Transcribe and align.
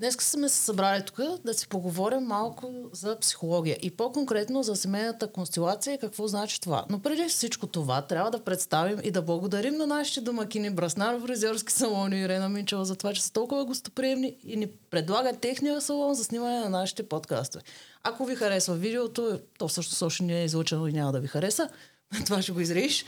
Днес 0.00 0.14
сме 0.14 0.48
се 0.48 0.56
събрали 0.56 1.02
тук 1.04 1.20
да 1.44 1.54
си 1.54 1.68
поговорим 1.68 2.20
малко 2.20 2.72
за 2.92 3.18
психология 3.20 3.76
и 3.82 3.90
по-конкретно 3.90 4.62
за 4.62 4.76
семейната 4.76 5.32
констелация 5.32 5.94
и 5.94 5.98
какво 5.98 6.28
значи 6.28 6.60
това. 6.60 6.84
Но 6.90 6.98
преди 6.98 7.24
всичко 7.28 7.66
това 7.66 8.02
трябва 8.02 8.30
да 8.30 8.44
представим 8.44 8.98
и 9.02 9.10
да 9.10 9.22
благодарим 9.22 9.74
на 9.74 9.86
нашите 9.86 10.20
домакини 10.20 10.70
Браснар, 10.70 11.20
фризьорски 11.20 11.72
салон 11.72 12.12
и 12.12 12.20
Ирена 12.20 12.48
Минчева 12.48 12.84
за 12.84 12.96
това, 12.96 13.12
че 13.12 13.22
са 13.22 13.32
толкова 13.32 13.64
гостоприемни 13.64 14.36
и 14.44 14.56
ни 14.56 14.66
предлагат 14.90 15.40
техния 15.40 15.80
салон 15.80 16.14
за 16.14 16.24
снимане 16.24 16.60
на 16.60 16.68
нашите 16.68 17.08
подкастове. 17.08 17.64
Ако 18.02 18.24
ви 18.24 18.34
харесва 18.34 18.74
видеото, 18.74 19.40
то 19.58 19.68
също 19.68 20.04
още 20.04 20.22
не 20.22 20.40
е 20.40 20.44
излучено 20.44 20.86
и 20.86 20.92
няма 20.92 21.12
да 21.12 21.20
ви 21.20 21.28
хареса. 21.28 21.68
Това 22.24 22.42
ще 22.42 22.52
го 22.52 22.60
изреш. 22.60 23.04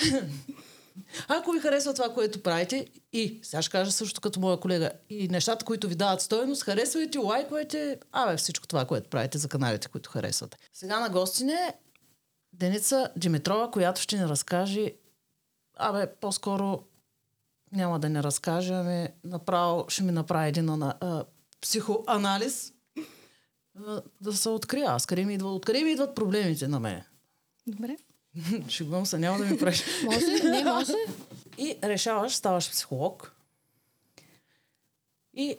Ако 1.28 1.52
ви 1.52 1.60
харесва 1.60 1.94
това, 1.94 2.14
което 2.14 2.42
правите 2.42 2.86
и, 3.12 3.40
сега 3.42 3.62
ще 3.62 3.72
кажа 3.72 3.92
също 3.92 4.20
като 4.20 4.40
моя 4.40 4.60
колега, 4.60 4.90
и 5.10 5.28
нещата, 5.28 5.64
които 5.64 5.88
ви 5.88 5.94
дават 5.94 6.20
стоеност, 6.20 6.62
харесвайте, 6.62 7.18
лайквайте, 7.18 7.98
абе 8.12 8.36
всичко 8.36 8.66
това, 8.66 8.84
което 8.84 9.10
правите 9.10 9.38
за 9.38 9.48
каналите, 9.48 9.88
които 9.88 10.10
харесвате. 10.10 10.56
Сега 10.72 11.00
на 11.00 11.08
гостине 11.08 11.74
Деница 12.52 13.10
Димитрова, 13.16 13.70
която 13.70 14.00
ще 14.00 14.18
ни 14.18 14.24
разкаже, 14.24 14.92
абе, 15.76 16.14
по-скоро 16.20 16.82
няма 17.72 17.98
да 17.98 18.08
ни 18.08 18.22
разкаже, 18.22 18.74
ами 18.74 19.08
направо 19.24 19.84
ще 19.88 20.02
ми 20.02 20.12
направи 20.12 20.48
един 20.48 20.68
а, 20.68 20.94
а, 21.00 21.24
психоанализ, 21.60 22.72
а, 23.86 24.02
да 24.20 24.32
се 24.32 24.48
открия. 24.48 24.90
Аз 24.90 25.06
къде 25.06 25.24
ми 25.24 25.34
идват, 25.34 25.52
откъде 25.52 25.84
ми 25.84 25.90
идват 25.90 26.14
проблемите 26.14 26.68
на 26.68 26.80
мен. 26.80 27.02
Добре. 27.66 27.96
Шегувам 28.68 29.06
се, 29.06 29.18
няма 29.18 29.38
да 29.38 29.44
ми 29.44 29.58
правиш. 29.58 29.84
Може, 30.04 30.26
не 30.26 30.64
може. 30.64 30.92
И 31.58 31.76
решаваш, 31.84 32.34
ставаш 32.34 32.70
психолог. 32.70 33.34
И 35.34 35.56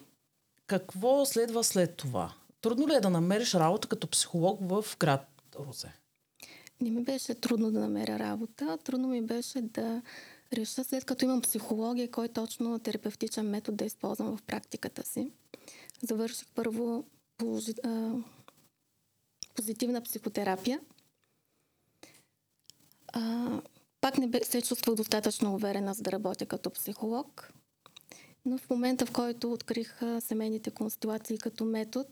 какво 0.68 1.26
следва 1.26 1.64
след 1.64 1.96
това? 1.96 2.34
Трудно 2.62 2.88
ли 2.88 2.94
е 2.94 3.00
да 3.00 3.10
намериш 3.10 3.54
работа 3.54 3.88
като 3.88 4.08
психолог 4.08 4.60
в 4.62 4.86
град 5.00 5.28
Русе? 5.60 5.94
Не 6.82 6.90
ми 6.90 7.04
беше 7.04 7.36
трудно 7.36 7.72
да 7.72 7.80
намеря 7.80 8.20
работа. 8.20 8.78
Трудно 8.84 9.08
ми 9.08 9.22
беше 9.22 9.62
да 9.62 10.02
реша, 10.54 10.84
след 10.84 11.06
като 11.06 11.26
имам 11.26 11.42
психология, 11.42 12.12
кой 12.12 12.28
точно 12.28 12.80
терапевтичен 12.80 13.50
метод 13.50 13.76
да 13.76 13.86
използвам 13.86 14.38
в 14.38 14.42
практиката 14.42 15.04
си. 15.06 15.32
Завърших 16.04 16.48
първо 16.56 17.06
положи, 17.38 17.74
а, 17.84 18.14
позитивна 19.56 20.02
психотерапия. 20.02 20.80
А, 23.14 23.48
пак 24.02 24.18
не 24.18 24.42
се 24.44 24.62
чувствах 24.62 24.96
достатъчно 24.96 25.54
уверена, 25.54 25.94
за 25.94 26.04
да 26.04 26.12
работя 26.12 26.46
като 26.46 26.70
психолог. 26.70 27.54
Но 28.46 28.58
в 28.58 28.70
момента, 28.70 29.06
в 29.06 29.12
който 29.12 29.52
открих 29.52 30.00
семейните 30.20 30.72
констелации 30.72 31.38
като 31.38 31.66
метод, 31.66 32.10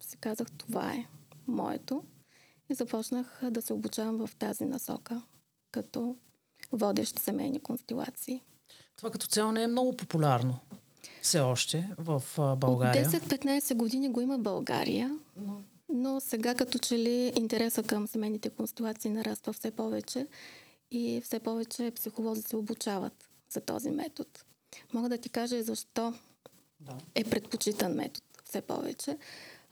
си 0.00 0.16
казах, 0.16 0.46
това 0.50 0.92
е 0.92 1.06
моето. 1.46 2.02
И 2.70 2.74
започнах 2.74 3.40
да 3.50 3.62
се 3.62 3.72
обучавам 3.72 4.26
в 4.26 4.36
тази 4.36 4.64
насока, 4.64 5.22
като 5.72 6.16
водещ 6.72 7.18
семейни 7.18 7.60
констелации. 7.60 8.42
Това 8.96 9.10
като 9.10 9.26
цяло 9.26 9.52
не 9.52 9.62
е 9.62 9.66
много 9.66 9.96
популярно 9.96 10.60
все 11.22 11.40
още 11.40 11.90
в 11.98 12.22
България. 12.56 13.06
От 13.06 13.14
10-15 13.14 13.74
години 13.74 14.08
го 14.08 14.20
има 14.20 14.38
в 14.38 14.42
България, 14.42 15.18
но... 15.36 15.62
но 15.92 16.20
сега 16.20 16.54
като 16.54 16.78
че 16.78 16.98
ли 16.98 17.32
интереса 17.36 17.82
към 17.82 18.06
семейните 18.06 18.50
констелации 18.50 19.10
нараства 19.10 19.52
все 19.52 19.70
повече 19.70 20.26
и 20.90 21.20
все 21.24 21.40
повече 21.40 21.90
психолози 21.90 22.42
се 22.42 22.56
обучават 22.56 23.28
за 23.50 23.60
този 23.60 23.90
метод. 23.90 24.30
Мога 24.92 25.08
да 25.08 25.18
ти 25.18 25.28
кажа 25.28 25.62
защо 25.62 26.14
да. 26.80 26.98
е 27.14 27.24
предпочитан 27.24 27.92
метод 27.92 28.26
все 28.44 28.60
повече. 28.60 29.18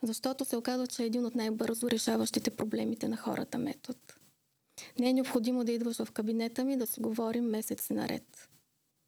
Защото 0.03 0.45
се 0.45 0.57
оказва, 0.57 0.87
че 0.87 1.03
е 1.03 1.07
един 1.07 1.25
от 1.25 1.35
най-бързо 1.35 1.91
решаващите 1.91 2.51
проблемите 2.51 3.09
на 3.09 3.17
хората 3.17 3.59
метод. 3.59 3.99
Не 4.99 5.11
е 5.11 5.13
необходимо 5.13 5.65
да 5.65 5.73
идваш 5.73 6.03
в 6.05 6.13
кабинета 6.13 6.65
ми 6.65 6.77
да 6.77 6.87
си 6.87 7.01
говорим 7.01 7.45
месец 7.45 7.91
наред. 7.91 8.49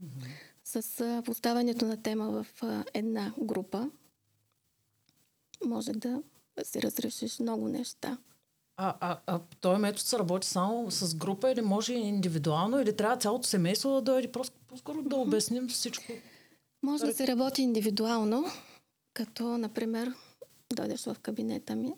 Mm-hmm. 0.04 0.26
С 0.64 1.22
поставянето 1.24 1.86
на 1.86 2.02
тема 2.02 2.30
в 2.30 2.46
една 2.94 3.34
група 3.38 3.90
може 5.64 5.92
да 5.92 6.22
си 6.64 6.82
разрешиш 6.82 7.38
много 7.38 7.68
неща. 7.68 8.18
А, 8.76 8.94
а, 9.00 9.18
а 9.26 9.40
този 9.60 9.80
метод 9.80 10.00
се 10.00 10.18
работи 10.18 10.46
само 10.46 10.90
с 10.90 11.14
група 11.14 11.50
или 11.50 11.60
може 11.60 11.92
индивидуално, 11.92 12.80
или 12.80 12.96
трябва 12.96 13.16
цялото 13.16 13.48
семейство 13.48 13.90
да 13.90 14.02
дойде? 14.02 14.32
Просто 14.32 14.56
по-скоро 14.68 15.02
да 15.02 15.16
обясним 15.16 15.68
всичко. 15.68 16.12
Може 16.82 17.04
да 17.04 17.14
се 17.14 17.26
работи 17.26 17.62
индивидуално, 17.62 18.44
като, 19.14 19.58
например, 19.58 20.14
дойдеш 20.74 21.04
в 21.04 21.16
кабинета 21.22 21.76
ми, 21.76 21.92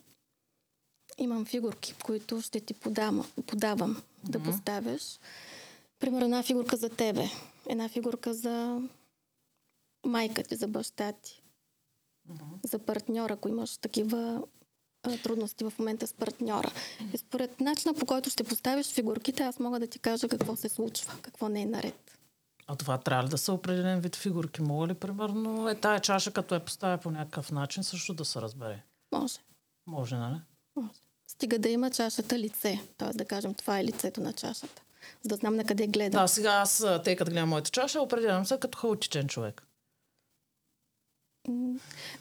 имам 1.18 1.44
фигурки, 1.44 1.94
които 2.04 2.40
ще 2.40 2.60
ти 2.60 2.74
подам, 2.74 3.30
подавам 3.46 3.96
mm-hmm. 3.96 4.30
да 4.30 4.42
поставяш. 4.42 5.18
Примерно 5.98 6.24
една 6.24 6.42
фигурка 6.42 6.76
за 6.76 6.88
тебе, 6.88 7.30
една 7.68 7.88
фигурка 7.88 8.34
за 8.34 8.80
майка 10.06 10.42
ти, 10.42 10.56
за 10.56 10.68
баща 10.68 11.12
ти, 11.12 11.41
за 12.64 12.78
партньора, 12.78 13.32
ако 13.32 13.48
имаш 13.48 13.76
такива 13.76 14.42
а, 15.02 15.18
трудности 15.22 15.64
в 15.64 15.72
момента 15.78 16.06
с 16.06 16.12
партньора. 16.12 16.72
И 17.14 17.18
според 17.18 17.60
начина 17.60 17.94
по 17.94 18.06
който 18.06 18.30
ще 18.30 18.44
поставиш 18.44 18.92
фигурките, 18.92 19.42
аз 19.42 19.58
мога 19.58 19.80
да 19.80 19.86
ти 19.86 19.98
кажа 19.98 20.28
какво 20.28 20.56
се 20.56 20.68
случва, 20.68 21.12
какво 21.22 21.48
не 21.48 21.62
е 21.62 21.66
наред. 21.66 22.18
А 22.66 22.76
това 22.76 22.98
трябва 22.98 23.24
ли 23.24 23.28
да 23.28 23.38
са 23.38 23.52
определен 23.52 24.00
вид 24.00 24.16
фигурки? 24.16 24.62
Мога 24.62 24.86
ли, 24.86 24.94
примерно, 24.94 25.68
е 25.68 25.74
тая 25.74 26.00
чаша, 26.00 26.30
като 26.30 26.54
я 26.54 26.64
поставя 26.64 26.98
по 26.98 27.10
някакъв 27.10 27.52
начин, 27.52 27.84
също 27.84 28.14
да 28.14 28.24
се 28.24 28.40
разбере? 28.40 28.82
Може. 29.12 29.38
Може, 29.86 30.16
нали? 30.16 30.40
Може. 30.76 31.00
Стига 31.28 31.58
да 31.58 31.68
има 31.68 31.90
чашата 31.90 32.38
лице. 32.38 32.80
Т.е. 32.96 33.16
да 33.16 33.24
кажем, 33.24 33.54
това 33.54 33.78
е 33.78 33.84
лицето 33.84 34.20
на 34.20 34.32
чашата. 34.32 34.82
За 35.22 35.28
да 35.28 35.36
знам 35.36 35.56
на 35.56 35.64
къде 35.64 35.86
гледам. 35.86 36.22
Да, 36.22 36.28
сега 36.28 36.50
аз, 36.50 36.84
тъй 37.04 37.16
като 37.16 37.30
гледам 37.30 37.48
моята 37.48 37.70
чаша, 37.70 38.00
определям 38.00 38.46
се 38.46 38.58
като 38.60 38.78
хаотичен 38.78 39.28
човек. 39.28 39.62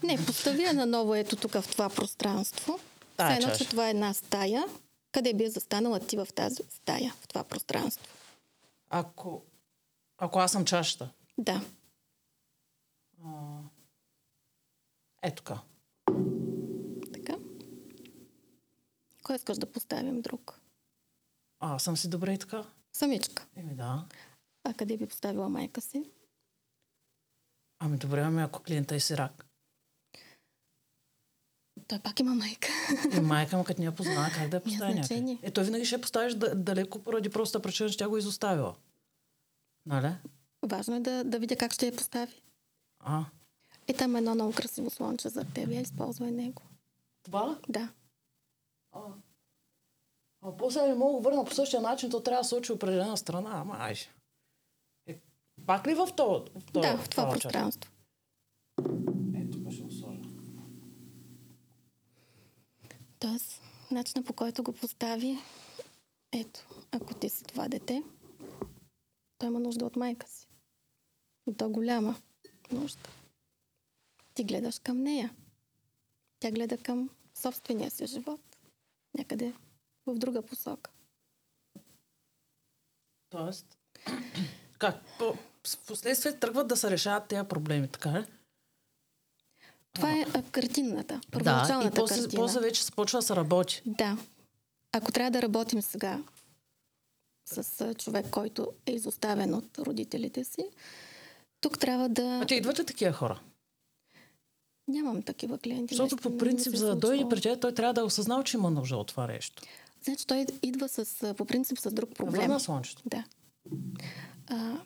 Не, 0.03 0.25
поставя 0.25 0.73
на 0.73 0.85
ново 0.85 1.15
ето 1.15 1.35
тук 1.35 1.51
в 1.51 1.65
това 1.71 1.89
пространство. 1.89 2.79
Тая 3.17 3.37
едно, 3.37 3.55
че 3.57 3.69
това 3.69 3.87
е 3.87 3.91
една 3.91 4.13
стая. 4.13 4.65
Къде 5.11 5.33
би 5.33 5.49
застанала 5.49 5.99
ти 5.99 6.17
в 6.17 6.27
тази 6.35 6.63
стая, 6.69 7.13
в 7.21 7.27
това 7.27 7.43
пространство? 7.43 8.05
Ако, 8.89 9.41
ако 10.17 10.39
аз 10.39 10.51
съм 10.51 10.65
чашата? 10.65 11.09
Да. 11.37 11.61
А, 13.25 13.29
е 15.21 15.35
така. 15.35 15.59
Така. 17.13 17.35
Кой 19.23 19.35
искаш 19.35 19.57
да 19.57 19.71
поставим 19.71 20.21
друг? 20.21 20.59
А, 21.59 21.79
съм 21.79 21.97
си 21.97 22.09
добре 22.09 22.33
и 22.33 22.37
така. 22.37 22.65
Самичка. 22.93 23.45
Еми 23.55 23.75
да. 23.75 24.05
А 24.63 24.73
къде 24.73 24.97
би 24.97 25.05
поставила 25.07 25.49
майка 25.49 25.81
си? 25.81 26.03
Ами 27.83 27.97
добре, 27.97 28.21
ами 28.21 28.41
ако 28.41 28.63
клиента 28.63 28.95
е 28.95 28.99
сирак. 28.99 29.45
Той 31.87 31.99
пак 31.99 32.19
има 32.19 32.35
майка. 32.35 32.67
И 33.17 33.19
майка 33.19 33.57
му, 33.57 33.63
като 33.63 33.81
не 33.81 33.85
я 33.85 33.95
познава, 33.95 34.29
как 34.35 34.49
да 34.49 34.57
я 34.57 34.63
постави 34.63 34.93
някъде? 34.93 35.37
Е, 35.41 35.51
той 35.51 35.63
винаги 35.63 35.85
ще 35.85 35.95
я 35.95 36.01
поставиш 36.01 36.33
далеко 36.55 36.99
поради 36.99 37.29
просто 37.29 37.61
причина, 37.61 37.89
че 37.89 37.97
тя 37.97 38.09
го 38.09 38.15
е 38.15 38.19
изоставила. 38.19 38.75
Нали? 39.85 40.13
Важно 40.65 40.95
е 40.95 40.99
да, 40.99 41.23
да 41.23 41.39
видя 41.39 41.55
как 41.55 41.73
ще 41.73 41.85
я 41.85 41.95
постави. 41.95 42.41
А. 42.99 43.25
Е, 43.87 43.93
там 43.93 44.15
е 44.15 44.19
едно 44.19 44.35
много 44.35 44.53
красиво 44.53 44.89
слонче 44.89 45.29
за 45.29 45.43
теб. 45.43 45.71
Я 45.71 45.81
използвай 45.81 46.31
него. 46.31 46.61
Това? 47.23 47.59
Да. 47.69 47.89
А. 48.91 49.01
А 50.41 50.57
после 50.57 50.87
не 50.87 50.93
мога 50.93 51.21
да 51.21 51.29
върна 51.29 51.45
по 51.45 51.53
същия 51.53 51.81
начин, 51.81 52.09
то 52.09 52.23
трябва 52.23 52.41
да 52.41 52.47
се 52.47 52.55
учи 52.55 52.71
определена 52.71 53.17
страна. 53.17 53.49
Ама 53.53 53.77
ай. 53.79 53.95
Пак 55.65 55.87
ли 55.87 55.93
в 55.93 56.07
това? 56.17 56.39
В 56.39 56.65
това 56.65 56.81
да, 56.81 56.97
в 56.97 57.09
това, 57.09 57.29
пространство. 57.29 57.91
Ето, 59.35 59.63
го 59.63 59.71
сложа. 59.71 60.21
Тоест, 63.19 63.61
начинът 63.91 64.27
по 64.27 64.33
който 64.33 64.63
го 64.63 64.73
постави, 64.73 65.37
ето, 66.31 66.59
ако 66.91 67.13
ти 67.13 67.29
си 67.29 67.43
това 67.43 67.67
дете, 67.67 68.03
той 69.37 69.49
има 69.49 69.59
нужда 69.59 69.85
от 69.85 69.95
майка 69.95 70.27
си. 70.27 70.47
И 71.47 71.57
то 71.57 71.69
голяма 71.69 72.15
нужда. 72.71 73.09
Ти 74.33 74.43
гледаш 74.43 74.79
към 74.79 74.97
нея. 74.97 75.35
Тя 76.39 76.51
гледа 76.51 76.77
към 76.77 77.09
собствения 77.33 77.91
си 77.91 78.07
живот. 78.07 78.41
Някъде 79.17 79.53
в 80.05 80.15
друга 80.15 80.41
посока. 80.41 80.91
Тоест, 83.29 83.77
как? 84.79 84.95
В 85.67 85.77
последствие 85.77 86.39
тръгват 86.39 86.67
да 86.67 86.77
се 86.77 86.91
решават 86.91 87.27
тези 87.27 87.47
проблеми, 87.47 87.87
така 87.87 88.11
ли? 88.11 88.25
Това 89.93 90.11
е 90.11 90.25
картината, 90.51 91.21
първоначалната 91.31 91.89
да, 91.89 91.95
и 91.95 92.01
после, 92.01 92.21
картина. 92.21 92.41
после 92.41 92.59
вече 92.59 92.83
се 92.83 92.91
почва 92.91 93.19
да 93.19 93.23
се 93.23 93.35
работи. 93.35 93.81
Да. 93.85 94.17
Ако 94.91 95.11
трябва 95.11 95.31
да 95.31 95.41
работим 95.41 95.81
сега 95.81 96.19
с 97.45 97.95
човек, 97.97 98.25
който 98.31 98.67
е 98.85 98.91
изоставен 98.91 99.53
от 99.53 99.77
родителите 99.79 100.43
си, 100.43 100.65
тук 101.61 101.79
трябва 101.79 102.09
да... 102.09 102.39
А 102.43 102.45
те 102.45 102.55
идват 102.55 102.79
ли 102.79 102.85
такива 102.85 103.13
хора? 103.13 103.39
Нямам 104.87 105.23
такива 105.23 105.57
клиенти. 105.57 105.95
Защото 105.95 106.17
по 106.17 106.37
принцип, 106.37 106.75
за 106.75 106.87
да 106.87 106.95
дойде 106.95 107.29
при 107.29 107.41
теб, 107.41 107.61
той 107.61 107.73
трябва 107.73 107.93
да 107.93 108.01
е 108.01 108.03
осъзнал, 108.03 108.43
че 108.43 108.57
има 108.57 108.71
нужда 108.71 108.97
от 108.97 109.07
това 109.07 109.27
нещо. 109.27 109.63
Значи 110.03 110.27
той 110.27 110.45
идва 110.61 110.89
с, 110.89 111.33
по 111.37 111.45
принцип 111.45 111.79
с 111.79 111.91
друг 111.91 112.15
проблем. 112.15 112.41
Върна 112.41 112.59
слънчето. 112.59 113.01
Да. 113.05 113.23
А, 114.47 114.77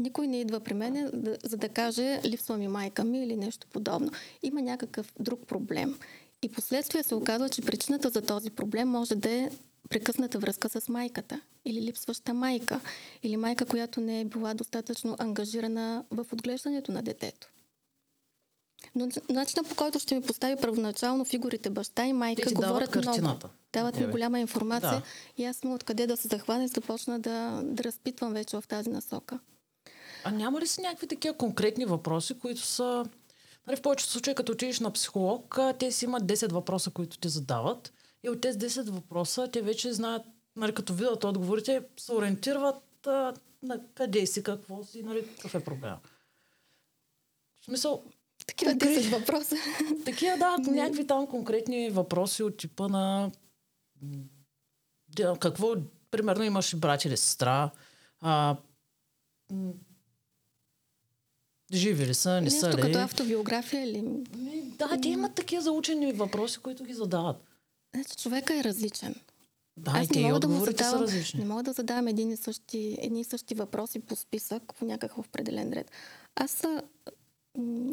никой 0.00 0.26
не 0.26 0.40
идва 0.40 0.60
при 0.60 0.74
мен, 0.74 1.10
за 1.44 1.56
да 1.56 1.68
каже 1.68 2.20
липсва 2.24 2.56
ми 2.56 2.68
майка 2.68 3.04
ми 3.04 3.22
или 3.24 3.36
нещо 3.36 3.66
подобно. 3.72 4.10
Има 4.42 4.62
някакъв 4.62 5.12
друг 5.20 5.46
проблем. 5.46 5.98
И 6.42 6.48
последствие 6.48 7.02
се 7.02 7.14
оказва, 7.14 7.48
че 7.48 7.62
причината 7.62 8.10
за 8.10 8.22
този 8.22 8.50
проблем 8.50 8.88
може 8.88 9.14
да 9.14 9.30
е 9.30 9.50
прекъсната 9.88 10.38
връзка 10.38 10.68
с 10.68 10.88
майката 10.88 11.40
или 11.64 11.82
липсваща 11.82 12.34
майка 12.34 12.80
или 13.22 13.36
майка, 13.36 13.66
която 13.66 14.00
не 14.00 14.20
е 14.20 14.24
била 14.24 14.54
достатъчно 14.54 15.16
ангажирана 15.18 16.04
в 16.10 16.26
отглеждането 16.32 16.92
на 16.92 17.02
детето. 17.02 17.48
Но 18.94 19.08
начинът 19.28 19.68
по 19.68 19.74
който 19.74 19.98
ще 19.98 20.14
ми 20.14 20.22
постави 20.22 20.60
първоначално 20.60 21.24
фигурите 21.24 21.70
баща 21.70 22.06
и 22.06 22.12
майка 22.12 22.48
Те 22.48 22.54
говорят 22.54 22.90
дават 22.90 23.20
много. 23.20 23.38
Дават 23.72 24.00
ми 24.00 24.06
голяма 24.06 24.40
информация 24.40 24.90
да. 24.90 25.02
и 25.36 25.44
аз 25.44 25.56
съм 25.56 25.72
откъде 25.72 26.06
да 26.06 26.16
се 26.16 26.28
захвана 26.28 26.64
и 26.64 26.68
започна 26.68 27.20
да, 27.20 27.60
да 27.64 27.84
разпитвам 27.84 28.32
вече 28.32 28.56
в 28.56 28.64
тази 28.68 28.90
насока. 28.90 29.38
А 30.24 30.30
няма 30.30 30.60
ли 30.60 30.66
си 30.66 30.80
някакви 30.80 31.06
такива 31.06 31.36
конкретни 31.36 31.84
въпроси, 31.84 32.38
които 32.38 32.60
са... 32.60 33.04
Нали, 33.66 33.76
в 33.76 33.82
повечето 33.82 34.12
случаи, 34.12 34.34
като 34.34 34.52
отидеш 34.52 34.80
на 34.80 34.92
психолог, 34.92 35.58
те 35.78 35.92
си 35.92 36.04
имат 36.04 36.22
10 36.22 36.52
въпроса, 36.52 36.90
които 36.90 37.18
ти 37.18 37.28
задават. 37.28 37.92
И 38.22 38.30
от 38.30 38.40
тези 38.40 38.58
10 38.58 38.90
въпроса, 38.90 39.48
те 39.52 39.62
вече 39.62 39.92
знаят, 39.92 40.22
нали, 40.56 40.74
като 40.74 40.94
видят 40.94 41.24
отговорите, 41.24 41.82
се 41.96 42.12
ориентират 42.12 43.06
а, 43.06 43.34
на 43.62 43.80
къде 43.94 44.26
си, 44.26 44.42
какво 44.42 44.84
си, 44.84 45.02
нали, 45.02 45.26
какъв 45.36 45.54
е 45.54 45.64
проблем. 45.64 45.94
В 47.60 47.64
смисъл, 47.64 48.04
такива 48.46 48.72
10 48.72 49.18
въпроса. 49.18 49.56
Такива, 50.04 50.36
да, 50.36 50.56
някакви 50.70 51.06
там 51.06 51.26
конкретни 51.26 51.90
въпроси 51.90 52.42
от 52.42 52.56
типа 52.56 52.88
на 52.88 53.30
какво, 55.40 55.74
примерно 56.10 56.44
имаш 56.44 56.76
брат 56.76 57.04
или 57.04 57.16
сестра, 57.16 57.70
а, 58.20 58.56
живи 61.72 62.06
ли 62.06 62.14
са, 62.14 62.30
не 62.34 62.40
Нещо 62.40 62.60
са 62.60 62.76
ли? 62.76 62.80
като 62.80 62.98
автобиография 62.98 63.86
или... 63.86 64.04
Да, 64.78 64.98
те 65.02 65.08
имат 65.08 65.34
такива 65.34 65.62
заучени 65.62 66.12
въпроси, 66.12 66.58
които 66.58 66.84
ги 66.84 66.94
задават. 66.94 67.36
Значи 67.94 68.16
човека 68.16 68.58
е 68.58 68.64
различен. 68.64 69.14
Да, 69.76 69.90
Аз 69.94 70.06
и 70.06 70.08
те 70.08 70.20
не 70.20 70.26
мога 70.26 70.40
да 70.40 70.48
му 70.48 70.64
задавам, 70.64 70.92
са 70.92 71.00
различни. 71.00 71.40
Не 71.40 71.46
мога 71.46 71.62
да 71.62 71.72
задавам 71.72 72.08
един 72.08 72.30
и 72.30 72.36
същи, 72.36 72.96
едни 73.00 73.20
и 73.20 73.24
същи 73.24 73.54
въпроси 73.54 74.00
по 74.00 74.16
списък, 74.16 74.74
по 74.78 74.84
някакъв 74.84 75.18
определен 75.18 75.72
ред. 75.72 75.90
Аз 76.36 76.64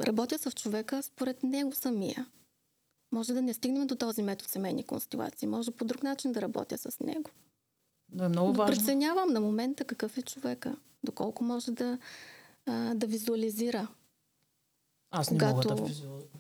работя 0.02 0.40
с 0.40 0.52
човека 0.52 1.04
според 1.04 1.44
него 1.44 1.72
самия. 1.76 2.28
Може 3.12 3.34
да 3.34 3.42
не 3.42 3.54
стигнем 3.54 3.88
до 3.88 3.96
този 3.96 4.24
метод 4.24 4.50
семейни 4.50 4.84
констелации. 4.84 5.48
Може 5.48 5.72
по 5.72 5.86
друг 5.86 6.04
начин 6.04 6.32
да 6.32 6.42
работя 6.42 6.78
с 6.78 7.00
него. 7.00 7.30
Но 8.14 8.24
е 8.24 8.30
много 8.30 8.54
важно. 8.54 8.76
Преценявам 8.76 9.34
на 9.34 9.42
момента 9.42 9.86
какъв 9.86 10.18
е 10.18 10.22
човека. 10.22 10.76
Доколко 11.04 11.44
може 11.44 11.72
да, 11.72 11.98
а, 12.68 12.96
да 12.96 13.08
визуализира. 13.08 13.88
Аз 15.12 15.32
не 15.32 15.38
когато, 15.38 15.70
мога 15.70 15.82
да 15.82 15.94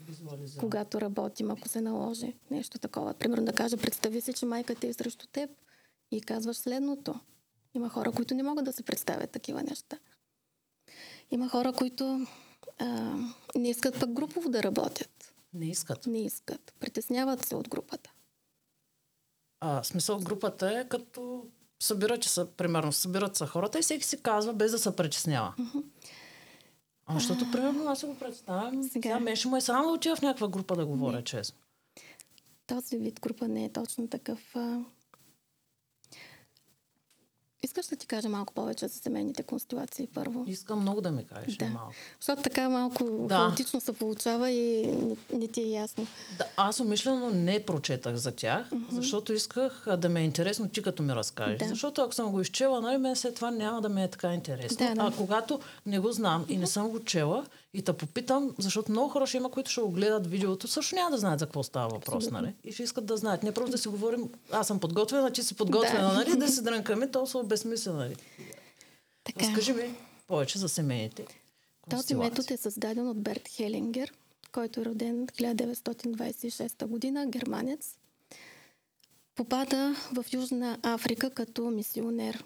визуализирам. 0.06 0.59
Когато 0.59 1.01
работим, 1.01 1.51
ако 1.51 1.69
се 1.69 1.81
наложи 1.81 2.35
нещо 2.51 2.79
такова. 2.79 3.13
Примерно 3.13 3.45
да 3.45 3.53
кажа, 3.53 3.77
представи 3.77 4.21
си, 4.21 4.33
че 4.33 4.45
майката 4.45 4.88
е 4.88 4.94
срещу 4.94 5.27
теб 5.27 5.50
и 6.12 6.21
казваш 6.21 6.57
следното. 6.57 7.19
Има 7.74 7.89
хора, 7.89 8.12
които 8.12 8.35
не 8.35 8.44
могат 8.44 8.65
да 8.65 8.74
се 8.74 8.83
представят 8.83 9.29
такива 9.29 9.63
неща. 9.63 9.97
Има 11.31 11.50
хора, 11.50 11.74
които 11.74 12.27
а, 12.80 13.15
не 13.56 13.69
искат 13.69 14.00
пък 14.00 14.12
групово 14.12 14.50
да 14.50 14.63
работят. 14.63 15.33
Не 15.53 15.69
искат. 15.69 16.06
Не 16.06 16.19
искат. 16.19 16.73
Притесняват 16.80 17.45
се 17.45 17.56
от 17.56 17.69
групата. 17.69 18.12
А, 19.59 19.83
смисъл 19.83 20.19
групата 20.19 20.80
е 20.80 20.89
като 20.89 21.45
събират, 21.80 22.21
че 22.21 22.30
са, 22.30 22.45
примерно, 22.45 22.91
събират 22.91 23.35
са 23.35 23.47
хората 23.47 23.80
и 23.80 23.81
всеки 23.81 24.06
си 24.06 24.21
казва 24.21 24.53
без 24.53 24.71
да 24.71 24.80
се 24.80 24.95
притеснява. 24.95 25.53
Uh-huh. 25.59 25.83
А, 27.07 27.13
защото, 27.13 27.51
примерно, 27.51 27.88
аз 27.88 28.00
се 28.00 28.07
го 28.07 28.15
представям. 28.15 28.83
Сега, 28.83 28.92
сега 28.92 29.19
беше 29.19 29.48
му 29.48 29.57
е 29.57 29.62
само 29.62 29.88
да 29.88 29.94
отива 29.94 30.15
в 30.15 30.21
някаква 30.21 30.48
група 30.48 30.75
да 30.75 30.86
говоря, 30.86 31.24
честно. 31.24 31.57
Този 32.68 32.98
вид 32.98 33.19
група 33.21 33.48
не 33.48 33.65
е 33.65 33.71
точно 33.71 34.07
такъв. 34.07 34.56
А... 34.56 34.80
Искаш 37.68 37.86
да 37.86 37.96
ти 37.96 38.08
кажа 38.08 38.30
малко 38.30 38.54
повече 38.54 38.88
за 38.88 39.00
семейните 39.00 39.44
констелации 39.44 40.08
първо? 40.14 40.44
Искам 40.48 40.81
много 40.81 41.02
да 41.02 41.12
ми 41.12 41.25
кажеш 41.25 41.56
да. 41.58 41.66
малко. 41.66 41.94
Защото 42.19 42.42
така 42.42 42.69
малко 42.69 43.04
да. 43.04 43.36
хаотично 43.36 43.81
се 43.81 43.94
получава 43.94 44.52
и 44.52 44.88
не, 44.88 45.16
не 45.34 45.48
ти 45.48 45.62
е 45.62 45.68
ясно. 45.68 46.08
Да, 46.38 46.46
аз 46.58 46.80
умишлено 46.80 47.30
не 47.30 47.66
прочетах 47.66 48.16
за 48.16 48.31
тях, 48.31 48.69
uh-huh. 48.69 48.92
защото 48.92 49.34
исках 49.34 49.86
да 49.98 50.10
ме 50.10 50.22
е 50.22 50.24
интересно 50.24 50.69
ти 50.69 50.81
като 50.81 51.04
ми 51.04 51.16
разкажеш. 51.16 51.60
Да. 51.60 51.68
Защото 51.68 52.02
ако 52.02 52.14
съм 52.14 52.31
го 52.31 52.42
изчела, 52.42 52.81
нали, 52.81 52.98
мен 52.98 53.16
след 53.16 53.36
това 53.36 53.52
няма 53.52 53.81
да 53.81 53.90
ме 53.90 54.04
е 54.04 54.08
така 54.08 54.34
интересно. 54.34 54.78
Да, 54.78 54.96
да. 54.96 55.02
А 55.02 55.18
когато 55.18 55.60
не 55.86 56.00
го 56.00 56.12
знам 56.12 56.46
uh-huh. 56.46 56.54
и 56.54 56.58
не 56.58 56.68
съм 56.68 56.90
го 56.90 57.04
чела 57.04 57.46
и 57.74 57.81
те 57.81 57.94
попитам, 57.94 58.56
защото 58.60 58.92
много 58.92 59.10
хора 59.10 59.28
ще 59.28 59.38
има, 59.38 59.52
които 59.52 59.72
ще 59.72 59.81
го 59.81 59.92
гледат 59.92 60.28
видеото, 60.28 60.68
също 60.68 60.96
няма 60.96 61.12
да 61.12 61.18
знаят 61.18 61.40
за 61.40 61.46
какво 61.46 61.64
става 61.64 61.88
въпрос, 61.88 62.31
нали? 62.31 62.56
И 62.64 62.72
ще 62.72 62.84
искат 62.84 63.06
да 63.06 63.18
знаят. 63.18 63.44
Не 63.44 63.52
просто 63.52 63.72
да 63.72 63.78
си 63.78 63.88
говорим, 63.88 64.30
аз 64.52 64.68
съм 64.68 64.80
подготвена, 64.80 65.31
ти 65.31 65.44
си 65.44 65.56
подготвена, 65.56 66.10
да. 66.10 66.14
нали? 66.14 66.38
Да 66.38 66.48
си 66.48 66.64
дрънкаме, 66.64 67.12
то 67.12 67.28
са 67.28 67.44
безсмислено. 67.44 67.98
Нали? 67.98 68.16
Така. 69.24 69.46
Разкажи 69.46 69.74
ми 69.74 69.96
повече 70.28 70.60
за 70.60 70.69
семейните. 70.69 71.25
Този 71.90 72.16
метод 72.16 72.54
е 72.54 72.58
създаден 72.58 73.08
от 73.08 73.22
Берт 73.22 73.48
Хелингер, 73.48 74.14
който 74.52 74.81
е 74.81 74.86
роден 74.86 75.28
1926 75.28 76.86
година, 76.86 77.28
германец. 77.28 77.96
Попада 79.36 79.96
в 80.14 80.25
Южна 80.34 80.78
Африка 80.84 81.30
като 81.30 81.69
мисионер, 81.69 82.44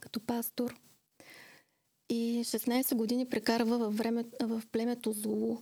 като 0.00 0.20
пастор. 0.20 0.74
И 2.08 2.44
16 2.44 2.94
години 2.94 3.28
прекарва 3.28 3.78
във 3.78 3.96
време, 3.96 4.24
в 4.40 4.62
племето 4.72 5.12
Зулу. 5.12 5.58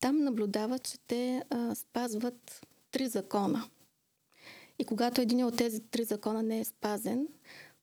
Там 0.00 0.24
наблюдава, 0.24 0.78
че 0.78 0.98
те 1.06 1.42
а, 1.50 1.74
спазват 1.74 2.66
три 2.90 3.08
закона– 3.08 3.64
и 4.80 4.84
когато 4.84 5.20
един 5.20 5.44
от 5.44 5.56
тези 5.56 5.80
три 5.80 6.04
закона 6.04 6.42
не 6.42 6.60
е 6.60 6.64
спазен, 6.64 7.28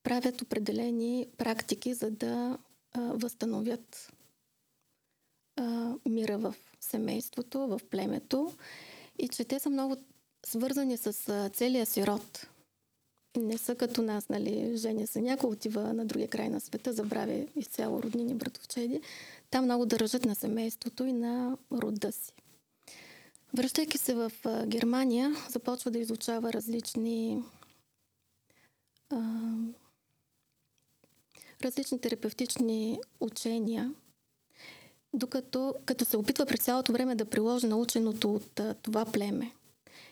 правят 0.04 0.42
определени 0.42 1.28
практики, 1.38 1.94
за 1.94 2.12
да 2.12 2.58
а, 2.94 3.02
възстановят 3.02 4.14
а, 5.56 5.94
мира 6.10 6.38
в 6.38 6.56
семейството, 6.80 7.60
в 7.60 7.82
племето 7.90 8.54
и 9.20 9.28
че 9.28 9.46
те 9.46 9.60
са 9.60 9.70
много 9.70 9.96
свързани 10.46 10.98
с 10.98 11.50
целия 11.54 11.86
си 11.86 12.08
род. 12.08 12.48
Не 13.38 13.58
са 13.58 13.76
като 13.76 14.02
нас, 14.02 14.30
нали, 14.30 14.78
женя 14.78 15.08
се 15.08 15.22
някой, 15.22 15.50
отива 15.50 15.94
на 15.94 16.06
другия 16.06 16.28
край 16.28 16.50
на 16.50 16.60
света, 16.60 16.94
забравя 16.94 17.46
изцяло 17.56 18.04
роднини, 18.04 18.34
братовчеди. 18.34 19.02
Там 19.52 19.64
много 19.64 19.86
държат 19.86 20.26
на 20.26 20.36
семейството 20.36 21.06
и 21.06 21.14
на 21.14 21.58
рода 21.72 22.12
си. 22.12 22.34
Връщайки 23.54 23.98
се 23.98 24.14
в 24.14 24.32
Германия, 24.66 25.36
започва 25.50 25.92
да 25.92 26.00
изучава 26.00 26.54
различни 26.54 27.44
а, 29.10 29.18
различни 31.64 32.02
терапевтични 32.02 33.00
учения, 33.20 33.94
докато 35.14 35.76
като 35.86 36.06
се 36.06 36.18
опитва 36.18 36.46
през 36.46 36.60
цялото 36.60 36.92
време 36.92 37.16
да 37.16 37.26
приложи 37.26 37.68
наученото 37.68 38.34
от 38.34 38.60
а, 38.60 38.74
това 38.74 39.06
племе 39.06 39.52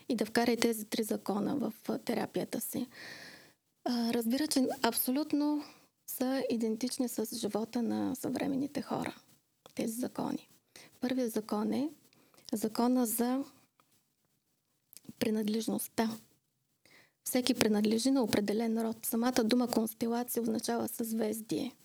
и 0.09 0.15
да 0.15 0.25
вкара 0.25 0.51
и 0.51 0.57
тези 0.57 0.85
три 0.85 1.03
закона 1.03 1.55
в 1.55 1.73
терапията 2.05 2.61
си. 2.61 2.87
Разбира, 3.87 4.47
че 4.47 4.67
абсолютно 4.81 5.63
са 6.07 6.43
идентични 6.49 7.09
с 7.09 7.27
живота 7.35 7.81
на 7.81 8.15
съвременните 8.15 8.81
хора, 8.81 9.15
тези 9.75 9.93
закони. 9.93 10.49
Първият 11.01 11.33
закон 11.33 11.73
е 11.73 11.89
закона 12.53 13.05
за 13.05 13.43
принадлежността. 15.19 16.09
Всеки 17.23 17.53
принадлежи 17.53 18.11
на 18.11 18.23
определен 18.23 18.81
род. 18.81 19.05
Самата 19.05 19.43
дума 19.43 19.67
констелация 19.67 20.43
означава 20.43 20.87
съзвездие. 20.87 21.75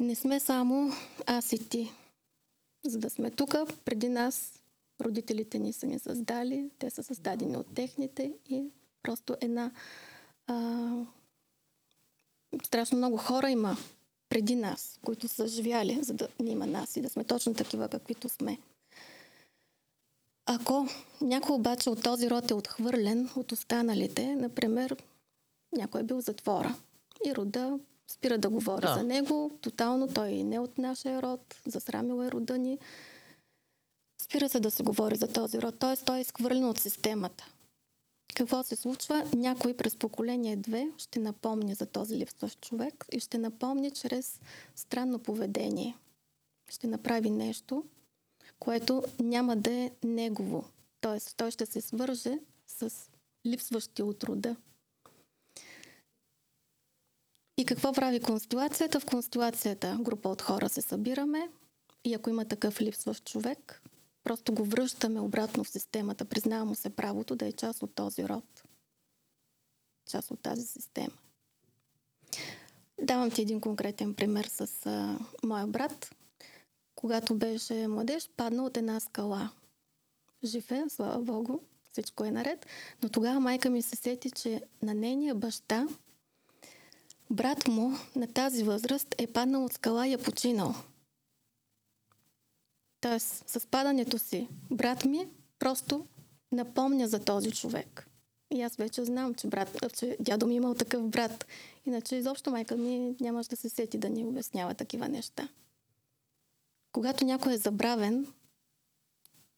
Не 0.00 0.14
сме 0.14 0.40
само 0.40 0.92
аз 1.26 1.52
и 1.52 1.68
ти. 1.68 1.92
За 2.84 2.98
да 2.98 3.10
сме 3.10 3.30
тук, 3.30 3.54
преди 3.84 4.08
нас 4.08 4.61
родителите 5.00 5.58
ни 5.58 5.72
са 5.72 5.86
ни 5.86 5.98
създали, 5.98 6.70
те 6.78 6.90
са 6.90 7.02
създадени 7.02 7.56
от 7.56 7.74
техните 7.74 8.34
и 8.48 8.64
просто 9.02 9.36
една 9.40 9.70
а, 10.46 10.90
страшно 12.64 12.98
много 12.98 13.16
хора 13.16 13.50
има 13.50 13.76
преди 14.28 14.54
нас, 14.54 14.98
които 15.04 15.28
са 15.28 15.48
живяли, 15.48 15.98
за 16.02 16.14
да 16.14 16.28
ни 16.40 16.50
има 16.50 16.66
нас 16.66 16.96
и 16.96 17.00
да 17.00 17.10
сме 17.10 17.24
точно 17.24 17.54
такива, 17.54 17.88
каквито 17.88 18.28
сме. 18.28 18.58
Ако 20.46 20.86
някой 21.20 21.56
обаче 21.56 21.90
от 21.90 22.02
този 22.02 22.30
род 22.30 22.50
е 22.50 22.54
отхвърлен 22.54 23.30
от 23.36 23.52
останалите, 23.52 24.36
например, 24.36 24.96
някой 25.72 26.00
е 26.00 26.04
бил 26.04 26.20
затвора 26.20 26.74
и 27.26 27.34
рода 27.34 27.78
спира 28.08 28.38
да 28.38 28.48
говори 28.48 28.86
да. 28.86 28.94
за 28.94 29.02
него, 29.02 29.50
тотално 29.60 30.08
той 30.08 30.32
не 30.32 30.56
е 30.56 30.60
от 30.60 30.78
нашия 30.78 31.22
род, 31.22 31.56
засрамил 31.66 32.22
е 32.22 32.30
рода 32.30 32.58
ни 32.58 32.78
Спира 34.22 34.48
се 34.48 34.60
да 34.60 34.70
се 34.70 34.82
говори 34.82 35.16
за 35.16 35.32
този 35.32 35.62
род, 35.62 35.78
т.е. 35.78 36.04
той 36.04 36.18
е 36.18 36.20
изхвърлен 36.20 36.64
от 36.64 36.78
системата. 36.78 37.52
Какво 38.34 38.62
се 38.62 38.76
случва? 38.76 39.30
Някой 39.34 39.76
през 39.76 39.96
поколение 39.96 40.58
2 40.58 40.98
ще 40.98 41.20
напомни 41.20 41.74
за 41.74 41.86
този 41.86 42.16
липсващ 42.16 42.60
човек 42.60 43.04
и 43.12 43.20
ще 43.20 43.38
напомни 43.38 43.90
чрез 43.90 44.40
странно 44.74 45.18
поведение. 45.18 45.96
Ще 46.70 46.86
направи 46.86 47.30
нещо, 47.30 47.84
което 48.58 49.02
няма 49.20 49.56
да 49.56 49.72
е 49.72 49.90
негово. 50.04 50.64
Т.е. 51.00 51.18
той 51.36 51.50
ще 51.50 51.66
се 51.66 51.80
свърже 51.80 52.38
с 52.66 53.10
липсващи 53.46 54.02
от 54.02 54.24
рода. 54.24 54.56
И 57.58 57.64
какво 57.64 57.92
прави 57.92 58.20
конституацията? 58.20 59.00
В 59.00 59.06
конституацията 59.06 59.98
група 60.00 60.28
от 60.28 60.42
хора 60.42 60.68
се 60.68 60.82
събираме 60.82 61.48
и 62.04 62.14
ако 62.14 62.30
има 62.30 62.44
такъв 62.44 62.80
липсващ 62.80 63.24
човек, 63.24 63.82
просто 64.24 64.54
го 64.54 64.64
връщаме 64.64 65.20
обратно 65.20 65.64
в 65.64 65.68
системата. 65.68 66.24
Признава 66.24 66.64
му 66.64 66.74
се 66.74 66.90
правото 66.90 67.36
да 67.36 67.46
е 67.46 67.52
част 67.52 67.82
от 67.82 67.94
този 67.94 68.28
род. 68.28 68.62
Част 70.10 70.30
от 70.30 70.40
тази 70.40 70.66
система. 70.66 71.14
Давам 73.02 73.30
ти 73.30 73.42
един 73.42 73.60
конкретен 73.60 74.14
пример 74.14 74.44
с 74.44 74.86
а, 74.86 75.18
моя 75.44 75.66
брат. 75.66 76.14
Когато 76.94 77.34
беше 77.34 77.88
младеж, 77.88 78.30
падна 78.36 78.64
от 78.64 78.76
една 78.76 79.00
скала. 79.00 79.50
Живе, 80.44 80.84
слава 80.88 81.22
Богу, 81.22 81.58
всичко 81.92 82.24
е 82.24 82.30
наред. 82.30 82.66
Но 83.02 83.08
тогава 83.08 83.40
майка 83.40 83.70
ми 83.70 83.82
се 83.82 83.96
сети, 83.96 84.30
че 84.30 84.62
на 84.82 84.94
нейния 84.94 85.34
баща 85.34 85.86
брат 87.30 87.68
му 87.68 87.92
на 88.16 88.26
тази 88.26 88.62
възраст 88.64 89.14
е 89.18 89.26
паднал 89.26 89.64
от 89.64 89.72
скала 89.72 90.08
и 90.08 90.12
е 90.12 90.18
починал. 90.18 90.74
Тоест, 93.02 93.48
с 93.48 93.66
падането 93.66 94.18
си, 94.18 94.48
брат 94.70 95.04
ми 95.04 95.28
просто 95.58 96.06
напомня 96.52 97.08
за 97.08 97.24
този 97.24 97.52
човек. 97.52 98.08
И 98.54 98.62
аз 98.62 98.76
вече 98.76 99.04
знам, 99.04 99.34
че, 99.34 99.46
брат, 99.46 99.76
че 99.98 100.16
дядо 100.20 100.46
ми 100.46 100.54
е 100.54 100.56
имал 100.56 100.74
такъв 100.74 101.08
брат. 101.08 101.46
Иначе 101.86 102.16
изобщо 102.16 102.50
майка 102.50 102.76
ми 102.76 103.16
нямаше 103.20 103.50
да 103.50 103.56
се 103.56 103.68
сети 103.68 103.98
да 103.98 104.10
ни 104.10 104.24
обяснява 104.24 104.74
такива 104.74 105.08
неща. 105.08 105.48
Когато 106.92 107.24
някой 107.24 107.52
е 107.52 107.58
забравен, 107.58 108.32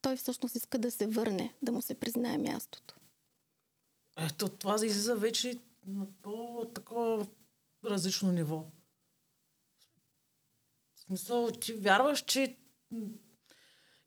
той 0.02 0.16
всъщност 0.16 0.54
иска 0.54 0.78
да 0.78 0.90
се 0.90 1.06
върне, 1.06 1.54
да 1.62 1.72
му 1.72 1.82
се 1.82 1.94
признае 1.94 2.38
мястото. 2.38 2.94
Ето, 4.16 4.48
това 4.48 4.74
излиза 4.74 5.16
вече 5.16 5.58
на 5.86 6.06
по-такова 6.22 7.26
различно 7.84 8.32
ниво. 8.32 8.64
В 10.94 11.00
смисъл, 11.00 11.50
ти 11.50 11.72
вярваш, 11.72 12.20
че 12.20 12.56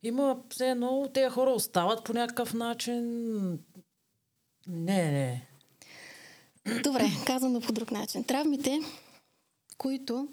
има 0.03 0.43
все 0.49 0.69
едно, 0.69 1.09
тези 1.13 1.29
хора 1.29 1.49
остават 1.49 2.03
по 2.03 2.13
някакъв 2.13 2.53
начин. 2.53 3.03
Не, 4.67 5.11
не. 5.11 5.47
Добре, 6.83 7.05
казано 7.25 7.61
по 7.61 7.71
друг 7.71 7.91
начин. 7.91 8.23
Травмите, 8.23 8.79
които 9.77 10.27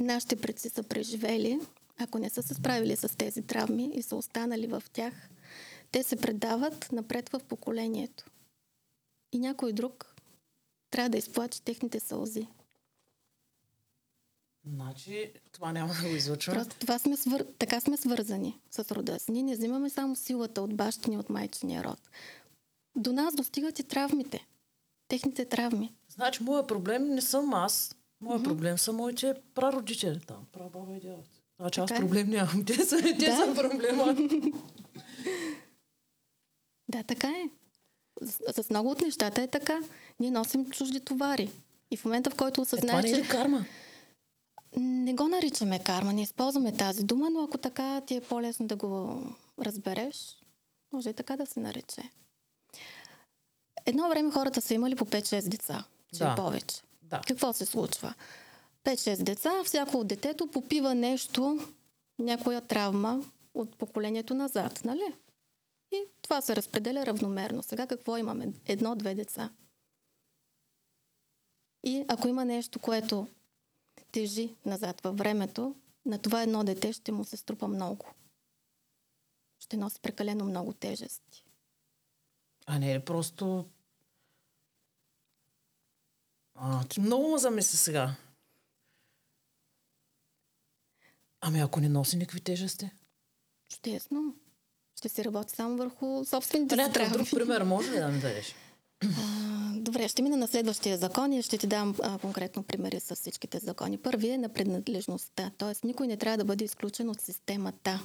нашите 0.00 0.36
предци 0.36 0.68
са 0.68 0.82
преживели, 0.82 1.60
ако 1.98 2.18
не 2.18 2.30
са 2.30 2.42
се 2.42 2.54
справили 2.54 2.96
с 2.96 3.16
тези 3.16 3.42
травми 3.42 3.90
и 3.94 4.02
са 4.02 4.16
останали 4.16 4.66
в 4.66 4.82
тях, 4.92 5.30
те 5.90 6.02
се 6.02 6.16
предават 6.16 6.92
напред 6.92 7.28
в 7.28 7.40
поколението. 7.48 8.24
И 9.32 9.38
някой 9.38 9.72
друг 9.72 10.14
трябва 10.90 11.10
да 11.10 11.18
изплаче 11.18 11.62
техните 11.62 12.00
сълзи. 12.00 12.46
Значи, 14.66 15.32
това 15.52 15.72
няма 15.72 15.94
да 15.94 16.08
го 16.08 16.14
излъчва. 16.14 16.52
Просто 16.54 16.76
това 16.78 16.98
сме 16.98 17.16
свър... 17.16 17.46
така 17.58 17.80
сме 17.80 17.96
свързани 17.96 18.60
с 18.70 18.94
рода 18.94 19.18
си. 19.18 19.32
Ние 19.32 19.42
не 19.42 19.54
взимаме 19.54 19.90
само 19.90 20.16
силата 20.16 20.62
от 20.62 20.74
бащини, 20.74 21.18
от 21.18 21.30
майчиния 21.30 21.84
род. 21.84 21.98
До 22.96 23.12
нас 23.12 23.34
достигат 23.34 23.78
и 23.78 23.82
травмите. 23.82 24.46
Техните 25.08 25.44
травми. 25.44 25.94
Значи, 26.08 26.42
моят 26.42 26.68
проблем 26.68 27.08
не 27.08 27.20
съм 27.20 27.54
аз. 27.54 27.96
Моят 28.20 28.42
mm-hmm. 28.42 28.44
проблем 28.44 28.78
са 28.78 28.92
моите 28.92 29.34
прародители 29.54 30.20
там. 30.26 30.46
Прабаба 30.52 30.96
и 30.96 31.00
дядо. 31.00 31.22
Значи 31.60 31.80
аз 31.80 31.90
проблем 31.90 32.30
нямам. 32.30 32.64
Те 32.66 32.84
са, 32.84 33.02
те 33.02 33.12
да. 33.12 33.36
са 33.36 33.54
проблема. 33.54 34.16
да, 36.88 37.02
така 37.02 37.28
е. 37.28 37.50
С, 38.22 38.62
с 38.62 38.70
много 38.70 38.90
от 38.90 39.00
нещата 39.00 39.42
е 39.42 39.46
така. 39.46 39.78
Ние 40.20 40.30
носим 40.30 40.70
чужди 40.70 41.00
товари. 41.00 41.50
И 41.90 41.96
в 41.96 42.04
момента, 42.04 42.30
в 42.30 42.34
който 42.34 42.60
осъзнаеш, 42.60 43.04
е, 43.04 43.08
това 43.08 43.18
не 43.18 43.24
е 43.24 43.28
карма? 43.28 43.64
Не 44.76 45.14
го 45.14 45.28
наричаме 45.28 45.84
карма, 45.84 46.12
не 46.12 46.22
използваме 46.22 46.76
тази 46.76 47.04
дума, 47.04 47.30
но 47.30 47.44
ако 47.44 47.58
така 47.58 48.00
ти 48.06 48.16
е 48.16 48.20
по-лесно 48.20 48.66
да 48.66 48.76
го 48.76 49.22
разбереш, 49.60 50.36
може 50.92 51.10
и 51.10 51.14
така 51.14 51.36
да 51.36 51.46
се 51.46 51.60
нарече. 51.60 52.10
Едно 53.86 54.08
време 54.08 54.30
хората 54.30 54.60
са 54.60 54.74
имали 54.74 54.96
по 54.96 55.04
5-6 55.04 55.48
деца, 55.48 55.84
че 56.12 56.18
да. 56.18 56.34
повече. 56.34 56.82
Да. 57.02 57.20
Какво 57.26 57.52
се 57.52 57.66
случва? 57.66 58.14
5-6 58.84 59.22
деца, 59.22 59.50
всяко 59.64 59.96
от 59.98 60.06
детето 60.06 60.46
попива 60.46 60.94
нещо, 60.94 61.58
някоя 62.18 62.60
травма 62.60 63.24
от 63.54 63.76
поколението 63.76 64.34
назад, 64.34 64.80
нали? 64.84 65.14
И 65.92 66.02
това 66.22 66.40
се 66.40 66.56
разпределя 66.56 67.06
равномерно. 67.06 67.62
Сега 67.62 67.86
какво 67.86 68.16
имаме? 68.16 68.52
Едно-две 68.66 69.14
деца. 69.14 69.50
И 71.84 72.04
ако 72.08 72.28
има 72.28 72.44
нещо, 72.44 72.78
което 72.78 73.26
тежи 74.12 74.54
назад 74.64 75.00
във 75.00 75.16
времето, 75.16 75.74
на 76.06 76.18
това 76.18 76.42
едно 76.42 76.64
дете 76.64 76.92
ще 76.92 77.12
му 77.12 77.24
се 77.24 77.36
струпа 77.36 77.68
много. 77.68 78.06
Ще 79.58 79.76
носи 79.76 80.00
прекалено 80.00 80.44
много 80.44 80.72
тежести. 80.72 81.44
А 82.66 82.78
не 82.78 82.94
е 82.94 83.04
просто... 83.04 83.68
А, 86.54 86.84
много 86.98 87.28
ме 87.28 87.38
замисли 87.38 87.76
сега. 87.76 88.14
Ами 91.40 91.60
ако 91.60 91.80
не 91.80 91.88
носи 91.88 92.16
никакви 92.16 92.40
тежести? 92.40 92.90
Чудесно. 93.68 94.34
Ще 94.98 95.08
се 95.08 95.24
работи 95.24 95.54
само 95.54 95.76
върху 95.76 96.24
собствените 96.24 96.76
си 96.84 97.10
друг 97.12 97.30
пример 97.30 97.62
може 97.62 97.90
ли 97.90 97.98
да 97.98 98.08
ми 98.08 98.20
дадеш? 98.20 98.54
Добре, 99.74 100.08
ще 100.08 100.22
мина 100.22 100.36
на 100.36 100.48
следващия 100.48 100.98
закон 100.98 101.32
и 101.32 101.42
ще 101.42 101.58
ти 101.58 101.66
дам 101.66 101.94
а, 102.02 102.18
конкретно 102.18 102.62
примери 102.62 103.00
с 103.00 103.16
всичките 103.16 103.58
закони. 103.58 103.98
Първият 103.98 104.34
е 104.34 104.38
на 104.38 104.48
принадлежността, 104.48 105.50
т.е. 105.58 105.86
никой 105.86 106.06
не 106.06 106.16
трябва 106.16 106.38
да 106.38 106.44
бъде 106.44 106.64
изключен 106.64 107.08
от 107.08 107.20
системата. 107.20 108.00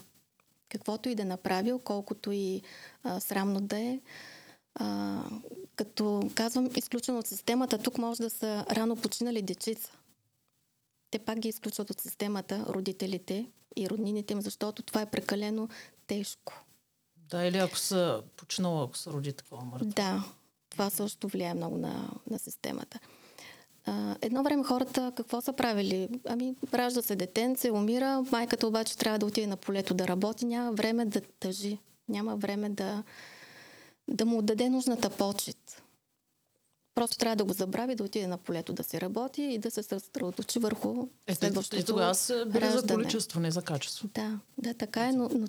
Каквото 0.70 1.10
и 1.10 1.16
да 1.16 1.26
направил, 1.26 1.80
колкото 1.80 2.32
и 2.32 2.62
а, 3.04 3.20
срамно 3.20 3.62
да 3.62 3.80
е. 3.80 4.00
А, 4.76 5.22
като 5.76 6.30
казвам 6.36 6.70
изключен 6.76 7.18
от 7.18 7.28
системата, 7.28 7.78
тук 7.78 7.98
може 7.98 8.24
да 8.24 8.30
са 8.30 8.66
рано 8.72 8.96
починали 8.96 9.42
дечица. 9.42 9.92
Те 11.12 11.20
пак 11.20 11.40
ги 11.40 11.48
изключват 11.48 11.90
от 11.90 12.02
системата, 12.02 12.66
родителите 12.70 13.46
и 13.76 13.90
роднините 13.90 14.34
им, 14.34 14.42
защото 14.42 14.82
това 14.82 15.02
е 15.02 15.10
прекалено 15.10 15.70
тежко. 16.08 16.64
Да, 17.30 17.46
или 17.46 17.58
ако 17.58 17.78
са 17.78 18.24
починала, 18.36 18.84
ако 18.84 18.98
са 18.98 19.12
роди 19.12 19.34
такова 19.34 19.64
мъртво. 19.64 19.90
Да, 19.90 20.24
това 20.78 20.90
също 20.90 21.28
влияе 21.28 21.54
много 21.54 21.78
на, 21.78 22.10
на 22.30 22.40
системата. 22.40 23.00
А, 23.86 24.16
едно 24.22 24.44
време 24.44 24.64
хората 24.64 25.14
какво 25.16 25.42
са 25.42 25.54
правили? 25.54 26.10
Ами, 26.28 26.56
ражда 26.74 27.02
се 27.02 27.16
детенце, 27.16 27.72
умира, 27.72 28.26
майката 28.32 28.68
обаче 28.68 28.98
трябва 28.98 29.20
да 29.20 29.26
отиде 29.26 29.48
на 29.48 29.58
полето 29.58 29.94
да 29.94 30.08
работи, 30.08 30.46
няма 30.46 30.72
време 30.72 31.06
да 31.06 31.22
тъжи, 31.22 31.80
няма 32.10 32.36
време 32.36 32.70
да, 32.70 33.04
да 34.08 34.26
му 34.26 34.38
отдаде 34.38 34.70
нужната 34.70 35.10
почет. 35.10 35.84
Просто 36.96 37.18
трябва 37.18 37.36
да 37.36 37.46
го 37.46 37.54
забрави, 37.54 37.96
да 37.96 38.04
отиде 38.04 38.28
на 38.28 38.38
полето 38.38 38.74
да 38.74 38.84
се 38.84 39.02
работи 39.02 39.44
и 39.44 39.58
да 39.58 39.72
се 39.72 39.84
съсредоточи 39.84 40.60
върху 40.60 41.08
е, 41.28 41.36
следващото 41.36 41.86
тогава 41.86 42.16
се 42.16 42.46
били 42.46 42.70
за 42.70 42.88
количество, 42.88 43.40
не 43.40 43.52
за 43.52 43.62
качество. 43.62 44.10
Да, 44.14 44.40
да 44.58 44.74
така 44.74 45.08
е, 45.08 45.12
но, 45.12 45.30
но 45.34 45.48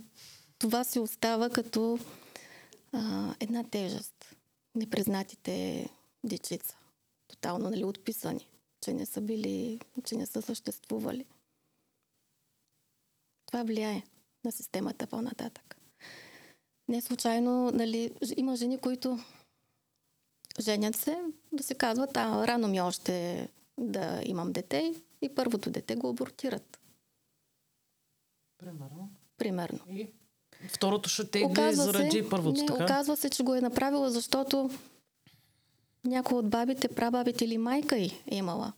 това 0.59 0.85
си 0.85 0.99
остава 0.99 1.51
като 1.51 1.99
а, 2.93 3.35
една 3.41 3.65
тежест 3.71 4.19
непризнатите 4.75 5.89
дечица. 6.25 6.77
Тотално 7.29 7.71
нали, 7.71 7.85
отписани, 7.85 8.49
че 8.81 8.93
не 8.93 9.07
са 9.07 9.21
били, 9.21 9.81
че 10.05 10.17
не 10.17 10.27
са 10.27 10.43
съществували. 10.43 11.25
Това 13.47 13.63
влияе 13.63 14.03
на 14.45 14.53
системата 14.53 15.07
по-нататък. 15.07 15.77
Не 16.89 17.01
случайно, 17.01 17.71
нали, 17.71 18.15
има 18.37 18.57
жени, 18.57 18.79
които 18.79 19.19
женят 20.61 20.97
се, 20.97 21.23
да 21.53 21.63
се 21.63 21.75
казват, 21.75 22.17
а 22.17 22.47
рано 22.47 22.69
ми 22.69 22.81
още 22.81 23.49
да 23.79 24.23
имам 24.25 24.53
дете 24.53 24.95
и 25.23 25.35
първото 25.35 25.71
дете 25.71 25.97
го 25.97 26.09
абортират. 26.09 26.81
Примерно. 28.59 29.11
Примерно. 29.37 29.79
И 29.89 30.11
Второто 30.69 31.09
ще 31.09 31.31
тегли 31.31 31.75
заради 31.75 32.23
се, 32.23 32.29
първото, 32.29 32.61
не, 32.61 32.67
така? 32.67 32.85
Оказва 32.85 33.17
се, 33.17 33.31
че 33.31 33.43
го 33.43 33.55
е 33.55 33.61
направила, 33.61 34.11
защото 34.11 34.71
някой 36.05 36.39
от 36.39 36.51
бабите, 36.51 36.89
прабабите 36.89 37.45
или 37.45 37.59
майка 37.59 37.97
й 37.97 38.23
е 38.27 38.37
имала 38.37 38.73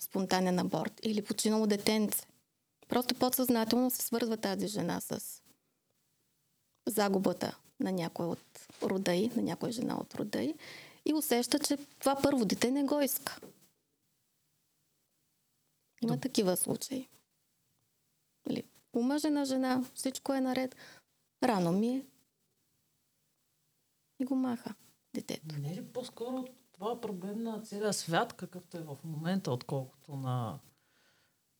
спонтанен 0.00 0.58
аборт 0.58 1.00
или 1.02 1.22
починало 1.22 1.66
детенце. 1.66 2.26
Просто 2.88 3.14
подсъзнателно 3.14 3.90
се 3.90 4.02
свързва 4.02 4.36
тази 4.36 4.66
жена 4.66 5.00
с 5.00 5.42
загубата 6.86 7.58
на 7.80 7.92
някой 7.92 8.26
от 8.26 8.68
рода 8.82 9.14
й, 9.14 9.30
на 9.36 9.42
някоя 9.42 9.72
жена 9.72 9.96
от 10.00 10.14
рода 10.14 10.42
й 10.42 10.54
и 11.04 11.14
усеща, 11.14 11.58
че 11.58 11.76
това 11.98 12.16
първо 12.22 12.44
дете 12.44 12.70
не 12.70 12.84
го 12.84 13.00
иска. 13.00 13.40
Има 16.02 16.20
такива 16.20 16.56
случаи. 16.56 17.08
Или, 18.50 18.64
омъжена 18.92 19.44
жена, 19.44 19.84
всичко 19.94 20.34
е 20.34 20.40
наред, 20.40 20.76
рано 21.42 21.72
ми 21.72 21.88
е 21.88 22.06
и 24.18 24.24
го 24.24 24.34
маха 24.34 24.74
детето. 25.14 25.58
Не 25.58 25.72
е 25.72 25.74
ли 25.74 25.92
по-скоро 25.92 26.44
това 26.72 26.92
е 26.92 27.00
проблем 27.00 27.42
на 27.42 27.62
целия 27.62 27.92
свят, 27.92 28.32
какъвто 28.32 28.76
е 28.76 28.82
в 28.82 28.96
момента, 29.04 29.52
отколкото 29.52 30.16
на 30.16 30.58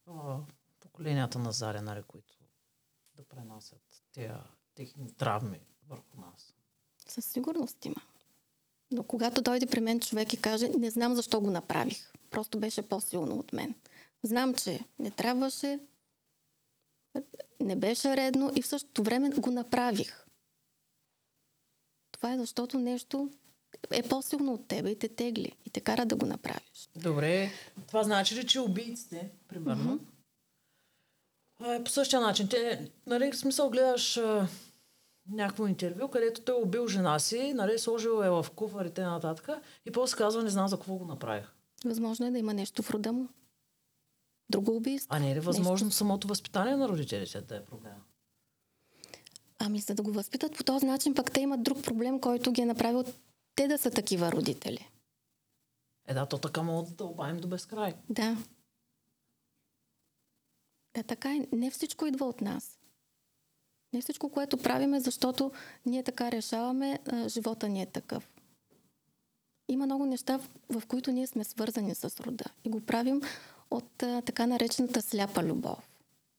а, 0.07 0.39
поколенията 0.81 1.39
на 1.39 1.53
Заря, 1.53 1.83
нали, 1.83 2.03
които 2.03 2.35
да 3.17 3.25
пренасят 3.25 4.05
тези 4.13 4.33
техни 4.75 5.13
травми 5.13 5.61
върху 5.89 6.21
нас? 6.21 6.55
Със 7.09 7.25
сигурност 7.25 7.85
има. 7.85 8.03
Но 8.91 9.03
когато 9.03 9.43
дойде 9.43 9.67
при 9.67 9.81
мен 9.81 10.01
човек 10.01 10.33
и 10.33 10.41
каже, 10.41 10.69
не 10.69 10.91
знам 10.91 11.15
защо 11.15 11.41
го 11.41 11.51
направих, 11.51 12.13
просто 12.31 12.61
беше 12.61 12.89
по-силно 12.89 13.39
от 13.39 13.53
мен. 13.53 13.75
Знам, 14.23 14.55
че 14.55 14.85
не 14.99 15.11
трябваше, 15.11 15.81
не 17.61 17.77
беше 17.77 18.17
редно 18.17 18.53
и 18.57 18.63
в 18.63 18.67
същото 18.67 19.03
време 19.03 19.31
го 19.31 19.51
направих. 19.51 20.27
Това 22.13 22.33
е 22.33 22.39
защото 22.39 22.79
нещо 22.79 23.31
е 23.91 24.03
по-силно 24.03 24.53
от 24.53 24.69
тебе 24.69 24.91
и 24.91 24.99
те 24.99 25.09
тегли 25.09 25.53
и 25.65 25.71
те 25.71 25.81
кара 25.81 26.07
да 26.07 26.17
го 26.17 26.27
направиш. 26.27 26.91
Добре, 26.97 27.51
това 27.87 28.03
значи 28.03 28.35
ли, 28.35 28.47
че 28.47 28.61
убийците, 28.61 29.31
примерно, 29.49 30.01
mm-hmm. 31.61 31.81
е 31.81 31.85
по 31.85 31.91
същия 31.91 32.21
начин. 32.21 32.49
Те, 32.49 32.91
нали, 33.07 33.33
в 33.33 33.37
смисъл 33.37 33.71
гледаш 33.71 34.17
а, 34.17 34.49
някакво 35.31 35.67
интервю, 35.67 36.09
където 36.09 36.41
той 36.41 36.55
е 36.55 36.63
убил 36.63 36.89
жена 36.89 37.19
си, 37.19 37.53
нали, 37.55 37.79
сложил 37.79 38.23
е 38.25 38.31
в 38.31 38.47
куфарите 38.57 39.03
нататък 39.03 39.49
и 39.87 39.91
после 39.91 40.19
казва, 40.19 40.43
не 40.43 40.51
знам 40.51 40.69
за 40.69 40.77
какво 40.77 40.95
го 40.95 41.05
направих. 41.05 41.47
Възможно 41.85 42.27
е 42.27 42.31
да 42.31 42.39
има 42.39 42.55
нещо 42.55 42.83
в 42.83 42.91
рода 42.91 43.13
му. 43.13 43.29
Друго 44.51 44.77
убийство. 44.77 45.09
А 45.17 45.19
не 45.19 45.31
е 45.31 45.35
ли 45.35 45.41
възможно 45.41 45.87
нещо? 45.87 45.97
самото 45.97 46.29
възпитание 46.29 46.77
на 46.77 46.89
родителите 46.89 47.41
да 47.41 47.57
е 47.57 47.65
проблема? 47.65 48.01
Ами 49.59 49.81
за 49.81 49.95
да 49.95 50.03
го 50.03 50.13
възпитат 50.13 50.57
по 50.57 50.65
този 50.65 50.87
начин, 50.87 51.15
пък 51.15 51.33
те 51.33 51.41
имат 51.41 51.63
друг 51.63 51.85
проблем, 51.85 52.21
който 52.21 52.53
ги 52.53 52.61
е 52.61 52.67
направил 52.67 53.05
те 53.55 53.69
да 53.69 53.79
са 53.79 53.91
такива 53.91 54.33
родители. 54.33 54.91
Е, 56.09 56.15
да, 56.15 56.27
то 56.27 56.39
така 56.39 56.63
могат 56.63 56.89
да 56.89 56.95
дълбаем 56.95 57.37
до 57.37 57.49
безкрай. 57.49 57.95
Да. 58.11 58.37
Да, 60.95 61.03
така 61.03 61.35
е. 61.35 61.47
Не 61.53 61.71
всичко 61.71 62.07
идва 62.07 62.27
от 62.27 62.41
нас. 62.41 62.79
Не 63.93 64.01
всичко, 64.01 64.31
което 64.31 64.57
правиме, 64.57 65.01
защото 65.01 65.53
ние 65.87 66.03
така 66.03 66.33
решаваме, 66.33 66.99
а, 67.07 67.29
живота 67.29 67.69
ни 67.69 67.83
е 67.83 67.87
такъв. 67.87 68.29
Има 69.69 69.87
много 69.87 70.07
неща, 70.07 70.39
в, 70.39 70.49
в 70.81 70.87
които 70.87 71.13
ние 71.13 71.27
сме 71.27 71.45
свързани 71.45 71.95
с 71.95 72.21
рода. 72.21 72.45
И 72.65 72.69
го 72.69 72.81
правим 72.81 73.23
от 73.71 74.03
а, 74.03 74.23
така 74.23 74.47
наречената 74.47 75.03
сляпа 75.03 75.43
любов. 75.43 75.89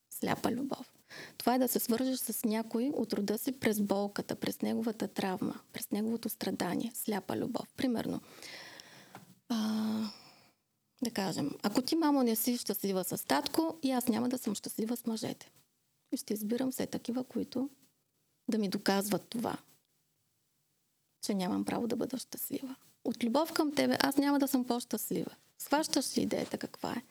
Сляпа 0.10 0.52
любов. 0.52 0.94
Това 1.38 1.56
е 1.56 1.60
да 1.60 1.68
се 1.68 1.80
свържеш 1.80 2.20
с 2.20 2.46
някой 2.46 2.92
от 2.96 3.14
рода 3.14 3.38
си 3.38 3.52
през 3.52 3.82
болката, 3.82 4.36
през 4.36 4.62
неговата 4.62 5.08
травма, 5.08 5.60
през 5.74 5.92
неговото 5.92 6.30
страдание, 6.30 6.92
сляпа 6.94 7.38
любов. 7.38 7.74
Примерно, 7.78 8.22
а, 9.50 9.58
да 11.04 11.12
кажем, 11.12 11.52
ако 11.64 11.82
ти, 11.82 11.96
мамо, 11.96 12.24
не 12.24 12.36
си 12.36 12.58
щастлива 12.58 13.04
с 13.04 13.26
татко, 13.26 13.80
и 13.84 13.92
аз 13.92 14.08
няма 14.08 14.30
да 14.30 14.38
съм 14.38 14.56
щастлива 14.56 14.98
с 14.98 15.06
мъжете. 15.06 15.52
И 16.12 16.18
ще 16.18 16.34
избирам 16.34 16.72
все 16.72 16.86
такива, 16.86 17.24
които 17.24 17.70
да 18.50 18.58
ми 18.58 18.70
доказват 18.70 19.30
това, 19.30 19.58
че 21.22 21.34
нямам 21.34 21.66
право 21.66 21.88
да 21.88 21.96
бъда 21.96 22.18
щастлива. 22.18 22.76
От 23.04 23.24
любов 23.24 23.54
към 23.54 23.76
тебе 23.76 23.98
аз 24.02 24.18
няма 24.18 24.40
да 24.40 24.48
съм 24.48 24.66
по-щастлива. 24.66 25.32
Схващаш 25.58 26.18
ли 26.18 26.22
идеята 26.22 26.58
каква 26.58 26.92
е? 26.92 27.04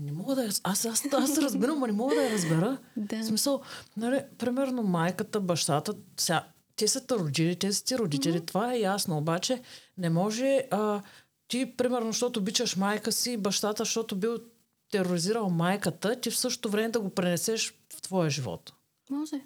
Не 0.00 0.12
мога 0.12 0.34
да 0.34 0.44
я... 0.44 0.48
Аз, 0.62 0.84
аз, 0.84 1.04
аз 1.12 1.38
разбирам, 1.38 1.78
но 1.78 1.86
не 1.86 1.92
мога 1.92 2.14
да 2.14 2.24
я 2.24 2.32
разбера. 2.32 2.78
Да. 2.96 3.22
В 3.22 3.24
смисъл, 3.24 3.62
нали, 3.96 4.20
примерно 4.38 4.82
майката, 4.82 5.40
бащата, 5.40 5.94
ся, 6.16 6.44
те 6.76 6.88
са 6.88 7.06
те 7.06 7.14
родители, 7.14 7.56
те 7.56 7.72
са 7.72 7.84
ти 7.84 7.98
родители, 7.98 8.40
mm-hmm. 8.40 8.46
това 8.46 8.74
е 8.74 8.80
ясно, 8.80 9.18
обаче 9.18 9.62
не 9.98 10.10
може 10.10 10.62
а, 10.70 11.02
ти, 11.48 11.76
примерно, 11.76 12.06
защото 12.06 12.40
обичаш 12.40 12.76
майка 12.76 13.12
си, 13.12 13.36
бащата, 13.36 13.84
защото 13.84 14.16
бил 14.16 14.38
тероризирал 14.90 15.50
майката, 15.50 16.20
ти 16.20 16.30
в 16.30 16.38
същото 16.38 16.70
време 16.70 16.88
да 16.88 17.00
го 17.00 17.10
пренесеш 17.10 17.74
в 17.94 18.02
твоя 18.02 18.30
живот. 18.30 18.72
Може. 19.10 19.36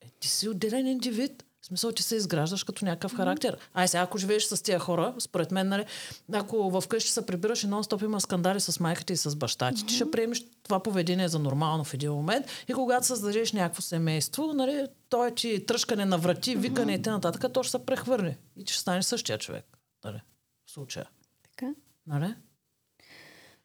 Е, 0.00 0.10
ти 0.20 0.28
си 0.28 0.48
отделен 0.48 0.86
индивид 0.86 1.44
смисъл, 1.70 1.92
че 1.92 2.02
се 2.02 2.16
изграждаш 2.16 2.64
като 2.64 2.84
някакъв 2.84 3.16
характер. 3.16 3.56
Ай 3.74 3.88
сега, 3.88 4.02
ако 4.02 4.18
живееш 4.18 4.44
с 4.44 4.62
тия 4.62 4.78
хора, 4.78 5.14
според 5.18 5.50
мен, 5.50 5.68
нали, 5.68 5.84
ако 6.32 6.80
вкъщи 6.80 7.10
се 7.10 7.26
прибираш 7.26 7.64
и 7.64 7.66
нон-стоп 7.66 8.04
има 8.04 8.20
скандали 8.20 8.60
с 8.60 8.80
майката 8.80 9.12
и 9.12 9.16
с 9.16 9.36
баща 9.36 9.72
ти, 9.72 9.86
ти 9.86 9.94
ще 9.94 10.10
приемеш 10.10 10.44
това 10.62 10.82
поведение 10.82 11.28
за 11.28 11.38
нормално 11.38 11.84
в 11.84 11.94
един 11.94 12.12
момент 12.12 12.46
и 12.68 12.72
когато 12.72 13.06
създадеш 13.06 13.52
някакво 13.52 13.82
семейство, 13.82 14.52
нали, 14.52 14.86
той 15.08 15.34
ти 15.34 15.66
тръжкане 15.66 16.04
на 16.04 16.18
врати, 16.18 16.56
викане 16.56 16.94
и 16.94 17.02
т.н. 17.02 17.20
то 17.52 17.62
ще 17.62 17.70
се 17.70 17.86
прехвърли 17.86 18.36
и 18.56 18.64
ти 18.64 18.72
ще 18.72 18.80
станеш 18.80 19.04
същия 19.04 19.38
човек. 19.38 19.64
Нали, 20.04 20.20
в 20.66 20.70
случая. 20.70 21.08
Така. 21.42 21.74
Нали? 22.06 22.34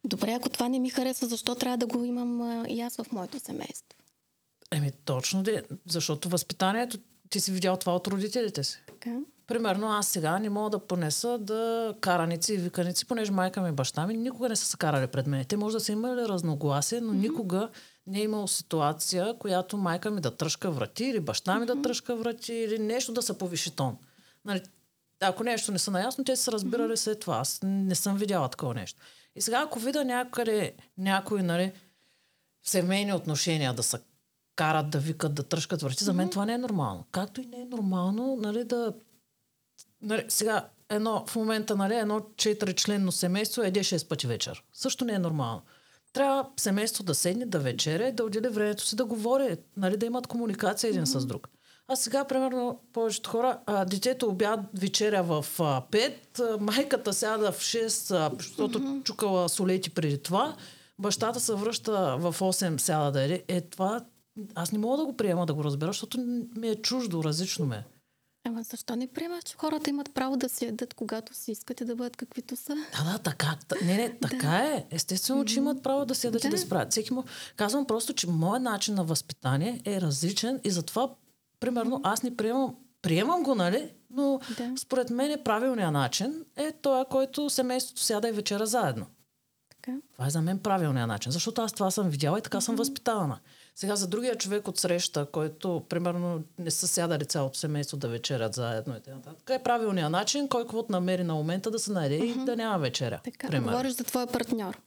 Добре, 0.04 0.32
ако 0.32 0.50
това 0.50 0.70
не 0.70 0.80
ми 0.80 0.89
харесва, 0.89 1.28
защо 1.28 1.56
трябва 1.56 1.78
да 1.78 1.88
го 1.88 2.04
имам 2.04 2.41
а, 2.41 2.65
и 2.68 2.82
аз 2.82 2.96
в 2.96 3.12
моето 3.12 3.39
семейство? 3.39 4.00
Еми 4.72 4.91
точно, 5.06 5.44
де, 5.44 5.63
защото 5.86 6.30
възпитанието 6.30 6.98
ти 7.30 7.40
си 7.40 7.52
видял 7.52 7.78
това 7.78 7.96
от 7.96 8.08
родителите 8.08 8.64
си. 8.64 8.84
Така. 8.88 9.20
Примерно 9.48 9.88
аз 9.88 10.08
сега 10.08 10.40
не 10.40 10.50
мога 10.50 10.70
да 10.70 10.80
понеса 10.80 11.38
да 11.38 11.94
караници 12.02 12.54
и 12.54 12.58
виканици, 12.58 13.06
понеже 13.06 13.32
майка 13.32 13.62
ми 13.62 13.70
и 13.70 13.72
баща 13.72 14.08
ми 14.08 14.18
никога 14.18 14.50
не 14.50 14.56
са 14.56 14.66
се 14.66 14.78
карали 14.78 15.08
пред 15.08 15.28
мен. 15.28 15.46
Те 15.46 15.58
може 15.58 15.74
да 15.74 15.80
са 15.80 15.92
имали 15.92 16.22
разногласие, 16.22 17.02
но 17.02 17.14
mm-hmm. 17.14 17.18
никога 17.18 17.70
не 18.08 18.20
е 18.20 18.24
имало 18.24 18.48
ситуация, 18.48 19.38
която 19.40 19.78
майка 19.78 20.12
ми 20.12 20.22
да 20.22 20.38
тръжка 20.38 20.72
врати 20.72 21.06
или 21.06 21.20
баща 21.20 21.60
ми 21.60 21.66
mm-hmm. 21.66 21.76
да 21.76 21.82
тръжка 21.82 22.16
врати 22.16 22.54
или 22.54 22.80
нещо 22.80 23.14
да 23.14 23.22
се 23.22 23.38
повиши 23.38 23.72
тон. 23.72 23.98
Нали, 24.46 24.62
ако 25.20 25.44
нещо 25.44 25.72
не 25.72 25.80
са 25.80 25.92
наясно, 25.92 26.24
те 26.24 26.36
са 26.36 26.52
разбирали 26.52 26.92
mm-hmm. 26.92 26.96
след 26.96 27.20
това. 27.20 27.38
Аз 27.38 27.60
не 27.64 27.96
съм 27.96 28.18
видяла 28.18 28.50
такова 28.50 28.74
нещо. 28.74 29.00
И 29.36 29.42
сега, 29.42 29.62
ако 29.66 29.80
видя 29.80 30.06
някъде 30.06 30.74
някой, 30.98 31.44
нали, 31.44 31.72
в 32.62 32.70
семейни 32.70 33.14
отношения 33.14 33.74
да 33.74 33.84
са 33.84 34.00
карат 34.56 34.89
да 34.89 34.98
викат, 35.00 35.34
да 35.34 35.44
тръжкат 35.44 35.82
врати. 35.82 36.04
За 36.04 36.13
мен 36.13 36.28
mm-hmm. 36.28 36.32
това 36.32 36.46
не 36.46 36.54
е 36.54 36.58
нормално. 36.58 37.06
Както 37.12 37.41
и 37.41 37.46
не 37.46 37.62
е 37.62 37.65
нормално, 37.65 38.38
нали, 38.41 38.63
да... 38.63 38.94
Нали, 40.02 40.26
сега, 40.28 40.68
едно, 40.89 41.26
в 41.28 41.36
момента, 41.36 41.76
нали, 41.76 41.96
едно 41.96 42.22
четиричленно 42.38 43.12
семейство 43.12 43.62
еде 43.62 43.80
6 43.80 44.08
пъти 44.08 44.28
вечер. 44.28 44.63
Също 44.74 45.06
не 45.06 45.13
е 45.13 45.20
нормално. 45.20 45.62
Трябва 46.13 46.50
семейство 46.58 47.04
да 47.04 47.15
седне, 47.15 47.46
да 47.46 47.60
вечеря, 47.60 48.12
да 48.12 48.24
отделя 48.24 48.50
времето 48.50 48.86
си 48.86 48.96
да 48.96 49.06
говори, 49.06 49.58
нали, 49.78 49.98
да 49.98 50.06
имат 50.06 50.28
комуникация 50.28 50.89
един 50.89 51.06
mm-hmm. 51.06 51.20
с 51.20 51.26
друг. 51.26 51.50
А 51.88 51.96
сега, 51.96 52.24
примерно, 52.24 52.80
повечето 52.94 53.30
хора, 53.30 53.60
а, 53.65 53.86
детето 53.86 54.28
обяд 54.28 54.60
вечеря 54.74 55.24
в 55.24 55.46
а, 55.60 55.82
5, 55.91 56.13
а, 56.39 56.58
майката 56.60 57.13
сяда 57.13 57.52
в 57.52 57.60
6, 57.60 58.15
а, 58.15 58.32
защото 58.38 58.80
mm-hmm. 58.80 59.04
чукала 59.04 59.50
солети 59.50 59.89
преди 59.89 60.24
това, 60.24 60.56
бащата 61.00 61.39
се 61.39 61.56
връща 61.56 62.18
в 62.20 62.36
8, 62.39 62.78
сяда 62.78 63.12
да 63.12 63.22
еде. 63.22 63.44
Е, 63.48 63.62
това 63.62 64.06
аз 64.56 64.71
не 64.71 64.80
мога 64.80 64.98
да 64.98 65.06
го 65.06 65.17
приема 65.17 65.45
да 65.45 65.54
го 65.54 65.63
разбера, 65.63 65.89
защото 65.89 66.17
ми 66.56 66.67
е 66.67 66.76
чуждо, 66.76 67.24
различно 67.24 67.65
ме. 67.65 67.86
Ама 68.48 68.63
защо 68.63 68.95
не 68.95 69.08
приемаш, 69.08 69.43
че 69.43 69.56
хората 69.58 69.89
имат 69.89 70.13
право 70.13 70.38
да 70.38 70.50
си 70.50 70.65
ядат, 70.65 70.93
когато 70.93 71.34
си 71.34 71.52
искат 71.52 71.82
и 71.82 71.86
да 71.86 71.95
бъдат 71.95 72.17
каквито 72.17 72.56
са? 72.56 72.76
Да, 72.76 73.12
да, 73.12 73.17
така. 73.17 73.58
Не, 73.82 73.98
не, 73.98 74.17
така 74.21 74.48
да. 74.48 74.76
е. 74.76 74.86
Естествено, 74.91 75.45
че 75.45 75.60
имат 75.60 75.84
право 75.84 76.06
да 76.06 76.15
си 76.15 76.28
ядат 76.28 76.41
да. 76.41 76.48
и 76.48 76.52
да 76.52 76.58
справят. 76.58 76.91
Всеки 76.91 77.13
му... 77.13 77.24
Казвам 77.56 77.86
просто, 77.86 78.13
че 78.13 78.30
моят 78.30 78.63
начин 78.63 78.95
на 78.95 79.04
възпитание 79.04 79.82
е 79.86 80.02
различен 80.02 80.60
и 80.63 80.71
затова, 80.71 81.15
примерно, 81.60 82.02
аз 82.04 82.24
не 82.24 82.38
приемам 82.38 82.76
Приемам 83.06 83.43
го, 83.43 83.56
нали? 83.56 83.89
Но 84.10 84.39
да. 84.58 84.74
според 84.78 85.10
мен 85.10 85.32
е 85.32 85.43
правилният 85.43 85.93
начин 85.93 86.45
е 86.56 86.71
той, 86.71 87.06
който 87.06 87.50
семейството 87.50 88.02
сяда 88.02 88.30
и 88.30 88.32
вечера 88.32 88.65
заедно. 88.65 89.06
Така. 89.69 89.98
Това 90.13 90.28
е 90.28 90.30
за 90.30 90.41
мен 90.41 90.60
правилният 90.60 91.08
начин, 91.08 91.32
защото 91.32 91.62
аз 91.62 91.74
това 91.74 91.91
съм 91.91 92.10
видяла 92.10 92.39
и 92.39 92.41
така 92.41 92.58
mm-hmm. 92.58 92.62
съм 92.62 92.76
възпитавана. 92.76 93.39
Сега 93.76 93.96
за 93.96 94.08
другия 94.08 94.36
човек 94.36 94.68
от 94.68 94.80
среща, 94.80 95.26
който 95.32 95.84
примерно 95.90 96.44
не 96.60 96.72
са 96.72 96.88
сядали 96.88 97.26
цялото 97.26 97.60
семейство 97.60 97.98
да 97.98 98.08
вечерят 98.08 98.54
заедно 98.54 98.96
и 98.98 99.00
т.н. 99.00 99.56
е 99.56 99.64
правилният 99.64 100.12
начин, 100.12 100.48
кой 100.48 100.64
каквото 100.64 100.92
намери 100.92 101.24
на 101.24 101.34
момента 101.34 101.72
да 101.72 101.80
се 101.80 101.92
найде 101.92 102.20
mm-hmm. 102.20 102.42
и 102.42 102.46
да 102.46 102.56
няма 102.56 102.80
вечеря. 102.80 103.20
Така, 103.24 103.48
примерно. 103.48 103.72
говориш 103.72 103.94
за 103.94 104.04
твоя 104.04 104.28
партньор. 104.28 104.78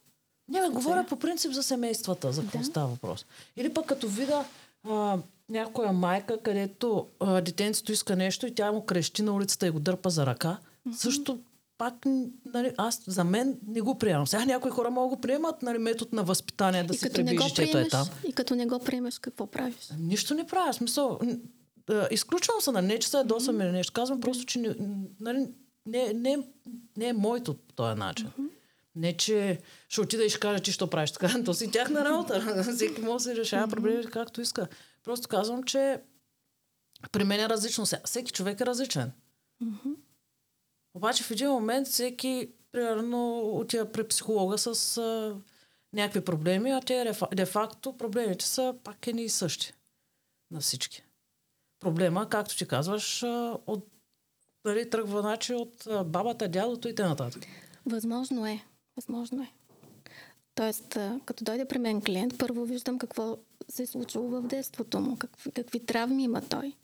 Не, 0.48 0.60
бе, 0.60 0.68
говоря 0.68 1.06
по 1.08 1.16
принцип 1.16 1.52
за 1.52 1.62
семействата, 1.62 2.32
за 2.32 2.42
какво 2.42 2.58
да. 2.58 2.64
става 2.64 2.86
въпрос. 2.86 3.26
Или 3.56 3.74
пък 3.74 3.86
като 3.86 4.08
вида 4.08 4.44
а, 4.88 5.18
някоя 5.48 5.92
майка, 5.92 6.38
където 6.42 7.06
а, 7.20 7.40
детенцето 7.40 7.92
иска 7.92 8.16
нещо 8.16 8.46
и 8.46 8.54
тя 8.54 8.72
му 8.72 8.84
крещи 8.84 9.22
на 9.22 9.32
улицата 9.32 9.66
и 9.66 9.70
го 9.70 9.80
дърпа 9.80 10.10
за 10.10 10.26
ръка, 10.26 10.58
mm-hmm. 10.88 10.92
също 10.92 11.38
пак, 11.78 11.94
нали, 12.54 12.72
аз 12.76 13.02
за 13.06 13.24
мен 13.24 13.58
не 13.66 13.80
го 13.80 13.98
приемам. 13.98 14.26
Сега 14.26 14.44
някои 14.44 14.70
хора 14.70 14.90
могат 14.90 15.10
да 15.10 15.16
го 15.16 15.20
приемат, 15.20 15.62
нали, 15.62 15.78
метод 15.78 16.10
на 16.12 16.24
възпитание 16.24 16.84
да 16.84 16.94
и 16.94 16.98
си 16.98 17.12
приближи, 17.12 17.48
детето 17.48 17.78
е 17.78 17.88
там. 17.88 18.08
И 18.28 18.32
като 18.32 18.54
не 18.54 18.66
го 18.66 18.78
приемеш, 18.78 19.18
какво 19.18 19.46
правиш? 19.46 19.74
Нищо 19.98 20.34
не 20.34 20.46
правя. 20.46 20.74
Смисъл, 20.74 21.18
изключвам 22.10 22.60
се 22.60 22.70
на 22.70 22.82
не, 22.82 22.98
че 22.98 23.08
се 23.08 23.16
ядосвам 23.16 23.60
или 23.60 23.70
нещо. 23.70 23.92
Казвам 23.92 24.20
просто, 24.20 24.44
че 24.44 24.76
нали, 25.20 25.46
не, 25.86 26.12
не, 26.12 26.38
не 26.96 27.08
е 27.08 27.12
моето 27.12 27.54
по 27.54 27.74
този 27.74 27.98
начин. 27.98 28.26
Mm-hmm. 28.26 28.48
Не, 28.94 29.16
че 29.16 29.60
ще 29.88 30.00
отида 30.00 30.24
и 30.24 30.30
ще 30.30 30.40
кажа, 30.40 30.60
че 30.60 30.72
що 30.72 30.90
правиш 30.90 31.10
така. 31.10 31.42
То 31.44 31.54
си 31.54 31.70
тяхна 31.70 32.04
работа. 32.04 32.64
Всеки 32.74 33.00
може 33.00 33.14
да 33.14 33.20
се 33.20 33.36
решава 33.36 33.66
mm-hmm. 33.66 33.70
проблеми 33.70 34.04
както 34.04 34.40
иска. 34.40 34.66
Просто 35.04 35.28
казвам, 35.28 35.62
че 35.62 36.00
при 37.12 37.24
мен 37.24 37.40
е 37.40 37.48
различно. 37.48 37.84
Всеки 38.04 38.32
човек 38.32 38.60
е 38.60 38.66
различен. 38.66 39.12
Mm-hmm. 39.62 39.94
Обаче 40.98 41.24
в 41.24 41.30
един 41.30 41.50
момент 41.50 41.88
всеки, 41.88 42.48
примерно, 42.72 43.40
отива 43.40 43.92
при 43.92 44.08
психолога 44.08 44.58
с 44.58 44.96
а, 44.96 45.36
някакви 45.92 46.20
проблеми, 46.24 46.70
а 46.70 46.80
те 46.80 47.12
де-факто 47.34 47.96
проблемите 47.96 48.44
са 48.44 48.74
пак 48.84 49.06
едни 49.06 49.22
и 49.22 49.28
същи 49.28 49.72
на 50.50 50.60
всички. 50.60 51.04
Проблема, 51.80 52.28
както 52.28 52.56
ти 52.56 52.66
казваш, 52.68 53.22
от, 53.66 53.86
дали, 54.66 54.90
тръгва 54.90 55.20
значи, 55.20 55.54
от 55.54 55.88
бабата, 56.06 56.48
дядото 56.48 56.88
и 56.88 56.94
т.н. 56.94 57.30
Възможно 57.86 58.46
е. 58.46 58.64
Възможно 58.96 59.42
е. 59.42 59.52
Тоест, 60.54 60.98
като 61.24 61.44
дойде 61.44 61.64
при 61.64 61.78
мен 61.78 62.02
клиент, 62.02 62.38
първо 62.38 62.64
виждам 62.64 62.98
какво 62.98 63.38
се 63.68 63.82
е 63.82 63.86
случило 63.86 64.28
в 64.28 64.42
детството 64.42 65.00
му, 65.00 65.16
какви, 65.16 65.50
какви 65.50 65.86
травми 65.86 66.24
има 66.24 66.42
той. 66.48 66.76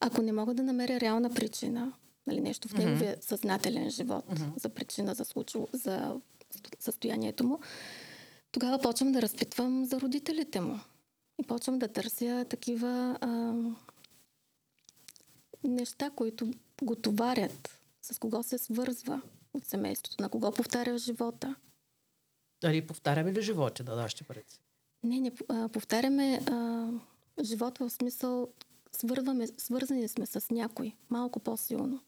Ако 0.00 0.22
не 0.22 0.32
мога 0.32 0.54
да 0.54 0.62
намеря 0.62 1.00
реална 1.00 1.34
причина, 1.34 1.92
нали, 2.26 2.40
нещо 2.40 2.68
в 2.68 2.72
неговия 2.72 3.16
mm-hmm. 3.16 3.24
съзнателен 3.24 3.90
живот 3.90 4.24
mm-hmm. 4.28 4.60
за 4.60 4.68
причина 4.68 5.14
за, 5.14 5.24
случило, 5.24 5.68
за 5.72 6.20
състоянието 6.78 7.44
му, 7.44 7.60
тогава 8.52 8.78
почвам 8.78 9.12
да 9.12 9.22
разпитвам 9.22 9.84
за 9.84 10.00
родителите 10.00 10.60
му. 10.60 10.80
И 11.42 11.46
почвам 11.46 11.78
да 11.78 11.88
търся 11.88 12.46
такива 12.50 13.18
а, 13.20 13.54
неща, 15.64 16.10
които 16.10 16.50
го 16.82 16.94
товарят, 16.94 17.80
с 18.02 18.18
кого 18.18 18.42
се 18.42 18.58
свързва 18.58 19.22
от 19.54 19.64
семейството, 19.64 20.22
на 20.22 20.28
кого 20.28 20.52
повтаря 20.52 20.98
живота. 20.98 21.54
Дали 22.60 22.86
повтаряме 22.86 23.32
ли 23.32 23.42
живота, 23.42 23.84
да 23.84 23.96
даш 23.96 24.24
пред? 24.28 24.60
Не, 25.02 25.20
не, 25.20 25.32
а, 25.48 25.68
повтаряме 25.68 26.40
а, 26.50 26.88
живот 27.42 27.78
в 27.78 27.90
смисъл 27.90 28.48
свързваме, 28.92 29.46
свързани 29.46 30.08
сме 30.08 30.26
с 30.26 30.50
някой 30.50 30.92
малко 31.10 31.40
по-силно. 31.40 32.00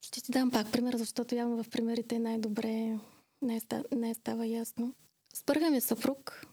Ще 0.00 0.20
ти 0.20 0.32
дам 0.32 0.50
пак 0.50 0.72
пример, 0.72 0.96
защото 0.96 1.34
явно 1.34 1.62
в 1.62 1.70
примерите 1.70 2.18
най-добре 2.18 2.98
не, 3.42 3.60
ста, 3.60 3.84
не 3.96 4.14
става 4.14 4.46
ясно. 4.46 4.94
С 5.34 5.42
първия 5.42 5.70
ми 5.70 5.80
съпруг, 5.80 6.46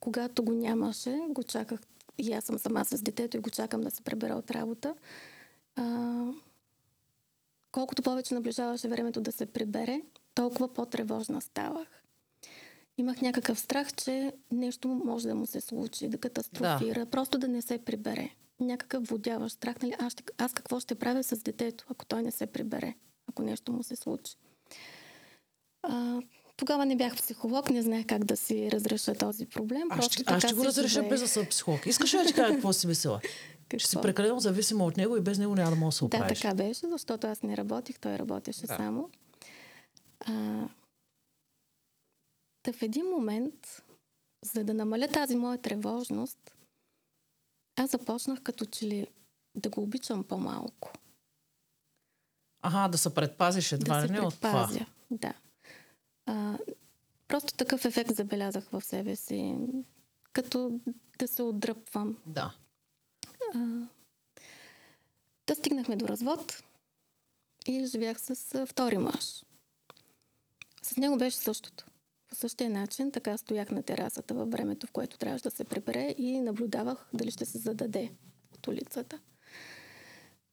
когато 0.00 0.44
го 0.44 0.52
нямаше, 0.52 1.20
го 1.28 1.42
чаках 1.42 1.80
и 2.18 2.32
аз 2.32 2.44
съм 2.44 2.58
сама 2.58 2.84
с 2.84 3.02
детето 3.02 3.36
и 3.36 3.40
го 3.40 3.50
чакам 3.50 3.80
да 3.80 3.90
се 3.90 4.02
пребера 4.02 4.34
от 4.34 4.50
работа. 4.50 4.94
А, 5.76 6.24
колкото 7.72 8.02
повече 8.02 8.34
наближаваше 8.34 8.88
времето 8.88 9.20
да 9.20 9.32
се 9.32 9.46
прибере, 9.46 10.02
толкова 10.34 10.74
по-тревожна 10.74 11.40
ставах. 11.40 11.88
Имах 12.98 13.22
някакъв 13.22 13.60
страх, 13.60 13.92
че 13.92 14.32
нещо 14.52 14.88
може 14.88 15.28
да 15.28 15.34
му 15.34 15.46
се 15.46 15.60
случи, 15.60 16.08
да 16.08 16.18
катастрофира, 16.18 17.00
да. 17.00 17.10
просто 17.10 17.38
да 17.38 17.48
не 17.48 17.62
се 17.62 17.78
прибере. 17.78 18.30
Някакъв 18.60 19.04
водяващ 19.08 19.56
страх. 19.56 19.76
Нали? 19.82 19.94
Аз, 19.98 20.12
ще, 20.12 20.22
аз 20.38 20.52
какво 20.52 20.80
ще 20.80 20.94
правя 20.94 21.22
с 21.22 21.36
детето, 21.36 21.84
ако 21.88 22.06
той 22.06 22.22
не 22.22 22.30
се 22.30 22.46
прибере, 22.46 22.94
ако 23.28 23.42
нещо 23.42 23.72
му 23.72 23.82
се 23.82 23.96
случи. 23.96 24.36
А, 25.82 26.20
тогава 26.56 26.86
не 26.86 26.96
бях 26.96 27.16
психолог, 27.16 27.70
не 27.70 27.82
знаех 27.82 28.06
как 28.06 28.24
да 28.24 28.36
си 28.36 28.70
разреша 28.70 29.14
този 29.14 29.46
проблем. 29.46 29.88
Аз, 29.90 30.04
ще, 30.04 30.22
аз 30.26 30.42
ще 30.42 30.54
го 30.54 30.64
разреша 30.64 31.02
без 31.02 31.20
да 31.20 31.28
съм 31.28 31.46
психолог. 31.46 31.86
Искаш 31.86 32.14
ли 32.14 32.18
да 32.18 32.24
ти 32.24 32.32
кажа 32.32 32.52
какво 32.54 32.72
си 32.72 32.86
мислила? 32.86 33.20
Какво? 33.68 33.78
Ще 33.78 33.90
си 33.90 33.96
прекалено 34.02 34.40
зависима 34.40 34.84
от 34.84 34.96
него 34.96 35.16
и 35.16 35.20
без 35.20 35.38
него 35.38 35.54
няма 35.54 35.70
да 35.70 35.76
мога 35.76 35.88
да 35.88 35.96
се 35.96 36.04
оправиш. 36.04 36.38
Да, 36.38 36.42
така 36.42 36.54
беше, 36.54 36.88
защото 36.88 37.26
аз 37.26 37.42
не 37.42 37.56
работих, 37.56 37.98
той 37.98 38.18
работеше 38.18 38.66
да. 38.66 38.76
само. 38.76 39.10
А, 40.20 40.68
Та 42.62 42.72
в 42.72 42.82
един 42.82 43.06
момент, 43.06 43.82
за 44.54 44.64
да 44.64 44.74
намаля 44.74 45.08
тази 45.08 45.36
моя 45.36 45.58
тревожност, 45.58 46.38
аз 47.78 47.90
започнах 47.90 48.42
като 48.42 48.64
че 48.64 48.86
ли 48.86 49.06
да 49.54 49.68
го 49.68 49.82
обичам 49.82 50.24
по-малко. 50.24 50.92
Ага, 52.62 52.88
да 52.88 52.98
се 52.98 53.14
предпазиш 53.14 53.72
едва 53.72 54.00
да 54.00 54.08
ли 54.08 54.12
не 54.12 54.20
от 54.20 54.34
това. 54.34 54.70
Да. 55.10 55.34
А, 56.26 56.58
просто 57.28 57.54
такъв 57.54 57.84
ефект 57.84 58.14
забелязах 58.14 58.68
в 58.70 58.84
себе 58.84 59.16
си, 59.16 59.56
като 60.32 60.80
да 61.18 61.28
се 61.28 61.42
отдръпвам. 61.42 62.16
Да. 62.26 62.54
А, 63.54 63.58
да 65.46 65.54
стигнахме 65.54 65.96
до 65.96 66.08
развод 66.08 66.62
и 67.66 67.86
живях 67.86 68.20
с 68.20 68.66
втори 68.66 68.98
мъж. 68.98 69.44
С 70.82 70.96
него 70.96 71.18
беше 71.18 71.36
същото. 71.36 71.87
По 72.28 72.34
същия 72.34 72.70
начин 72.70 73.12
така 73.12 73.36
стоях 73.36 73.70
на 73.70 73.82
терасата 73.82 74.34
във 74.34 74.50
времето, 74.50 74.86
в 74.86 74.90
което 74.90 75.18
трябваше 75.18 75.44
да 75.44 75.50
се 75.50 75.64
прибере 75.64 76.14
и 76.18 76.40
наблюдавах 76.40 77.08
дали 77.12 77.30
ще 77.30 77.44
се 77.44 77.58
зададе 77.58 78.10
от 78.54 78.66
улицата. 78.66 79.18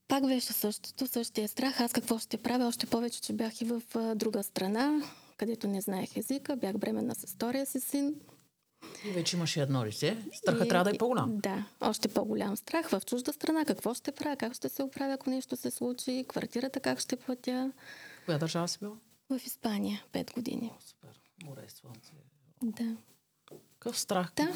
Пак 0.08 0.26
беше 0.26 0.52
същото, 0.52 1.06
същия 1.06 1.48
страх. 1.48 1.80
Аз 1.80 1.92
какво 1.92 2.18
ще 2.18 2.36
правя? 2.36 2.66
Още 2.66 2.86
повече, 2.86 3.20
че 3.20 3.32
бях 3.32 3.60
и 3.60 3.64
в 3.64 3.82
друга 4.14 4.42
страна, 4.42 5.02
където 5.36 5.68
не 5.68 5.80
знаех 5.80 6.16
езика. 6.16 6.56
Бях 6.56 6.78
бременна 6.78 7.14
с 7.14 7.26
втория 7.26 7.66
си 7.66 7.80
син. 7.80 8.14
И 9.04 9.10
вече 9.10 9.36
имаше 9.36 9.62
едно 9.62 9.86
лице. 9.86 10.16
Страхът 10.32 10.68
трябва 10.68 10.84
да 10.84 10.90
е 10.90 10.98
по-голям. 10.98 11.38
Да, 11.38 11.64
още 11.80 12.08
по-голям 12.08 12.56
страх. 12.56 12.88
В 12.88 13.00
чужда 13.06 13.32
страна 13.32 13.64
какво 13.64 13.94
ще 13.94 14.12
правя? 14.12 14.36
Как 14.36 14.54
ще 14.54 14.68
се 14.68 14.82
оправя, 14.82 15.12
ако 15.12 15.30
нещо 15.30 15.56
се 15.56 15.70
случи? 15.70 16.24
Квартирата 16.28 16.80
как 16.80 17.00
ще 17.00 17.16
платя? 17.16 17.72
Коя 18.26 18.38
държава 18.38 18.68
си 18.68 18.78
била? 18.80 18.94
В 19.30 19.40
Испания. 19.46 20.04
Пет 20.12 20.32
години. 20.34 20.72
Море, 21.46 21.68
слънце. 21.68 22.12
Да. 22.62 22.96
Какъв 23.46 23.98
страх, 23.98 24.32
да, 24.36 24.52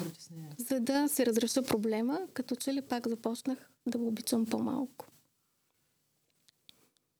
за 0.57 0.79
да 0.79 1.09
се 1.09 1.25
разреша 1.25 1.63
проблема, 1.63 2.27
като 2.33 2.55
че 2.55 2.73
ли 2.73 2.81
пак 2.81 3.07
започнах 3.07 3.71
да 3.85 3.97
го 3.97 4.07
обичам 4.07 4.45
по-малко. 4.45 5.07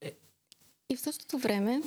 Е. 0.00 0.16
И 0.88 0.96
в 0.96 1.00
същото 1.00 1.38
време, 1.38 1.82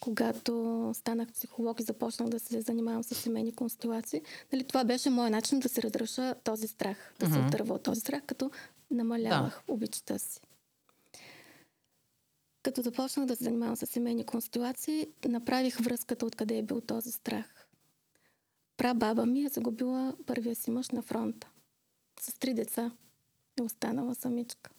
когато 0.00 0.90
станах 0.94 1.32
психолог 1.32 1.80
и 1.80 1.82
започнах 1.82 2.28
да 2.28 2.40
се 2.40 2.60
занимавам 2.60 3.02
с 3.02 3.14
семейни 3.14 3.54
констелации, 3.54 4.22
нали, 4.52 4.64
това 4.64 4.84
беше 4.84 5.10
мой 5.10 5.30
начин 5.30 5.60
да 5.60 5.68
се 5.68 5.82
разреша 5.82 6.34
този 6.44 6.68
страх, 6.68 7.14
да 7.18 7.26
mm-hmm. 7.26 7.32
се 7.32 7.38
отърва 7.38 7.74
от 7.74 7.82
този 7.82 8.00
страх, 8.00 8.22
като 8.26 8.50
намалявах 8.90 9.62
да. 9.66 9.72
обичата 9.72 10.18
си. 10.18 10.40
Като 12.64 12.82
започнах 12.82 13.26
да 13.26 13.36
се 13.36 13.44
занимавам 13.44 13.76
с 13.76 13.86
семейни 13.86 14.26
констелации, 14.26 15.06
направих 15.28 15.80
връзката 15.80 16.26
откъде 16.26 16.58
е 16.58 16.62
бил 16.62 16.80
този 16.80 17.12
страх. 17.12 17.68
Прабаба 18.76 19.26
ми 19.26 19.44
е 19.44 19.48
загубила 19.48 20.16
първия 20.26 20.54
си 20.54 20.70
мъж 20.70 20.90
на 20.90 21.02
фронта. 21.02 21.50
С 22.20 22.38
три 22.38 22.54
деца 22.54 22.90
е 23.58 23.62
останала 23.62 24.14
самичка. 24.14 24.70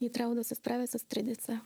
И 0.00 0.12
трябва 0.12 0.34
да 0.34 0.44
се 0.44 0.54
справя 0.54 0.86
с 0.86 1.08
три 1.08 1.22
деца. 1.22 1.60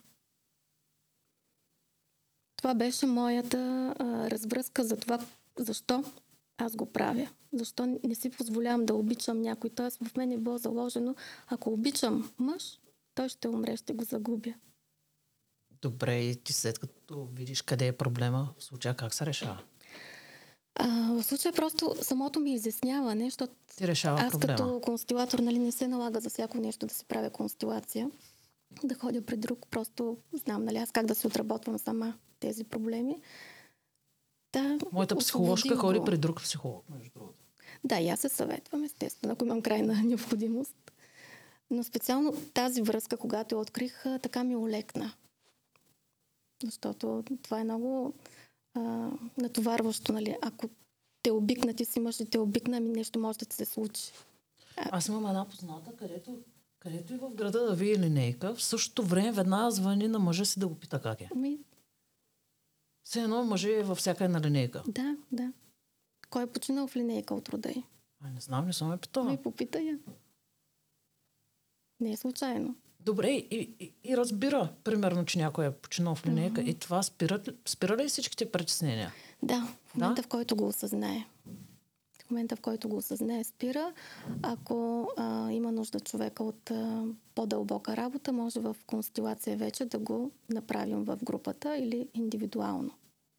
Това 2.56 2.74
беше 2.74 3.06
моята 3.06 3.94
а, 3.98 4.30
развръзка 4.30 4.84
за 4.84 4.96
това, 4.96 5.18
защо 5.58 6.04
аз 6.58 6.76
го 6.76 6.86
правя. 6.86 7.28
Защо 7.52 7.98
не 8.04 8.14
си 8.14 8.30
позволявам 8.30 8.86
да 8.86 8.94
обичам 8.94 9.42
някой. 9.42 9.70
Тоест 9.70 9.98
в 10.04 10.16
мен 10.16 10.32
е 10.32 10.38
било 10.38 10.58
заложено, 10.58 11.14
ако 11.46 11.72
обичам 11.72 12.30
мъж, 12.38 12.80
той 13.14 13.28
ще 13.28 13.48
умре, 13.48 13.76
ще 13.76 13.92
го 13.92 14.04
загубя. 14.04 14.54
Добре, 15.82 16.20
и 16.20 16.36
ти 16.36 16.52
след 16.52 16.78
като 16.78 17.28
видиш 17.34 17.62
къде 17.62 17.86
е 17.86 17.92
проблема, 17.92 18.48
в 18.58 18.64
случая 18.64 18.94
как 18.94 19.14
се 19.14 19.26
решава? 19.26 19.62
А, 20.74 21.12
в 21.12 21.22
случая 21.22 21.52
просто 21.52 21.96
самото 22.02 22.40
ми 22.40 22.54
изясняване, 22.54 23.24
защото 23.24 23.54
ти 23.76 23.88
решава 23.88 24.20
аз 24.20 24.32
проблема. 24.32 24.56
като 24.56 24.80
констилатор 24.80 25.38
нали, 25.38 25.58
не 25.58 25.72
се 25.72 25.88
налага 25.88 26.20
за 26.20 26.30
всяко 26.30 26.58
нещо 26.58 26.86
да 26.86 26.94
се 26.94 27.04
правя 27.04 27.30
констилация, 27.30 28.10
да 28.84 28.94
ходя 28.94 29.22
пред 29.22 29.40
друг, 29.40 29.66
просто 29.70 30.16
знам 30.32 30.64
нали, 30.64 30.76
аз 30.76 30.90
как 30.90 31.06
да 31.06 31.14
се 31.14 31.26
отработвам 31.26 31.78
сама 31.78 32.14
тези 32.40 32.64
проблеми. 32.64 33.22
Да, 34.52 34.78
Моята 34.92 35.16
психоложка 35.16 35.76
ходи 35.76 36.00
при 36.06 36.18
друг 36.18 36.42
психолог, 36.42 36.84
между 36.90 37.10
другото. 37.14 37.40
Да, 37.84 37.98
и 37.98 38.08
аз 38.08 38.20
се 38.20 38.28
съветвам, 38.28 38.84
естествено, 38.84 39.32
ако 39.32 39.44
имам 39.44 39.62
крайна 39.62 40.02
необходимост. 40.04 40.92
Но 41.70 41.84
специално 41.84 42.32
тази 42.54 42.82
връзка, 42.82 43.16
когато 43.16 43.54
я 43.54 43.60
открих, 43.60 44.04
така 44.22 44.44
ми 44.44 44.56
олекна. 44.56 45.12
Защото 46.64 47.24
това 47.42 47.60
е 47.60 47.64
много 47.64 48.14
а, 48.74 49.10
натоварващо, 49.38 50.12
нали? 50.12 50.36
Ако 50.42 50.68
те 51.22 51.30
обикна, 51.30 51.74
ти 51.74 51.84
си 51.84 52.00
мъж 52.00 52.20
и 52.20 52.24
те 52.26 52.38
обикна, 52.38 52.76
ами 52.76 52.88
нещо 52.88 53.18
може 53.18 53.38
да 53.38 53.46
ти 53.46 53.56
се 53.56 53.64
случи. 53.64 54.12
А... 54.76 54.88
Аз 54.92 55.08
имам 55.08 55.26
една 55.26 55.48
позната, 55.48 55.96
където 55.96 56.38
Където 56.80 57.14
и 57.14 57.16
в 57.16 57.34
града 57.34 57.66
да 57.66 57.74
види 57.74 57.98
линейка, 57.98 58.54
в 58.54 58.62
същото 58.62 59.04
време 59.04 59.32
веднага 59.32 59.70
звъни 59.70 60.08
на 60.08 60.18
мъжа 60.18 60.44
си 60.44 60.60
да 60.60 60.68
го 60.68 60.74
пита 60.74 61.02
как 61.02 61.20
е. 61.20 61.28
Ами, 61.34 61.58
Все 63.04 63.20
едно 63.22 63.44
мъже 63.44 63.72
е 63.72 63.82
във 63.82 63.98
всяка 63.98 64.24
една 64.24 64.40
линейка. 64.40 64.82
да, 64.88 65.16
да. 65.32 65.52
Кой 66.30 66.42
е 66.42 66.46
починал 66.46 66.86
в 66.86 66.96
линейка 66.96 67.34
от 67.34 67.48
рода? 67.48 67.74
А, 68.20 68.30
не 68.30 68.40
знам, 68.40 68.66
не 68.66 68.72
съм 68.72 68.90
я 68.90 68.96
питала. 68.96 69.26
Ами, 69.26 69.42
попитай 69.42 69.82
я. 69.82 69.98
Не 72.00 72.12
е 72.12 72.16
случайно. 72.16 72.76
Добре, 73.04 73.28
и, 73.30 73.74
и, 73.80 73.92
и 74.04 74.16
разбира, 74.16 74.72
примерно, 74.84 75.24
че 75.24 75.38
някой 75.38 75.66
е 75.66 75.70
починал 75.70 76.14
в 76.14 76.26
линейка. 76.26 76.60
И 76.60 76.74
това 76.74 77.02
спира, 77.02 77.42
спира 77.66 77.96
ли 77.96 78.08
всичките 78.08 78.52
притеснения? 78.52 79.12
Да, 79.42 79.68
в 79.86 79.94
момента 79.94 80.22
Да? 80.22 80.26
в 80.26 80.28
който 80.28 80.56
го 80.56 80.66
осъзнае. 80.66 81.24
В 82.26 82.30
момента 82.30 82.56
в 82.56 82.60
който 82.60 82.88
го 82.88 82.96
осъзнае, 82.96 83.44
спира. 83.44 83.92
Ако 84.42 85.08
а, 85.16 85.50
има 85.52 85.72
нужда 85.72 86.00
човека 86.00 86.44
от 86.44 86.70
а, 86.70 87.04
по-дълбока 87.34 87.96
работа, 87.96 88.32
може 88.32 88.60
в 88.60 88.76
констелация 88.86 89.56
вече 89.56 89.84
да 89.84 89.98
го 89.98 90.30
направим 90.50 91.04
в 91.04 91.18
групата 91.22 91.76
или 91.76 92.08
индивидуално 92.14 92.90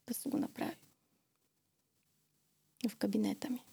да 0.07 0.13
се 0.13 0.29
го 0.29 0.37
направи. 0.37 0.75
В 2.89 2.95
кабинета 2.95 3.49
ми. 3.49 3.63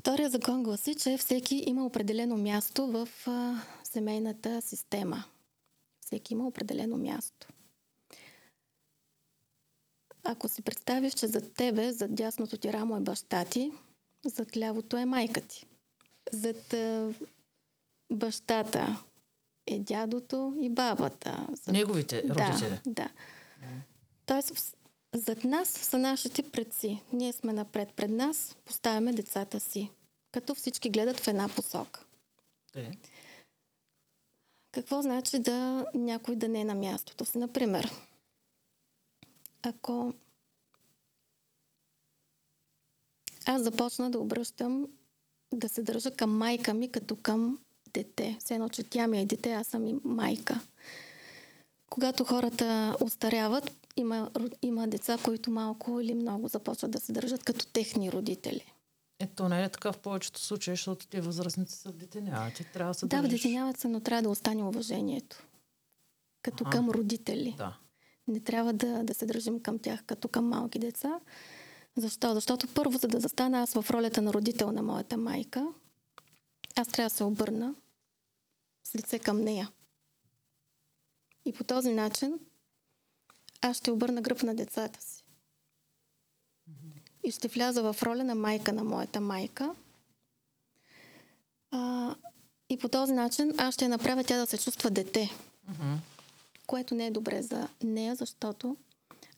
Втория 0.00 0.30
закон 0.30 0.62
гласи, 0.62 0.94
че 0.94 1.16
всеки 1.16 1.64
има 1.66 1.86
определено 1.86 2.36
място 2.36 2.86
в 2.86 3.08
а, 3.26 3.62
семейната 3.92 4.62
система. 4.62 5.24
Всеки 6.00 6.32
има 6.32 6.46
определено 6.46 6.96
място. 6.96 7.48
Ако 10.24 10.48
си 10.48 10.62
представиш, 10.62 11.14
че 11.14 11.26
зад 11.26 11.52
тебе, 11.52 11.92
зад 11.92 12.14
дясното 12.14 12.56
ти 12.56 12.72
рамо 12.72 12.96
е 12.96 13.00
баща 13.00 13.44
ти, 13.44 13.72
зад 14.24 14.56
лявото 14.56 14.96
е 14.96 15.04
майка 15.04 15.40
ти. 15.40 15.66
Зад 16.32 16.74
бащата 18.12 19.02
е 19.66 19.78
дядото 19.78 20.54
и 20.60 20.70
бабата. 20.70 21.46
Зад... 21.52 21.74
Неговите 21.74 22.22
родители. 22.22 22.80
Да, 22.86 22.92
да. 22.92 23.10
Тоест, 24.26 24.76
зад 25.14 25.44
нас 25.44 25.68
са 25.68 25.98
нашите 25.98 26.42
предци. 26.42 27.02
Ние 27.12 27.32
сме 27.32 27.52
напред. 27.52 27.92
Пред 27.96 28.10
нас 28.10 28.56
поставяме 28.64 29.12
децата 29.12 29.60
си. 29.60 29.90
Като 30.32 30.54
всички 30.54 30.90
гледат 30.90 31.20
в 31.20 31.28
една 31.28 31.48
посока. 31.48 32.04
Е. 32.74 32.90
Какво 34.72 35.02
значи 35.02 35.38
да 35.38 35.86
някой 35.94 36.36
да 36.36 36.48
не 36.48 36.60
е 36.60 36.64
на 36.64 36.74
мястото 36.74 37.24
си? 37.24 37.38
Например, 37.38 37.90
ако 39.62 40.14
аз 43.46 43.62
започна 43.62 44.10
да 44.10 44.18
обръщам, 44.18 44.88
да 45.54 45.68
се 45.68 45.82
държа 45.82 46.10
към 46.10 46.38
майка 46.38 46.74
ми 46.74 46.92
като 46.92 47.16
към 47.16 47.58
дете. 47.94 48.36
Все 48.40 48.54
едно, 48.54 48.68
че 48.68 48.82
тя 48.82 49.06
ми 49.06 49.20
е 49.20 49.26
дете, 49.26 49.52
аз 49.52 49.66
съм 49.66 49.86
и 49.86 49.94
майка. 50.04 50.60
Когато 51.90 52.24
хората 52.24 52.96
устаряват, 53.00 53.86
има, 53.96 54.30
има 54.62 54.88
деца, 54.88 55.18
които 55.24 55.50
малко 55.50 56.00
или 56.00 56.14
много 56.14 56.48
започват 56.48 56.90
да 56.90 57.00
се 57.00 57.12
държат 57.12 57.44
като 57.44 57.66
техни 57.66 58.12
родители. 58.12 58.71
Ето 59.22 59.48
не 59.48 59.64
е 59.64 59.68
така 59.68 59.92
в 59.92 59.98
повечето 59.98 60.40
случаи, 60.40 60.72
защото 60.72 61.06
те 61.06 61.20
възрастници 61.20 61.76
са 61.76 61.88
вдетеняват. 61.90 62.54
Ти 62.54 62.64
трябва 62.72 62.90
да 62.90 62.98
се 62.98 63.06
Да, 63.06 63.16
държиш- 63.16 63.28
вдетеняват 63.28 63.78
се, 63.80 63.88
но 63.88 64.00
трябва 64.00 64.22
да 64.22 64.28
остане 64.28 64.64
уважението. 64.64 65.46
Като 66.42 66.64
Аха. 66.64 66.70
към 66.70 66.90
родители. 66.90 67.54
Да. 67.58 67.78
Не 68.28 68.40
трябва 68.40 68.72
да, 68.72 69.02
да 69.04 69.14
се 69.14 69.26
държим 69.26 69.60
към 69.62 69.78
тях 69.78 70.04
като 70.04 70.28
към 70.28 70.48
малки 70.48 70.78
деца. 70.78 71.20
Защо? 71.96 72.34
Защото 72.34 72.74
първо, 72.74 72.98
за 72.98 73.08
да 73.08 73.20
застана 73.20 73.62
аз 73.62 73.72
в 73.72 73.90
ролята 73.90 74.22
на 74.22 74.32
родител 74.32 74.72
на 74.72 74.82
моята 74.82 75.16
майка, 75.16 75.68
аз 76.76 76.88
трябва 76.88 77.08
да 77.08 77.14
се 77.14 77.24
обърна 77.24 77.74
с 78.84 78.94
лице 78.94 79.18
към 79.18 79.40
нея. 79.40 79.70
И 81.44 81.52
по 81.52 81.64
този 81.64 81.92
начин 81.92 82.38
аз 83.60 83.76
ще 83.76 83.90
обърна 83.90 84.22
гръб 84.22 84.42
на 84.42 84.54
децата 84.54 85.02
си. 85.02 85.21
И 87.24 87.30
ще 87.30 87.48
вляза 87.48 87.92
в 87.92 88.02
роля 88.02 88.24
на 88.24 88.34
майка 88.34 88.72
на 88.72 88.84
моята 88.84 89.20
майка. 89.20 89.74
А, 91.70 92.14
и 92.68 92.78
по 92.78 92.88
този 92.88 93.12
начин 93.12 93.54
аз 93.58 93.74
ще 93.74 93.84
я 93.84 93.88
направя 93.88 94.24
тя 94.24 94.36
да 94.36 94.46
се 94.46 94.58
чувства 94.58 94.90
дете 94.90 95.30
Мгм. 95.68 95.94
което 96.66 96.94
не 96.94 97.06
е 97.06 97.10
добре 97.10 97.42
за 97.42 97.68
нея, 97.82 98.14
защото 98.14 98.76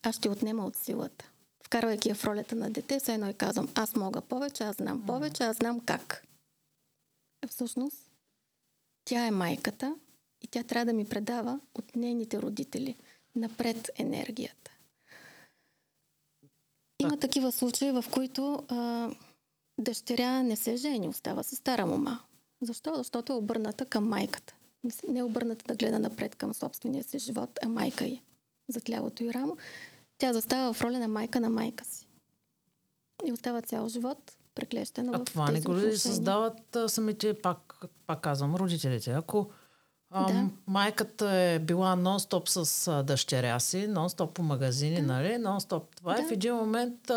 аз 0.03 0.17
ще 0.17 0.29
отнема 0.29 0.67
от 0.67 0.77
силата. 0.77 1.31
Вкарвайки 1.65 2.09
я 2.09 2.15
в 2.15 2.25
ролята 2.25 2.55
на 2.57 2.71
дете, 2.71 2.99
все 3.01 3.15
едно 3.15 3.31
и 3.31 3.35
казвам, 3.35 3.69
аз 3.75 3.97
мога 3.97 4.21
повече, 4.21 4.65
аз 4.65 4.77
знам 4.77 5.07
повече, 5.07 5.43
аз 5.43 5.57
знам 5.57 5.81
как. 5.81 6.25
А 7.45 7.49
всъщност, 7.49 8.11
тя 9.05 9.27
е 9.27 9.31
майката 9.31 9.97
и 10.43 10.47
тя 10.47 10.63
трябва 10.63 10.87
да 10.87 10.93
ми 10.93 11.09
предава 11.09 11.61
от 11.75 11.97
нейните 11.97 12.43
родители 12.43 12.97
напред 13.37 13.91
енергията. 13.99 14.71
Има 17.05 17.19
такива 17.19 17.53
случаи, 17.53 17.93
в 17.93 18.05
които 18.11 18.63
а, 18.69 19.11
дъщеря 19.79 20.43
не 20.43 20.57
се 20.57 20.77
жени, 20.77 21.09
остава 21.09 21.43
се 21.43 21.57
стара 21.57 21.87
мома. 21.87 22.21
Защо? 22.63 22.95
Защото 22.95 23.33
е 23.33 23.37
обърната 23.37 23.87
към 23.87 24.09
майката. 24.09 24.55
Не 24.85 24.91
с- 24.91 25.03
е 25.17 25.23
обърната 25.23 25.65
да 25.65 25.75
гледа 25.77 25.99
напред 25.99 26.35
към 26.35 26.55
собствения 26.55 27.05
си 27.05 27.19
живот, 27.19 27.59
а 27.63 27.69
майка 27.69 28.05
й. 28.05 28.21
Зад 28.69 28.91
лявото 28.91 29.25
й 29.25 29.31
рамо. 29.31 29.57
Тя 30.19 30.33
застава 30.33 30.73
в 30.73 30.83
роля 30.83 30.99
на 30.99 31.09
майка 31.09 31.41
на 31.41 31.51
майка 31.51 31.85
си. 31.85 32.07
И 33.25 33.33
остава 33.33 33.63
цял 33.63 33.89
живот 33.89 34.33
преклещена 34.55 35.13
А 35.15 35.19
в 35.19 35.25
това 35.25 35.51
не 35.51 35.61
го 35.61 35.77
ли 35.77 35.99
създават 35.99 36.77
а, 36.77 36.89
самите, 36.89 37.35
пак, 37.35 37.75
пак 38.07 38.21
казвам, 38.21 38.57
родителите? 38.57 39.11
Ако 39.13 39.51
а, 40.17 40.27
Да. 40.27 40.49
майката 40.67 41.31
е 41.31 41.59
била 41.59 41.97
нон-стоп 41.97 42.49
с 42.49 43.03
дъщеря 43.03 43.61
си, 43.61 43.89
нон-стоп 43.89 44.27
по 44.27 44.43
магазини, 44.43 44.97
Да. 44.97 45.03
нали? 45.03 45.29
Нон-стоп 45.29 45.97
това 45.97 46.15
е. 46.15 46.23
Да. 46.23 46.29
В 46.29 46.33
един 46.33 46.55
момент 46.55 47.11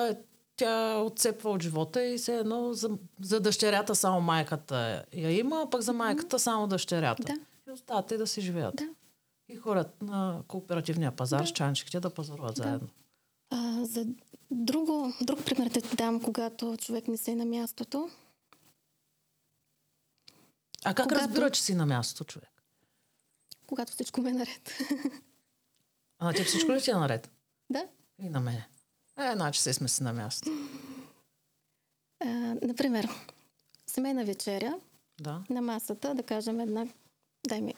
тя 0.55 0.95
отцепва 0.95 1.49
от 1.49 1.63
живота 1.63 2.03
и 2.03 2.17
все 2.17 2.37
едно 2.37 2.73
за, 2.73 2.89
за 3.21 3.39
дъщерята 3.39 3.95
само 3.95 4.21
майката 4.21 4.77
я 5.13 5.31
има, 5.31 5.61
а 5.61 5.69
пък 5.69 5.81
за 5.81 5.93
майката 5.93 6.39
само 6.39 6.67
дъщерята. 6.67 7.23
Да. 7.23 7.33
И 7.67 7.71
остават 7.71 8.07
те 8.07 8.17
да 8.17 8.27
си 8.27 8.41
живеят. 8.41 8.75
Да. 8.75 8.87
И 9.49 9.55
хората 9.55 10.05
на 10.05 10.41
кооперативния 10.47 11.11
пазар 11.11 11.45
с 11.45 11.51
чанчиките 11.51 11.99
да 11.99 12.09
пазаруват 12.09 12.55
Да. 12.55 12.63
заедно. 12.63 12.87
А, 13.49 13.85
за 13.85 14.05
друго, 14.51 15.13
друг 15.21 15.45
пример 15.45 15.69
да 15.69 15.81
ти 15.81 15.95
дам, 15.95 16.21
когато 16.21 16.77
човек 16.77 17.07
не 17.07 17.17
се 17.17 17.31
е 17.31 17.35
на 17.35 17.45
мястото. 17.45 18.09
А 20.85 20.93
как 20.93 21.05
Когато- 21.05 21.21
разбира, 21.21 21.49
че 21.49 21.61
си 21.61 21.75
на 21.75 21.85
мястото, 21.85 22.23
човек? 22.23 22.56
Когато 23.67 23.91
всичко 23.93 24.21
ме 24.21 24.29
е 24.29 24.33
наред. 24.33 24.77
А 26.19 26.25
на 26.25 26.33
теб 26.33 26.45
всичко 26.47 26.71
ли 26.71 26.81
ти 26.81 26.91
е 26.91 26.95
наред? 26.95 27.29
да. 27.69 27.87
И 28.19 28.29
на 28.29 28.39
мене. 28.39 28.67
Е, 29.19 29.31
значи 29.33 29.61
се 29.61 29.73
сме 29.73 29.87
си 29.87 30.03
на 30.03 30.13
място. 30.13 30.49
А, 32.19 32.25
например, 32.61 33.09
семейна 33.87 34.25
вечеря, 34.25 34.75
Да. 35.21 35.43
на 35.49 35.61
масата, 35.61 36.15
да 36.15 36.23
кажем 36.23 36.59
една... 36.59 36.87
Дай 37.47 37.61
ми 37.61 37.73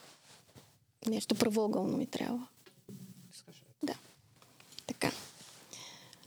нещо 1.06 1.34
правоъгълно 1.34 1.96
ми 1.96 2.06
трябва. 2.06 2.46
Да. 3.82 3.94
Така. 4.86 5.10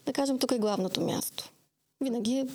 Да 0.05 0.13
кажем, 0.13 0.39
тук 0.39 0.51
е 0.51 0.59
главното 0.59 1.01
място. 1.01 1.51
Винаги 2.01 2.45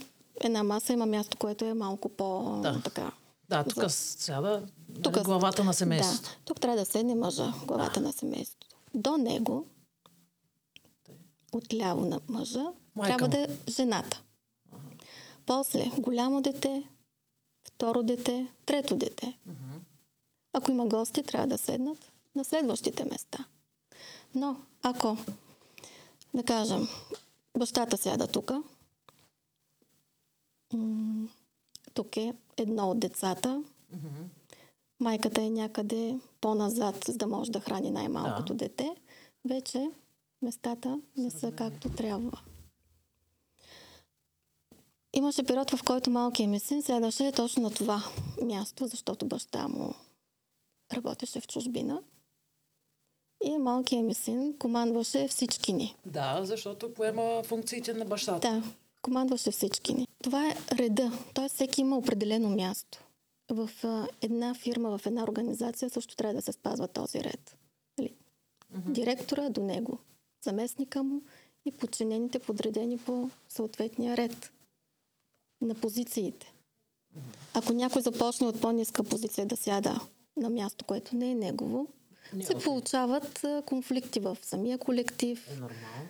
една 0.40 0.62
маса 0.62 0.92
има 0.92 1.06
място, 1.06 1.36
което 1.36 1.64
е 1.64 1.74
малко 1.74 2.08
по... 2.08 2.60
Да. 2.62 2.82
Така. 2.82 3.12
Да, 3.48 3.64
тук 3.64 3.82
За- 3.82 3.88
сяда 3.90 4.66
Тук 5.02 5.14
нали, 5.14 5.24
главата 5.24 5.64
на 5.64 5.74
семейството. 5.74 6.28
Да. 6.28 6.36
Тук 6.44 6.60
трябва 6.60 6.78
да 6.78 6.84
седне 6.86 7.14
мъжа, 7.14 7.52
главата 7.66 8.00
на 8.00 8.12
семейството. 8.12 8.66
До 8.94 9.16
него, 9.16 9.66
отляво 11.52 12.04
на 12.04 12.20
мъжа, 12.28 12.64
Майка 12.94 13.16
трябва 13.16 13.38
му. 13.38 13.46
да 13.46 13.52
е 13.52 13.56
жената. 13.70 14.22
После 15.46 15.90
голямо 15.98 16.42
дете, 16.42 16.82
второ 17.64 18.02
дете, 18.02 18.46
трето 18.66 18.96
дете. 18.96 19.38
Ако 20.52 20.70
има 20.70 20.86
гости, 20.86 21.22
трябва 21.22 21.46
да 21.46 21.58
седнат 21.58 22.12
на 22.34 22.44
следващите 22.44 23.04
места. 23.04 23.44
Но 24.34 24.56
ако, 24.82 25.16
да 26.34 26.44
кажем, 26.44 26.88
бащата 27.58 27.96
сяда 27.96 28.26
тук, 28.26 28.50
м, 30.72 31.28
тук 31.98 32.16
е 32.16 32.34
едно 32.56 32.90
от 32.90 33.00
децата, 33.00 33.62
майката 35.00 35.42
е 35.42 35.50
някъде 35.50 36.18
по-назад, 36.40 37.04
за 37.08 37.16
да 37.16 37.26
може 37.26 37.50
да 37.50 37.60
храни 37.60 37.90
най-малкото 37.90 38.54
Да. 38.54 38.58
дете, 38.58 38.90
вече 39.44 39.90
местата 40.42 41.00
не 41.16 41.30
са 41.30 41.52
както 41.52 41.88
трябва. 41.88 42.40
Имаше 45.12 45.42
период, 45.42 45.70
в 45.70 45.84
който 45.84 46.10
малкият 46.10 46.50
ми 46.50 46.60
син 46.60 46.82
сядаше 46.82 47.32
точно 47.32 47.62
на 47.62 47.70
това 47.70 48.02
място, 48.42 48.86
защото 48.86 49.26
баща 49.26 49.68
му 49.68 49.94
работеше 50.92 51.40
в 51.40 51.46
чужбина. 51.46 52.02
И 53.44 53.58
малкият 53.58 54.04
ми 54.04 54.14
син 54.14 54.58
командваше 54.58 55.28
всички 55.28 55.72
ни. 55.72 55.96
Да, 56.06 56.44
защото 56.44 56.94
поема 56.94 57.42
функциите 57.42 57.94
на 57.94 58.04
бащата. 58.04 58.50
Да, 58.50 58.62
командваше 59.02 59.50
всички 59.50 59.94
ни. 59.94 60.08
Това 60.22 60.48
е 60.48 60.56
реда. 60.72 61.12
Т.е. 61.34 61.48
всеки 61.48 61.80
има 61.80 61.98
определено 61.98 62.48
място. 62.48 63.04
в 63.50 63.70
една 64.22 64.54
фирма, 64.54 64.98
в 64.98 65.06
една 65.06 65.22
организация 65.22 65.90
също 65.90 66.16
трябва 66.16 66.34
да 66.34 66.42
се 66.42 66.52
спазва 66.52 66.88
този 66.88 67.24
ред. 67.24 67.56
Нали? 67.98 68.14
Mm-hmm. 68.74 68.92
Директора 68.92 69.48
до 69.48 69.62
него, 69.62 69.98
заместника 70.44 71.02
му 71.02 71.22
и 71.64 71.72
подчинените 71.72 72.38
подредени 72.38 72.98
по 72.98 73.30
съответния 73.48 74.16
ред 74.16 74.52
на 75.60 75.74
позициите. 75.74 76.52
Ако 77.54 77.72
някой 77.72 78.02
започне 78.02 78.46
от 78.46 78.60
по-ниска 78.60 79.04
позиция 79.04 79.46
да 79.46 79.56
сяда 79.56 80.00
на 80.36 80.50
място, 80.50 80.84
което 80.84 81.16
не 81.16 81.30
е 81.30 81.34
негово, 81.34 81.86
не, 82.32 82.44
се 82.44 82.54
получават 82.54 83.46
конфликти 83.66 84.20
в 84.20 84.38
самия 84.42 84.78
колектив. 84.78 85.48
Е 85.50 85.54
нормално. 85.54 86.08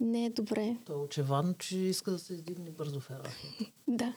Не 0.00 0.26
е 0.26 0.30
добре. 0.30 0.76
То 0.86 0.92
е 0.92 0.96
очевидно, 0.96 1.54
че 1.58 1.78
иска 1.78 2.10
да 2.10 2.18
се 2.18 2.34
издигне 2.34 2.70
бързо 2.70 3.00
в 3.00 3.10
да. 3.88 4.14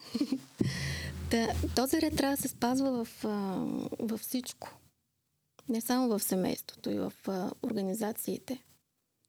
да. 1.32 1.54
Този 1.76 2.02
ред 2.02 2.16
трябва 2.16 2.36
да 2.36 2.42
се 2.42 2.48
спазва 2.48 3.06
в, 3.06 3.24
във 4.00 4.22
всичко. 4.22 4.78
Не 5.70 5.82
само 5.82 6.08
в 6.08 6.20
семейството, 6.20 6.90
и 6.90 7.00
в 7.00 7.14
организациите. 7.64 8.64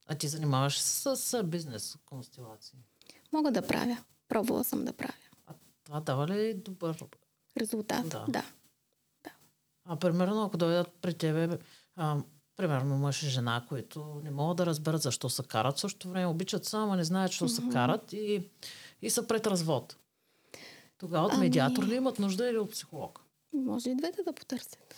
А 0.06 0.14
ти 0.14 0.28
занимаваш 0.28 0.78
с, 0.78 1.16
с 1.16 1.42
бизнес 1.42 1.96
констелации? 2.06 2.78
Мога 3.32 3.52
да 3.52 3.66
правя. 3.66 3.98
Пробвала 4.28 4.64
съм 4.64 4.84
да 4.84 4.92
правя. 4.92 5.14
А 5.46 5.54
това 5.84 6.00
дава 6.00 6.28
ли 6.28 6.54
добър 6.54 7.04
резултат? 7.60 8.08
Да. 8.08 8.24
да. 8.28 8.44
да. 9.24 9.30
А 9.84 9.96
примерно, 9.96 10.44
ако 10.44 10.56
дойдат 10.56 10.92
при 11.02 11.14
тебе, 11.14 11.58
а, 11.96 12.22
примерно 12.56 12.96
мъж 12.96 13.22
и 13.22 13.28
жена, 13.28 13.64
които 13.68 14.20
не 14.24 14.30
могат 14.30 14.56
да 14.56 14.66
разберат 14.66 15.02
защо 15.02 15.28
се 15.30 15.42
карат, 15.42 15.78
също 15.78 16.08
време 16.08 16.26
обичат 16.26 16.64
само, 16.64 16.94
не 16.94 17.04
знаят, 17.04 17.30
защо 17.30 17.48
mm-hmm. 17.48 17.66
се 17.68 17.72
карат 17.72 18.12
и, 18.12 18.48
и 19.02 19.10
са 19.10 19.26
пред 19.26 19.46
развод. 19.46 19.96
Тогава 20.98 21.26
от 21.26 21.32
ами... 21.32 21.40
медиатор 21.40 21.84
ли 21.84 21.94
имат 21.94 22.18
нужда 22.18 22.48
или 22.48 22.58
от 22.58 22.70
психолог? 22.70 23.20
Може 23.52 23.90
и 23.90 23.96
двете 23.96 24.22
да 24.22 24.32
потърсят. 24.32 24.94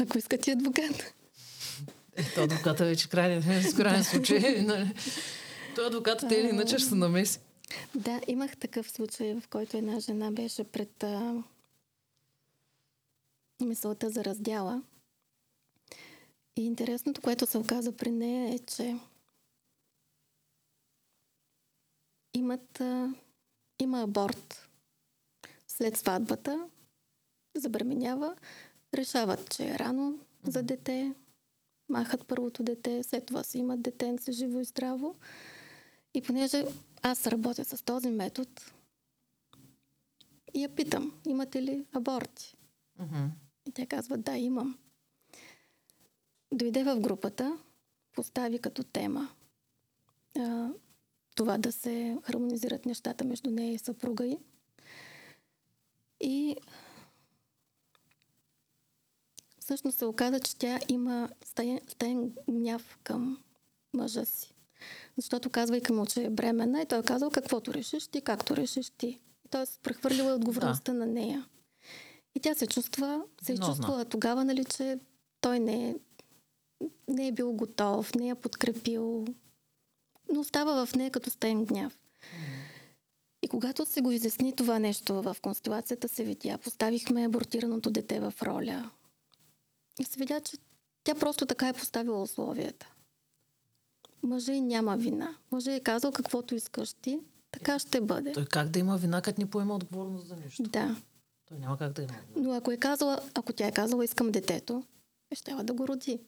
Ако 0.00 0.18
искат 0.18 0.46
и 0.46 0.50
адвокат. 0.50 1.14
Ето 2.16 2.40
адвоката 2.40 2.84
вече 2.84 3.08
крайен, 3.08 3.62
с 3.62 3.74
крайен 3.74 4.04
случай. 4.04 4.62
Нали? 4.62 4.94
Той 5.74 5.86
адвоката 5.86 6.28
те 6.28 6.34
или 6.34 6.48
иначе 6.48 6.78
ще 6.78 6.88
се 6.88 6.94
намеси. 6.94 7.40
Да, 7.94 8.20
имах 8.26 8.56
такъв 8.56 8.90
случай, 8.90 9.40
в 9.40 9.48
който 9.48 9.76
една 9.76 10.00
жена 10.00 10.30
беше 10.32 10.64
пред 10.64 11.02
а, 11.02 11.42
мисълта 13.60 14.10
за 14.10 14.24
раздяла. 14.24 14.82
И 16.58 16.64
интересното, 16.64 17.20
което 17.20 17.46
се 17.46 17.58
оказа 17.58 17.92
при 17.92 18.10
нея 18.10 18.54
е, 18.54 18.58
че 18.58 18.98
имат, 22.34 22.80
а, 22.80 23.14
има 23.78 24.02
аборт 24.02 24.68
след 25.68 25.96
сватбата, 25.96 26.68
забременява, 27.56 28.36
решават, 28.94 29.50
че 29.50 29.68
е 29.68 29.78
рано 29.78 30.18
за 30.42 30.62
дете, 30.62 31.14
махат 31.88 32.26
първото 32.26 32.62
дете, 32.62 33.02
след 33.02 33.26
това 33.26 33.42
си 33.42 33.58
имат 33.58 33.82
детенце 33.82 34.32
живо 34.32 34.60
и 34.60 34.64
здраво. 34.64 35.14
И 36.14 36.22
понеже 36.22 36.64
аз 37.02 37.26
работя 37.26 37.64
с 37.64 37.82
този 37.82 38.10
метод, 38.10 38.50
и 40.54 40.62
я 40.62 40.74
питам, 40.74 41.20
имате 41.26 41.62
ли 41.62 41.86
аборти? 41.92 42.56
Uh-huh. 43.00 43.28
И 43.68 43.72
тя 43.72 43.86
казва, 43.86 44.18
да, 44.18 44.36
имам. 44.36 44.78
Дойде 46.52 46.84
в 46.84 47.00
групата, 47.00 47.58
постави 48.12 48.58
като 48.58 48.84
тема 48.84 49.28
а, 50.38 50.68
това 51.34 51.58
да 51.58 51.72
се 51.72 52.16
хармонизират 52.22 52.86
нещата 52.86 53.24
между 53.24 53.50
нея 53.50 53.72
и 53.72 53.78
съпруга 53.78 54.26
й. 54.26 54.38
И 56.20 56.56
всъщност 59.58 59.98
се 59.98 60.04
оказа, 60.04 60.40
че 60.40 60.56
тя 60.56 60.78
има 60.88 61.28
стаен, 61.44 61.80
стаен 61.88 62.32
гняв 62.50 62.98
към 63.02 63.38
мъжа 63.94 64.24
си. 64.24 64.54
Защото 65.16 65.50
казвайки 65.50 65.92
му, 65.92 66.06
че 66.06 66.24
е 66.24 66.30
бременна, 66.30 66.82
и 66.82 66.86
той 66.86 66.98
е 66.98 67.02
казал 67.02 67.30
каквото 67.30 67.74
решиш 67.74 68.06
ти, 68.06 68.20
както 68.20 68.56
решиш 68.56 68.90
ти. 68.90 69.20
Тоест, 69.50 69.80
прехвърлила 69.82 70.34
отговорността 70.34 70.92
да. 70.92 70.98
на 70.98 71.06
нея. 71.06 71.46
И 72.34 72.40
тя 72.40 72.54
се 72.54 72.66
чувства, 72.66 73.22
се 73.42 73.52
е 73.52 73.56
чувствала 73.56 74.04
тогава, 74.04 74.44
нали, 74.44 74.64
че 74.64 74.98
той 75.40 75.60
не 75.60 75.90
е, 75.90 75.94
не 77.08 77.28
е 77.28 77.32
бил 77.32 77.52
готов, 77.52 78.14
не 78.14 78.28
е 78.28 78.34
подкрепил, 78.34 79.24
но 80.32 80.40
остава 80.40 80.86
в 80.86 80.94
нея 80.94 81.10
като 81.10 81.30
стен 81.30 81.64
гняв. 81.64 81.98
И 83.42 83.48
когато 83.48 83.86
се 83.86 84.00
го 84.00 84.10
изясни 84.10 84.56
това 84.56 84.78
нещо 84.78 85.22
в 85.22 85.36
констелацията, 85.42 86.08
се 86.08 86.24
видя. 86.24 86.58
Поставихме 86.58 87.26
абортираното 87.26 87.90
дете 87.90 88.20
в 88.20 88.34
роля. 88.42 88.90
И 90.00 90.04
се 90.04 90.18
видя, 90.18 90.40
че 90.40 90.56
тя 91.04 91.14
просто 91.14 91.46
така 91.46 91.68
е 91.68 91.72
поставила 91.72 92.22
условията. 92.22 92.92
Мъже 94.22 94.60
няма 94.60 94.96
вина. 94.96 95.36
Мъже 95.52 95.74
е 95.74 95.80
казал 95.80 96.12
каквото 96.12 96.54
искаш 96.54 96.92
ти, 96.92 97.20
така 97.50 97.78
ще 97.78 98.00
бъде. 98.00 98.32
Той 98.32 98.46
как 98.46 98.68
да 98.68 98.78
има 98.78 98.96
вина, 98.96 99.22
като 99.22 99.40
ни 99.40 99.50
поема 99.50 99.74
отговорност 99.74 100.26
за 100.26 100.36
нещо? 100.36 100.62
Да. 100.62 100.96
Той 101.48 101.58
няма 101.58 101.78
как 101.78 101.92
да 101.92 102.02
има. 102.02 102.14
Но 102.36 102.52
ако, 102.52 102.70
е 102.70 102.76
казала, 102.76 103.20
ако 103.34 103.52
тя 103.52 103.66
е 103.66 103.72
казала, 103.72 104.04
искам 104.04 104.30
детето, 104.30 104.82
е 105.30 105.34
ще 105.34 105.54
да 105.62 105.72
го 105.72 105.88
роди. 105.88 106.20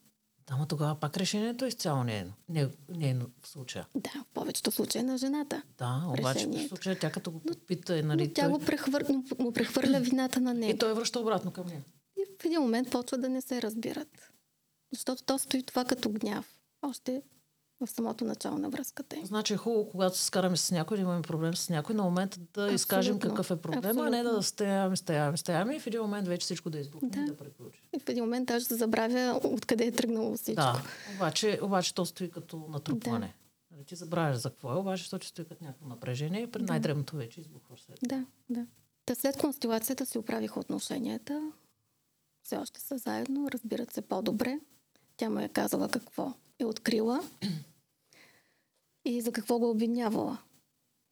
Но 0.59 0.67
тогава 0.67 0.95
пак 0.95 1.17
решението 1.17 1.65
е 1.65 1.69
изцяло 1.69 2.05
не 2.05 2.19
е, 2.19 2.27
не, 2.49 2.69
не 2.89 3.11
е 3.11 3.15
в 3.15 3.49
случая. 3.49 3.87
Да, 3.95 4.11
в 4.11 4.35
повечето 4.35 4.71
случаи 4.71 5.01
е 5.01 5.05
на 5.05 5.19
жената. 5.19 5.63
Да, 5.79 6.05
обаче 6.19 6.47
в 6.47 6.69
случая 6.69 6.99
тя 6.99 7.11
като 7.11 7.31
го 7.31 7.41
пита, 7.67 7.99
е, 7.99 8.03
нали, 8.03 8.27
но 8.27 8.35
тя 8.35 8.43
той... 8.43 8.53
го 8.53 8.59
прехвър... 8.59 9.07
му 9.39 9.53
прехвърля 9.53 10.01
вината 10.01 10.41
на 10.41 10.55
нея. 10.55 10.75
И 10.75 10.79
той 10.79 10.95
връща 10.95 11.21
обратно 11.21 11.51
към 11.51 11.67
нея. 11.67 11.85
И 12.19 12.25
в 12.41 12.45
един 12.45 12.61
момент 12.61 12.91
почва 12.91 13.19
да 13.19 13.29
не 13.29 13.41
се 13.41 13.63
разбират. 13.63 14.33
Защото 14.93 15.23
то 15.23 15.39
стои 15.39 15.63
това 15.63 15.85
като 15.85 16.11
гняв. 16.11 16.47
Още 16.83 17.23
в 17.81 17.91
самото 17.91 18.25
начало 18.25 18.59
на 18.59 18.71
връзката. 18.71 19.17
Значи 19.25 19.55
е 19.55 19.57
хубаво, 19.57 19.89
когато 19.91 20.19
се 20.19 20.25
скараме 20.25 20.57
с 20.57 20.71
някой, 20.71 20.97
да 20.97 21.01
имаме 21.01 21.23
проблем 21.23 21.57
с 21.57 21.69
някой, 21.69 21.95
на 21.95 22.03
момента 22.03 22.39
да 22.39 22.45
Абсолютно. 22.47 22.75
изкажем 22.75 23.19
какъв 23.19 23.51
е 23.51 23.57
проблема, 23.57 24.07
а 24.07 24.11
не 24.11 24.23
да 24.23 24.43
стояваме, 24.43 24.97
стояваме, 24.97 25.37
стояваме 25.37 25.77
и 25.77 25.81
в 25.81 25.87
един 25.87 26.01
момент 26.01 26.29
вече 26.29 26.45
всичко 26.45 26.71
да 26.71 26.79
избухне 26.79 27.09
да. 27.09 27.21
и 27.21 27.25
да 27.25 27.37
приключи. 27.37 27.83
И 27.97 27.99
в 27.99 28.09
един 28.09 28.25
момент 28.25 28.47
даже 28.47 28.65
се 28.65 28.75
забравя 28.75 29.41
откъде 29.45 29.85
е 29.85 29.93
тръгнало 29.93 30.37
всичко. 30.37 30.63
Да, 30.63 30.83
обаче, 31.17 31.61
обаче 31.63 31.95
то 31.95 32.07
стои 32.07 32.31
като 32.31 32.67
натрупване. 32.69 33.27
Да. 33.27 33.77
Нали, 33.77 33.85
ти 33.85 33.95
забравяш 33.95 34.37
за 34.37 34.51
какво 34.51 34.73
е, 34.73 34.77
обаче 34.77 35.11
то, 35.11 35.19
че 35.19 35.29
стои 35.29 35.45
като 35.45 35.65
някакво 35.65 35.89
напрежение 35.89 36.43
и 36.43 36.51
при 36.51 36.63
да. 36.63 36.73
най-древното 36.73 37.17
вече 37.17 37.41
избухваш 37.41 37.83
след. 37.83 37.99
Да, 38.03 38.25
да. 38.51 38.67
Та 39.07 39.15
след 39.15 39.37
констелацията 39.37 40.07
си 40.07 40.19
оправиха 40.19 40.61
отношенията. 40.61 41.53
Все 42.43 42.57
още 42.57 42.81
са 42.81 42.99
заедно, 42.99 43.51
разбират 43.51 43.93
се 43.93 44.03
по-добре. 44.03 44.61
Тя 45.17 45.31
му 45.31 45.41
е 45.41 45.49
казала 45.49 45.89
какво 45.89 46.35
е 46.59 46.65
открила 46.65 47.21
и 49.05 49.21
за 49.21 49.33
какво 49.33 49.59
го 49.59 49.71
обвинявала 49.71 50.39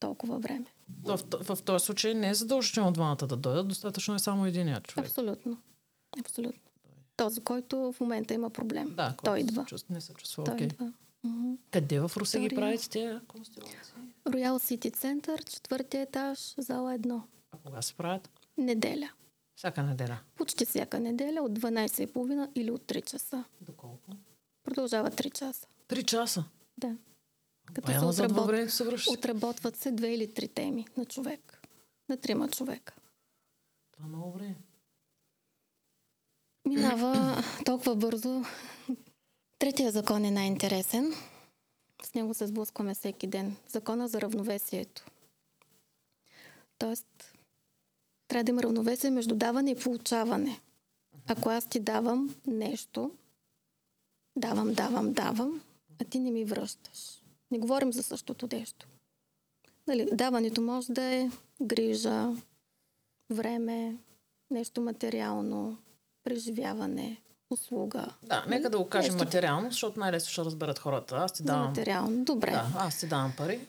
толкова 0.01 0.39
време. 0.39 0.67
В, 1.05 1.21
в, 1.41 1.57
в 1.57 1.63
този 1.63 1.85
случай 1.85 2.15
не 2.15 2.29
е 2.29 2.35
задължително 2.35 2.93
двамата 2.93 3.27
да 3.27 3.37
дойдат, 3.37 3.69
достатъчно 3.69 4.15
е 4.15 4.19
само 4.19 4.47
единият 4.47 4.87
човек. 4.87 5.07
Абсолютно. 5.07 5.59
Абсолютно. 6.21 6.61
Този, 7.17 7.41
който 7.41 7.93
в 7.93 8.01
момента 8.01 8.35
има 8.35 8.51
проблем. 8.51 8.95
Да, 8.97 9.15
той 9.25 9.41
идва. 9.41 9.65
Чувств, 9.65 9.91
не 9.91 10.01
се 10.01 10.15
чувства 10.15 10.45
той 10.45 10.55
okay. 10.55 10.65
идва. 10.65 10.93
Къде 11.71 12.01
в 12.01 12.13
Русе 12.17 12.41
ги 12.41 12.49
правите 12.49 12.89
тези 12.89 13.19
констелации? 13.27 13.95
Royal 14.27 14.53
City 14.53 14.97
Center, 14.97 15.51
четвъртия 15.53 16.03
етаж, 16.03 16.55
зала 16.59 16.95
едно. 16.95 17.23
А 17.53 17.57
кога 17.57 17.83
се 17.83 17.95
правят? 17.95 18.31
Неделя. 18.59 19.11
Всяка 19.57 19.83
неделя? 19.83 20.19
Почти 20.37 20.65
всяка 20.67 21.01
неделя 21.01 21.43
от 21.43 21.59
12.30 21.59 22.49
или 22.55 22.71
от 22.71 22.83
3 22.83 23.11
часа. 23.11 23.45
Доколко? 23.61 24.11
Продължава 24.65 25.11
3 25.11 25.33
часа. 25.33 25.67
3 25.89 26.05
часа? 26.05 26.45
Да. 26.79 26.97
Като 27.75 27.93
се, 27.93 28.23
отработ... 28.23 28.71
се 28.71 29.11
отработват 29.11 29.77
се 29.77 29.91
две 29.91 30.15
или 30.15 30.35
три 30.35 30.49
теми 30.49 30.87
на 30.97 31.05
човек. 31.05 31.61
На 32.09 32.17
трима 32.17 32.49
човека. 32.49 32.95
Това 33.93 34.07
е 34.07 34.09
много 34.09 34.33
време. 34.33 34.57
Минава 36.69 37.43
толкова 37.65 37.97
бързо. 37.97 38.43
Третия 39.59 39.91
закон 39.91 40.25
е 40.25 40.31
най-интересен. 40.31 41.13
С 42.05 42.15
него 42.15 42.35
се 42.35 42.47
сблъскваме 42.47 42.95
всеки 42.95 43.27
ден. 43.27 43.57
Закона 43.69 44.09
за 44.09 44.21
равновесието. 44.21 45.07
Тоест, 46.79 47.35
трябва 48.29 48.45
да 48.45 48.51
има 48.51 48.63
равновесие 48.63 49.11
между 49.11 49.35
даване 49.35 49.71
и 49.71 49.79
получаване. 49.79 50.61
Ако 51.27 51.49
аз 51.49 51.69
ти 51.69 51.81
давам 51.81 52.37
нещо, 52.47 53.11
давам, 54.37 54.75
давам, 54.75 55.13
давам, 55.13 55.61
а 56.01 56.05
ти 56.05 56.19
не 56.19 56.31
ми 56.31 56.45
връщаш. 56.45 57.18
Не 57.51 57.59
говорим 57.59 57.93
за 57.93 58.03
същото 58.03 58.49
нещо. 58.53 58.87
Нали, 59.87 60.09
даването 60.13 60.61
може 60.61 60.93
да 60.93 61.03
е 61.03 61.31
грижа, 61.63 62.29
време, 63.31 63.97
нещо 64.51 64.81
материално, 64.81 65.77
преживяване, 66.25 67.17
услуга. 67.51 68.07
Да, 68.23 68.45
нека 68.49 68.71
да 68.71 68.79
го 68.79 68.89
кажем 68.89 69.13
нещо... 69.13 69.25
материално, 69.25 69.71
защото 69.71 70.01
най-лесно 70.01 70.31
ще 70.31 70.45
разберат 70.45 70.79
хората. 70.79 71.17
Аз 71.17 71.33
ти 71.33 71.43
давам... 71.43 71.67
материално, 71.67 72.25
добре. 72.25 72.51
Да, 72.51 72.67
аз 72.77 72.99
ти 72.99 73.07
давам 73.07 73.33
пари. 73.37 73.61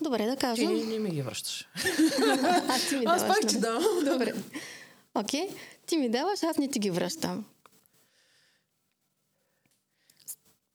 Добре, 0.00 0.26
да 0.26 0.36
кажем. 0.36 0.68
Ти 0.68 0.86
не 0.86 0.98
ми 0.98 1.10
ги 1.10 1.22
връщаш. 1.22 1.68
аз 2.68 2.88
ти 2.88 2.96
ми 2.96 3.04
Аз 3.06 3.26
пак 3.26 3.46
ти 3.48 3.60
давам. 3.60 4.04
Добре. 4.04 4.34
Окей? 5.14 5.48
Ти 5.86 5.96
ми 5.96 6.08
даваш, 6.08 6.42
аз 6.42 6.58
не 6.58 6.68
ти 6.68 6.78
ги 6.78 6.90
връщам. 6.90 7.44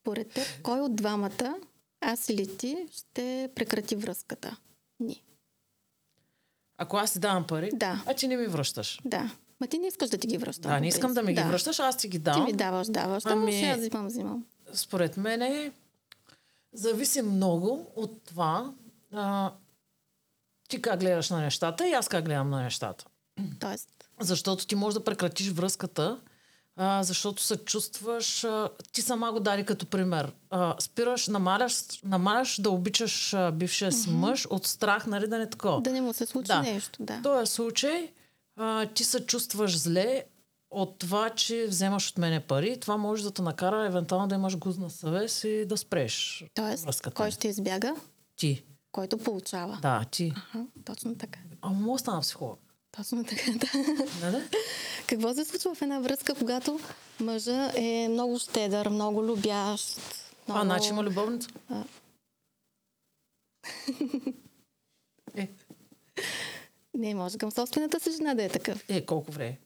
Според 0.01 0.29
теб, 0.31 0.61
кой 0.63 0.79
от 0.79 0.95
двамата, 0.95 1.55
аз 2.01 2.29
или 2.29 2.57
ти, 2.57 2.87
ще 2.91 3.49
прекрати 3.55 3.95
връзката? 3.95 4.57
Ни. 4.99 5.23
Ако 6.77 6.97
аз 6.97 7.13
ти 7.13 7.19
давам 7.19 7.47
пари, 7.47 7.69
Да. 7.73 8.03
а 8.05 8.13
ти 8.13 8.27
не 8.27 8.37
ми 8.37 8.47
връщаш. 8.47 8.99
Да. 9.05 9.31
Ма 9.59 9.67
ти 9.67 9.79
не 9.79 9.87
искаш 9.87 10.09
да 10.09 10.17
ти 10.17 10.27
ги 10.27 10.37
връщам. 10.37 10.71
Да, 10.71 10.75
не 10.75 10.81
по 10.81 10.87
искам 10.87 11.13
да 11.13 11.23
ми 11.23 11.33
ги 11.33 11.41
връщаш, 11.41 11.79
аз 11.79 11.97
ти 11.97 12.07
ги 12.07 12.17
Ти 12.17 12.23
давам. 12.23 12.45
ми 12.45 12.53
даваш, 12.53 12.87
даваш. 12.87 13.25
Ами... 13.25 13.63
аз 13.63 13.79
взимам, 13.79 14.07
взимам. 14.07 14.45
Според 14.73 15.17
мен 15.17 15.71
зависи 16.73 17.21
много 17.21 17.87
от 17.95 18.23
това 18.23 18.73
а, 19.11 19.51
ти 20.69 20.81
как 20.81 20.99
гледаш 20.99 21.29
на 21.29 21.41
нещата 21.41 21.87
и 21.89 21.91
аз 21.91 22.07
как 22.07 22.25
гледам 22.25 22.49
на 22.49 22.63
нещата. 22.63 23.05
Тоест, 23.59 23.89
Защото 24.19 24.67
ти 24.67 24.75
можеш 24.75 24.93
да 24.97 25.03
прекратиш 25.03 25.49
връзката, 25.49 26.21
а, 26.75 27.03
защото 27.03 27.41
се 27.41 27.57
чувстваш... 27.57 28.43
А, 28.43 28.69
ти 28.91 29.01
сама 29.01 29.31
го 29.31 29.39
даде 29.39 29.65
като 29.65 29.85
пример. 29.85 30.31
А, 30.49 30.75
спираш, 30.79 31.27
намаляш, 31.27 31.73
намаляш 32.03 32.61
да 32.61 32.69
обичаш 32.69 33.33
а, 33.33 33.51
бившия 33.51 33.91
си 33.91 34.09
мъж 34.09 34.45
от 34.45 34.67
страх, 34.67 35.07
нали, 35.07 35.27
да 35.27 35.37
не 35.37 35.49
такова. 35.49 35.81
да 35.81 35.91
не 35.91 36.01
му 36.01 36.13
се 36.13 36.25
случи 36.25 36.47
Да. 36.47 36.61
нещо. 36.61 37.03
Да. 37.03 37.17
В 37.17 37.21
този 37.21 37.51
случай 37.51 38.11
а, 38.55 38.85
ти 38.85 39.03
се 39.03 39.25
чувстваш 39.25 39.77
зле 39.79 40.23
от 40.71 40.99
това, 40.99 41.29
че 41.29 41.65
вземаш 41.67 42.09
от 42.09 42.17
мене 42.17 42.39
пари. 42.39 42.79
Това 42.79 42.97
може 42.97 43.23
да 43.23 43.31
те 43.31 43.41
накара 43.41 43.85
евентуално 43.85 44.27
да 44.27 44.35
имаш 44.35 44.57
гузна 44.57 44.89
съвест 44.89 45.43
и 45.43 45.65
да 45.65 45.77
спреш 45.77 46.45
Тоест, 46.53 46.83
връзката. 46.85 47.15
кой 47.15 47.31
ще 47.31 47.47
избяга? 47.47 47.95
Ти. 48.35 48.63
Който 48.91 49.17
получава. 49.17 49.79
Да, 49.81 50.05
ти. 50.11 50.33
Аха, 50.37 50.65
точно 50.85 51.15
така. 51.15 51.39
Ама 51.61 51.75
мога 51.75 51.95
да 51.95 51.99
стана 51.99 52.21
психолог. 52.21 52.59
Точно 52.91 53.23
така, 53.23 53.51
да. 53.51 53.71
Нали? 54.21 54.43
Какво 55.07 55.33
се 55.33 55.45
случва 55.45 55.75
в 55.75 55.81
една 55.81 55.99
връзка, 55.99 56.35
когато 56.35 56.79
мъжа 57.19 57.71
е 57.75 58.07
много 58.09 58.39
щедър, 58.39 58.89
много 58.89 59.23
любящ? 59.23 59.99
Много... 60.47 60.61
А, 60.61 60.63
значи 60.65 60.89
има 60.89 61.03
любовница? 61.03 61.49
А. 61.69 61.83
Е, 65.35 65.49
Не, 66.93 67.15
може 67.15 67.37
към 67.37 67.51
собствената 67.51 67.99
си 67.99 68.11
жена 68.11 68.35
да 68.35 68.43
е 68.43 68.49
такъв. 68.49 68.85
е, 68.89 69.05
колко 69.05 69.31
време? 69.31 69.59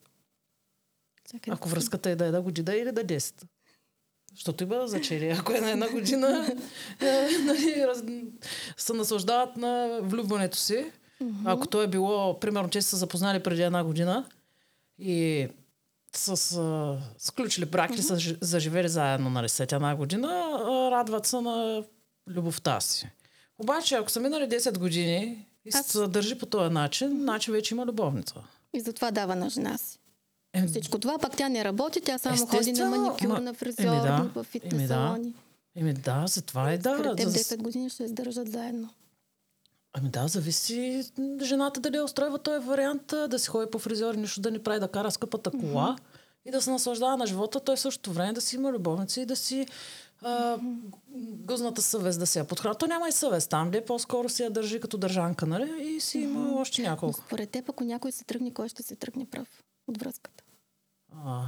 Чакай, 1.32 1.54
Ако 1.54 1.70
връзката 1.70 2.10
е 2.10 2.16
да 2.16 2.24
е 2.26 2.28
една 2.28 2.42
година 2.42 2.76
или 2.76 2.92
да 2.92 3.02
е 3.02 3.06
10. 3.06 3.44
Защото 4.36 4.64
има 4.64 4.88
значение. 4.88 5.36
Ако 5.40 5.54
е 5.54 5.62
на 5.62 5.72
една 5.72 5.90
година, 5.90 6.56
е, 7.02 7.28
нали, 7.40 7.84
раз, 7.88 8.04
се 8.78 8.94
наслаждават 8.94 9.58
на 9.58 10.00
влюбването 10.02 10.58
си. 10.58 10.92
Ако 11.46 11.68
то 11.68 11.82
е 11.82 11.88
било, 11.88 12.40
примерно, 12.40 12.70
че 12.70 12.82
са 12.82 12.90
се 12.90 12.96
запознали 12.96 13.40
преди 13.40 13.62
една 13.62 13.84
година 13.84 14.26
и 15.00 15.48
с, 16.14 16.28
а, 16.54 16.98
сключили 17.20 17.66
брак 17.66 17.92
или 17.92 18.02
са 18.02 18.16
жи- 18.16 18.38
заживели 18.42 18.90
заедно, 18.90 19.30
нали, 19.30 19.50
след 19.50 19.72
една 19.72 19.96
година, 19.96 20.28
а, 20.56 20.92
радват 20.92 21.26
се 21.26 21.42
на 21.42 21.84
любовта 22.28 22.80
си. 22.82 23.10
Обаче, 23.60 23.96
ако 23.96 24.12
са 24.12 24.20
минали 24.20 24.48
10 24.50 24.78
години 24.78 25.46
и 25.66 25.70
Аз- 25.74 25.86
се 25.86 26.08
държи 26.08 26.38
по 26.38 26.46
този 26.46 26.74
начин, 26.74 27.10
значи 27.12 27.52
вече 27.52 27.74
има 27.74 27.86
любовница. 27.86 28.36
И 28.74 28.80
затова 28.80 29.12
дава 29.12 29.36
на 29.36 29.50
жена 29.50 29.78
си. 29.78 30.00
Е, 30.54 30.68
Всичко 30.68 31.00
това 31.00 31.18
пак 31.20 31.38
тя 31.38 31.50
не 31.50 31.64
работи, 31.64 32.02
тя 32.02 32.18
само 32.18 32.38
ходи 32.38 32.56
на 32.56 32.60
Естествено, 32.62 32.98
маникюр, 32.98 33.28
ма- 33.28 33.40
на 33.40 33.54
фризьор, 33.54 33.84
да, 33.84 34.30
в 34.36 34.44
фитнес 34.44 34.88
салони. 34.88 35.34
Еми 35.76 35.94
да, 35.94 36.24
затова 36.28 36.72
е 36.72 36.78
да. 36.78 36.94
Според 36.94 37.18
теб 37.18 37.28
за- 37.28 37.34
10 37.34 37.58
години 37.58 37.90
ще 37.90 38.04
издържат 38.04 38.52
заедно. 38.52 38.90
Ами 39.98 40.10
да, 40.10 40.28
зависи 40.28 41.04
жената 41.42 41.80
дали 41.80 42.00
устройва 42.00 42.40
този 42.40 42.66
вариант 42.66 43.14
да 43.30 43.40
си 43.40 43.48
ходи 43.48 43.72
по 43.72 43.80
фризьор, 43.80 44.16
нищо 44.16 44.42
да 44.42 44.52
ни 44.52 44.60
прави 44.60 44.80
да 44.80 44.88
кара 44.88 45.12
скъпата 45.12 45.52
кола 45.52 45.96
и 46.46 46.52
да 46.52 46.62
се 46.62 46.72
наслаждава 46.72 47.18
на 47.18 47.28
живота, 47.28 47.60
той 47.60 47.76
в 47.76 47.80
същото 47.80 48.12
време 48.14 48.34
да 48.34 48.42
си 48.42 48.56
има 48.56 48.72
любовници 48.72 49.22
и 49.22 49.26
да 49.26 49.36
си 49.36 49.68
а, 50.22 50.58
гъзната 51.18 51.82
съвест 51.82 52.20
да 52.20 52.28
се 52.28 52.40
я 52.40 52.46
подхрана. 52.48 52.76
То 52.76 52.88
няма 52.88 53.10
и 53.10 53.12
съвест 53.12 53.50
там, 53.50 53.72
де 53.72 53.86
по-скоро 53.86 54.30
си 54.30 54.44
я 54.44 54.50
държи 54.50 54.80
като 54.80 54.98
държанка, 54.98 55.46
нали? 55.46 55.84
И 55.84 56.00
си 56.00 56.20
има 56.20 56.62
още 56.62 56.82
Но 56.82 56.90
няколко. 56.90 57.20
според 57.26 57.50
теб, 57.50 57.70
ако 57.70 57.84
някой 57.84 58.12
се 58.12 58.24
тръгне, 58.24 58.54
кой 58.54 58.70
ще 58.70 58.84
се 58.84 58.96
тръгне 58.96 59.26
прав 59.26 59.48
от 59.88 59.98
връзката? 59.98 60.44
А. 61.26 61.42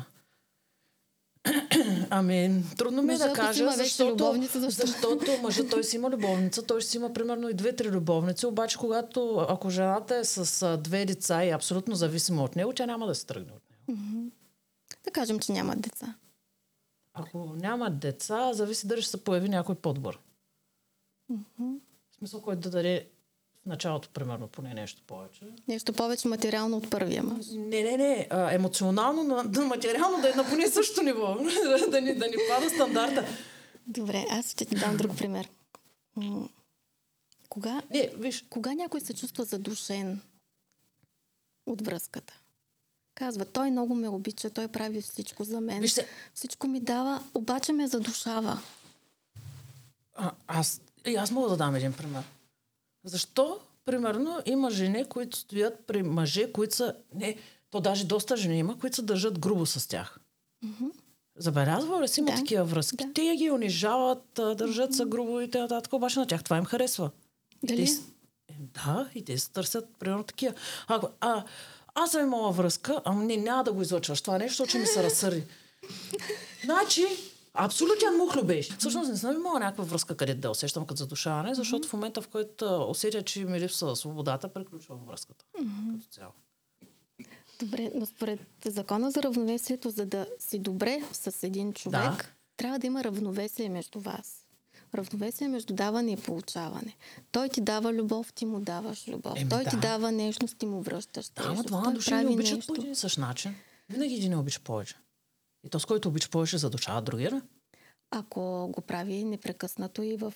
Ами, 2.09 2.63
трудно 2.77 3.01
ми 3.01 3.13
е 3.13 3.17
Мъжът, 3.17 3.19
да 3.19 3.25
ако 3.25 3.35
си 3.35 3.41
кажа, 3.41 3.63
има 3.63 3.71
защото, 3.71 4.11
любовница, 4.11 4.59
защо? 4.59 4.87
защото 4.87 5.31
мъжът 5.41 5.69
той 5.69 5.83
си 5.83 5.95
има 5.95 6.09
любовница, 6.09 6.63
той 6.63 6.81
ще 6.81 6.89
си 6.89 6.97
има 6.97 7.13
примерно 7.13 7.49
и 7.49 7.53
две-три 7.53 7.89
любовници, 7.89 8.45
обаче 8.45 8.77
когато, 8.77 9.45
ако 9.49 9.69
жената 9.69 10.15
е 10.15 10.23
с 10.23 10.77
две 10.77 11.05
деца 11.05 11.45
и 11.45 11.49
е 11.49 11.53
абсолютно 11.53 11.95
зависима 11.95 12.43
от 12.43 12.55
него, 12.55 12.73
тя 12.73 12.85
няма 12.85 13.07
да 13.07 13.15
се 13.15 13.25
тръгне 13.25 13.51
от 13.51 13.61
него. 13.89 14.31
Да 15.03 15.11
кажем, 15.11 15.39
че 15.39 15.51
нямат 15.51 15.81
деца. 15.81 16.15
Ако 17.13 17.55
няма 17.55 17.91
деца, 17.91 18.53
зависи 18.53 18.87
дали 18.87 19.01
ще 19.01 19.11
се 19.11 19.23
появи 19.23 19.49
някой 19.49 19.75
по-добър. 19.75 20.19
В 21.29 22.15
смисъл, 22.17 22.41
който 22.41 22.61
да 22.61 22.69
даде 22.69 23.07
началото, 23.67 24.09
примерно, 24.09 24.47
поне 24.47 24.73
нещо 24.73 25.01
повече. 25.07 25.45
Нещо 25.67 25.93
повече 25.93 26.27
материално 26.27 26.77
от 26.77 26.89
първия 26.89 27.23
мъж. 27.23 27.45
Не, 27.51 27.83
не, 27.83 27.97
не. 27.97 28.27
А, 28.29 28.53
емоционално, 28.53 29.23
но 29.23 29.43
да, 29.43 29.65
материално 29.65 30.21
да 30.21 30.29
е 30.29 30.33
на 30.33 30.49
поне 30.49 30.67
същото 30.67 31.03
ниво. 31.03 31.35
да, 31.91 32.01
ни, 32.01 32.15
да 32.15 32.27
ни 32.27 32.35
пада 32.49 32.69
стандарта. 32.69 33.25
Добре, 33.87 34.25
аз 34.29 34.51
ще 34.51 34.65
ти 34.65 34.75
дам 34.75 34.97
друг 34.97 35.17
пример. 35.17 35.49
Кога, 37.49 37.81
Не, 37.91 38.11
виж, 38.17 38.45
кога 38.49 38.73
някой 38.73 39.01
се 39.01 39.13
чувства 39.13 39.43
задушен 39.43 40.21
от 41.65 41.81
връзката? 41.81 42.33
Казва, 43.15 43.45
той 43.45 43.71
много 43.71 43.95
ме 43.95 44.09
обича, 44.09 44.49
той 44.49 44.67
прави 44.67 45.01
всичко 45.01 45.43
за 45.43 45.61
мен. 45.61 45.81
Вижте. 45.81 46.07
Всичко 46.33 46.67
ми 46.67 46.79
дава, 46.79 47.23
обаче 47.33 47.73
ме 47.73 47.87
задушава. 47.87 48.61
А, 50.15 50.31
аз, 50.47 50.81
и 51.05 51.15
аз 51.15 51.31
мога 51.31 51.49
да 51.49 51.57
дам 51.57 51.75
един 51.75 51.93
пример. 51.93 52.23
Защо, 53.07 53.59
примерно, 53.85 54.39
има 54.45 54.71
жени, 54.71 55.05
които 55.05 55.37
стоят 55.37 55.87
при 55.87 56.03
мъже, 56.03 56.51
които 56.51 56.75
са... 56.75 56.95
Не, 57.15 57.37
то 57.71 57.81
даже 57.81 58.05
доста 58.05 58.37
жени 58.37 58.59
има, 58.59 58.79
които 58.79 58.95
се 58.95 59.01
държат 59.01 59.39
грубо 59.39 59.65
с 59.65 59.87
тях. 59.87 60.19
Забелязва 61.37 62.01
ли 62.01 62.07
си 62.07 62.19
има 62.19 62.31
Да, 62.31 62.37
такива 62.37 62.63
връзки? 62.63 62.95
да. 62.95 63.13
Те 63.13 63.35
ги 63.35 63.51
унижават, 63.51 64.39
а, 64.39 64.55
държат 64.55 64.93
се 64.93 65.05
грубо 65.05 65.41
и 65.41 65.51
т.н. 65.51 65.81
обаче 65.91 66.19
на 66.19 66.27
тях 66.27 66.43
това 66.43 66.57
им 66.57 66.65
харесва. 66.65 67.09
Дали? 67.63 67.85
Те, 67.85 67.91
е, 68.49 68.55
да, 68.73 69.09
и 69.15 69.25
те 69.25 69.37
се 69.37 69.51
търсят 69.51 69.89
примерно 69.99 70.23
такива. 70.23 70.53
А, 70.87 71.01
а, 71.21 71.43
аз 71.95 72.11
съм 72.11 72.21
имала 72.21 72.51
връзка, 72.51 73.01
ама 73.05 73.23
не, 73.23 73.37
няма 73.37 73.63
да 73.63 73.73
го 73.73 73.81
излъчваш 73.81 74.21
това 74.21 74.37
нещо, 74.37 74.51
защото 74.51 74.69
ще 74.69 74.79
ми 74.79 74.85
се 74.87 75.03
разсърди. 75.03 75.43
Значи, 76.63 77.05
абсолютен 77.57 78.17
мухлю 78.17 78.43
беше. 78.43 78.75
Всъщност 78.79 79.09
не 79.09 79.17
съм 79.17 79.35
имала 79.35 79.59
някаква 79.59 79.83
връзка, 79.83 80.17
където 80.17 80.39
да 80.39 80.49
усещам 80.51 80.85
като 80.85 80.97
задушаване, 80.97 81.55
защото 81.55 81.87
в 81.87 81.93
момента, 81.93 82.21
в 82.21 82.27
който 82.27 82.87
усетя, 82.89 83.21
че 83.21 83.45
ми 83.45 83.59
липсва 83.59 83.95
свободата, 83.95 84.53
приключвам 84.53 84.99
връзката. 85.07 85.45
Като 85.53 86.07
цяло. 86.11 86.31
Добре, 87.59 87.91
но 87.95 88.05
според 88.05 88.39
закона 88.65 89.11
за 89.11 89.23
равновесието, 89.23 89.89
за 89.89 90.05
да 90.05 90.27
си 90.39 90.59
добре 90.59 91.01
с 91.11 91.43
един 91.47 91.73
човек, 91.73 92.01
Да. 92.01 92.17
трябва 92.57 92.79
да 92.79 92.87
има 92.87 93.03
равновесие 93.03 93.69
между 93.69 93.99
вас. 93.99 94.43
Равновесие 94.95 95.47
между 95.47 95.73
даване 95.73 96.11
и 96.11 96.17
получаване. 96.17 96.95
Той 97.31 97.49
ти 97.49 97.61
дава 97.61 97.93
любов, 97.93 98.33
ти 98.33 98.45
му 98.45 98.59
даваш 98.59 99.07
любов. 99.07 99.33
Еми 99.37 99.49
Той 99.49 99.63
ти 99.63 99.75
да. 99.75 99.81
дава 99.81 100.11
нежност, 100.11 100.57
ти 100.57 100.65
му 100.65 100.81
връщаш 100.81 101.29
Да, 101.29 101.43
ама 101.45 101.63
Той 101.83 101.93
души 101.93 102.13
не 102.13 102.27
обичат 102.27 102.55
нещо. 102.55 102.73
по 102.73 102.81
един 102.81 102.95
същ 102.95 103.17
начин. 103.17 103.55
Винаги 103.89 104.15
един 104.15 104.29
не 104.29 104.37
обича 104.37 104.59
повече. 104.59 104.95
И 105.67 105.69
то, 105.69 105.79
с 105.79 105.85
който 105.85 106.09
обича 106.09 106.29
повече, 106.29 106.57
задушава 106.57 107.01
другия. 107.01 107.41
Ако 108.11 108.67
го 108.67 108.81
прави 108.81 109.23
непрекъснато 109.23 110.03
и 110.03 110.17
в 110.17 110.33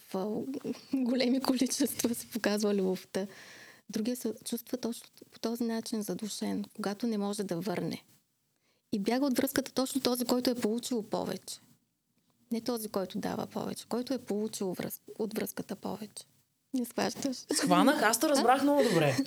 големи 0.93 1.41
количества 1.41 2.15
се 2.15 2.29
показва 2.29 2.75
любовта. 2.75 3.27
Другия 3.89 4.15
се 4.15 4.33
чувства 4.45 4.77
точно 4.77 5.09
по 5.31 5.39
този 5.39 5.63
начин 5.63 6.01
задушен, 6.01 6.65
когато 6.75 7.07
не 7.07 7.17
може 7.17 7.43
да 7.43 7.55
върне. 7.55 8.03
И 8.91 8.99
бяга 8.99 9.25
от 9.25 9.37
връзката 9.37 9.71
точно 9.71 10.01
този, 10.01 10.25
който 10.25 10.49
е 10.49 10.55
получил 10.55 11.03
повече. 11.03 11.59
Не 12.51 12.61
този, 12.61 12.89
който 12.89 13.19
дава 13.19 13.47
повече, 13.47 13.85
който 13.89 14.13
е 14.13 14.17
получил 14.17 14.73
връз... 14.73 15.01
от 15.19 15.33
връзката 15.33 15.75
повече. 15.75 16.25
Не 16.73 16.85
схващаш. 16.85 17.37
Схванах, 17.53 18.01
аз 18.01 18.19
те 18.19 18.29
разбрах 18.29 18.63
много 18.63 18.83
добре. 18.83 19.17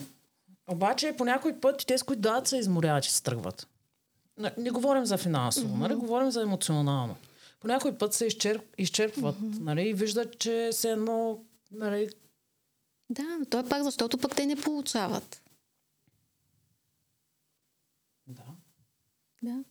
Обаче 0.70 1.14
по 1.18 1.24
някой 1.24 1.60
път 1.60 1.84
те, 1.86 1.98
с 1.98 2.02
които 2.02 2.22
дават, 2.22 2.48
се 2.48 2.56
изморяват, 2.56 3.04
че 3.04 3.12
се 3.12 3.22
тръгват. 3.22 3.68
Не, 4.38 4.52
не 4.58 4.70
говорим 4.70 5.06
за 5.06 5.18
финансово, 5.18 5.74
mm-hmm. 5.74 5.78
нали? 5.78 5.94
говорим 5.94 6.30
за 6.30 6.42
емоционално. 6.42 7.16
По 7.60 7.68
някой 7.68 7.98
път 7.98 8.14
се 8.14 8.26
изчерп, 8.26 8.62
изчерпват 8.78 9.36
mm-hmm. 9.36 9.60
нали? 9.60 9.88
и 9.88 9.94
виждат, 9.94 10.38
че 10.38 10.72
се 10.72 10.90
едно... 10.90 11.38
Нали, 11.70 12.08
Да, 13.10 13.36
но 13.38 13.44
то 13.44 13.58
е 13.58 13.68
пак 13.68 13.82
защото 13.82 14.18
пък 14.18 14.36
те 14.36 14.46
не 14.46 14.56
получават. 14.56 15.42
да. 18.26 18.42
Да. 19.42 19.64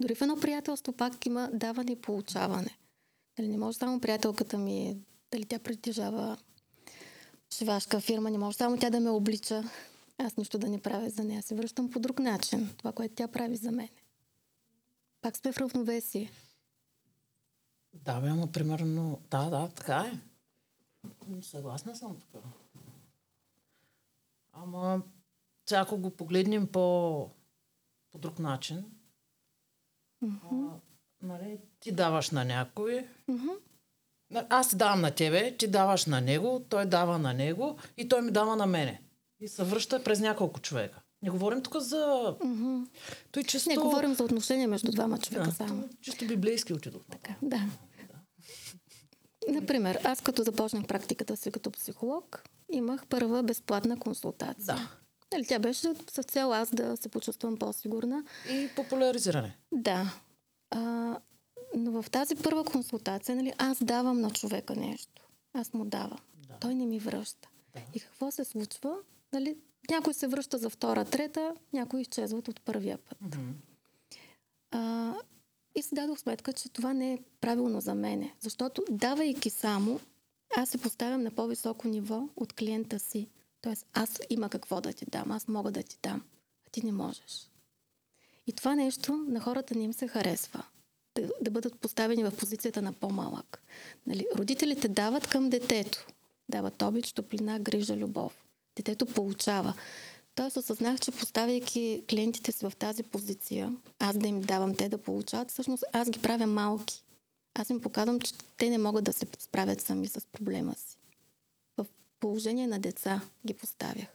Дори 0.00 0.14
в 0.14 0.22
едно 0.22 0.40
приятелство 0.40 0.92
пак 0.92 1.26
има 1.26 1.50
даване 1.52 1.92
и 1.92 2.00
получаване. 2.00 2.78
Дали 3.36 3.48
не 3.48 3.58
може 3.58 3.78
само 3.78 4.00
приятелката 4.00 4.58
ми, 4.58 4.96
дали 5.32 5.44
тя 5.44 5.58
притежава 5.58 6.36
шивашка 7.54 8.00
фирма, 8.00 8.30
не 8.30 8.38
може 8.38 8.56
само 8.56 8.78
тя 8.78 8.90
да 8.90 9.00
ме 9.00 9.10
облича. 9.10 9.64
Аз 10.18 10.36
нищо 10.36 10.58
да 10.58 10.68
не 10.68 10.80
правя 10.80 11.10
за 11.10 11.24
нея. 11.24 11.42
Се 11.42 11.54
връщам 11.54 11.90
по 11.90 11.98
друг 11.98 12.18
начин. 12.18 12.70
Това, 12.78 12.92
което 12.92 13.14
тя 13.14 13.28
прави 13.28 13.56
за 13.56 13.72
мен. 13.72 13.88
Пак 15.20 15.36
сме 15.36 15.52
в 15.52 15.56
равновесие. 15.56 16.30
Да, 17.94 18.20
бе, 18.20 18.28
ама 18.28 18.52
примерно... 18.52 19.20
Да, 19.30 19.50
да, 19.50 19.68
така 19.68 20.12
е. 20.12 20.20
Съгласна 21.42 21.96
съм 21.96 22.20
така. 22.20 22.46
Ама, 24.52 25.02
сега 25.68 25.80
ако 25.80 25.98
го 25.98 26.10
погледнем 26.10 26.66
по, 26.66 27.30
по 28.10 28.18
друг 28.18 28.38
начин, 28.38 28.84
Mm-hmm. 30.24 30.70
а, 30.72 30.80
нали, 31.22 31.60
ти 31.80 31.92
даваш 31.92 32.30
на 32.30 32.44
някой, 32.44 33.08
Mm-hmm. 33.28 33.56
Аз 34.50 34.68
ти 34.70 34.76
давам 34.76 35.00
на 35.00 35.10
тебе, 35.10 35.56
ти 35.56 35.68
даваш 35.68 36.06
на 36.06 36.20
него, 36.20 36.66
той 36.68 36.86
дава 36.86 37.18
на 37.18 37.34
него 37.34 37.78
и 37.96 38.08
той 38.08 38.22
ми 38.22 38.30
дава 38.30 38.56
на 38.56 38.66
мене. 38.66 39.02
И 39.40 39.48
се 39.48 39.64
връща 39.64 40.04
през 40.04 40.20
няколко 40.20 40.60
човека. 40.60 40.99
Не 41.22 41.30
говорим 41.30 41.62
тук 41.62 41.76
за... 41.76 41.96
Mm-hmm. 42.40 42.88
Той 43.32 43.44
чисто... 43.44 43.70
Не 43.70 43.76
говорим 43.76 44.14
за 44.14 44.24
отношения 44.24 44.68
между 44.68 44.92
двама 44.92 45.18
човека 45.18 45.46
да, 45.46 45.52
само. 45.52 45.82
то 45.82 45.88
чисто 46.00 46.26
библейски 46.26 46.72
отидох. 46.72 47.02
Така, 47.10 47.34
да. 47.42 47.60
Например, 49.48 50.00
аз 50.04 50.20
като 50.20 50.42
започнах 50.42 50.86
практиката 50.86 51.36
си 51.36 51.50
като 51.50 51.70
психолог, 51.70 52.42
имах 52.72 53.06
първа 53.06 53.42
безплатна 53.42 53.98
консултация. 53.98 54.74
Да. 54.76 54.88
Нали, 55.32 55.46
тя 55.46 55.58
беше 55.58 55.94
с 56.10 56.22
цел 56.22 56.54
аз 56.54 56.74
да 56.74 56.96
се 56.96 57.08
почувствам 57.08 57.56
по-сигурна. 57.56 58.24
И 58.50 58.68
популяризиране. 58.76 59.56
Да. 59.72 60.14
А, 60.70 60.80
но 61.76 62.02
в 62.02 62.10
тази 62.10 62.34
първа 62.34 62.64
консултация, 62.64 63.36
нали, 63.36 63.52
аз 63.58 63.84
давам 63.84 64.20
на 64.20 64.30
човека 64.30 64.76
нещо. 64.76 65.22
Аз 65.52 65.72
му 65.72 65.84
давам. 65.84 66.18
Да. 66.48 66.54
Той 66.60 66.74
не 66.74 66.86
ми 66.86 66.98
връща. 66.98 67.48
Да. 67.74 67.80
И 67.94 68.00
какво 68.00 68.30
се 68.30 68.44
случва? 68.44 68.96
Нали, 69.32 69.56
някой 69.90 70.14
се 70.14 70.28
връща 70.28 70.58
за 70.58 70.70
втора, 70.70 71.04
трета, 71.04 71.54
някои 71.72 72.00
изчезват 72.00 72.48
от 72.48 72.60
първия 72.60 72.98
път. 72.98 73.18
Мгм. 73.20 73.50
А, 74.70 75.14
и 75.74 75.82
си 75.82 75.94
дадох 75.94 76.18
сметка, 76.18 76.52
че 76.52 76.68
това 76.68 76.92
не 76.92 77.12
е 77.12 77.18
правилно 77.40 77.80
за 77.80 77.94
мене. 77.94 78.34
Защото 78.40 78.84
давайки 78.90 79.50
само, 79.50 80.00
аз 80.56 80.68
се 80.68 80.78
поставям 80.78 81.22
на 81.22 81.30
по-високо 81.30 81.88
ниво 81.88 82.28
от 82.36 82.52
клиента 82.52 82.98
си. 82.98 83.28
Тоест, 83.60 83.86
аз 83.92 84.18
има 84.30 84.48
какво 84.48 84.80
да 84.80 84.92
ти 84.92 85.04
дам, 85.10 85.30
аз 85.30 85.48
мога 85.48 85.70
да 85.70 85.82
ти 85.82 85.98
дам, 86.02 86.24
а 86.66 86.70
ти 86.70 86.86
не 86.86 86.92
можеш. 86.92 87.50
И 88.46 88.52
това 88.52 88.74
нещо 88.74 89.12
на 89.28 89.40
хората 89.40 89.74
не 89.74 89.84
им 89.84 89.92
се 89.92 90.08
харесва. 90.08 90.62
Да, 91.14 91.30
да 91.40 91.50
бъдат 91.50 91.80
поставени 91.80 92.24
в 92.24 92.36
позицията 92.38 92.82
на 92.82 92.92
по-малък. 92.92 93.62
Нали, 94.06 94.26
родителите 94.36 94.88
дават 94.88 95.26
към 95.26 95.50
детето. 95.50 96.06
Дават 96.48 96.82
обич, 96.82 97.12
топлина, 97.12 97.60
грижа, 97.60 97.96
любов. 97.96 98.44
Детето 98.76 99.06
получава. 99.06 99.74
Тоест 100.34 100.56
осъзнах, 100.56 101.00
че 101.00 101.10
поставяйки 101.10 102.04
клиентите 102.10 102.52
си 102.52 102.68
в 102.68 102.72
тази 102.78 103.02
позиция, 103.02 103.76
аз 103.98 104.18
да 104.18 104.28
им 104.28 104.40
давам 104.40 104.74
те 104.74 104.88
да 104.88 104.98
получават, 104.98 105.50
всъщност 105.50 105.84
аз 105.92 106.10
ги 106.10 106.22
правя 106.22 106.46
малки. 106.46 107.04
Аз 107.54 107.70
им 107.70 107.80
показвам, 107.80 108.20
че 108.20 108.32
те 108.56 108.70
не 108.70 108.78
могат 108.78 109.04
да 109.04 109.12
се 109.12 109.26
справят 109.38 109.80
сами 109.80 110.08
с 110.08 110.26
проблема 110.32 110.74
си. 110.74 110.98
В 111.76 111.86
положение 112.20 112.66
на 112.66 112.78
деца 112.78 113.20
ги 113.46 113.54
поставях. 113.54 114.06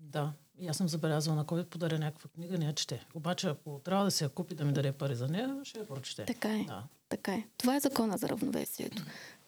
Да. 0.00 0.32
И 0.58 0.68
аз 0.68 0.76
съм 0.76 0.88
забелязала 0.88 1.36
на 1.36 1.46
кой 1.46 1.64
подаря 1.64 1.98
някаква 1.98 2.30
книга, 2.30 2.58
не 2.58 2.64
я 2.64 2.74
чете. 2.74 3.06
Обаче, 3.14 3.48
ако 3.48 3.80
трябва 3.84 4.04
да 4.04 4.10
се 4.10 4.24
я 4.24 4.30
купи 4.30 4.54
да 4.54 4.64
ми 4.64 4.72
даде 4.72 4.92
пари 4.92 5.14
за 5.14 5.28
нея, 5.28 5.60
ще 5.64 5.78
я 5.78 5.86
прочете. 5.86 6.24
Така 6.24 6.48
е. 6.48 6.64
Да. 6.64 6.84
Така 7.08 7.34
е. 7.34 7.44
Това 7.56 7.76
е 7.76 7.80
закона 7.80 8.18
за 8.18 8.28
равновесието. 8.28 9.02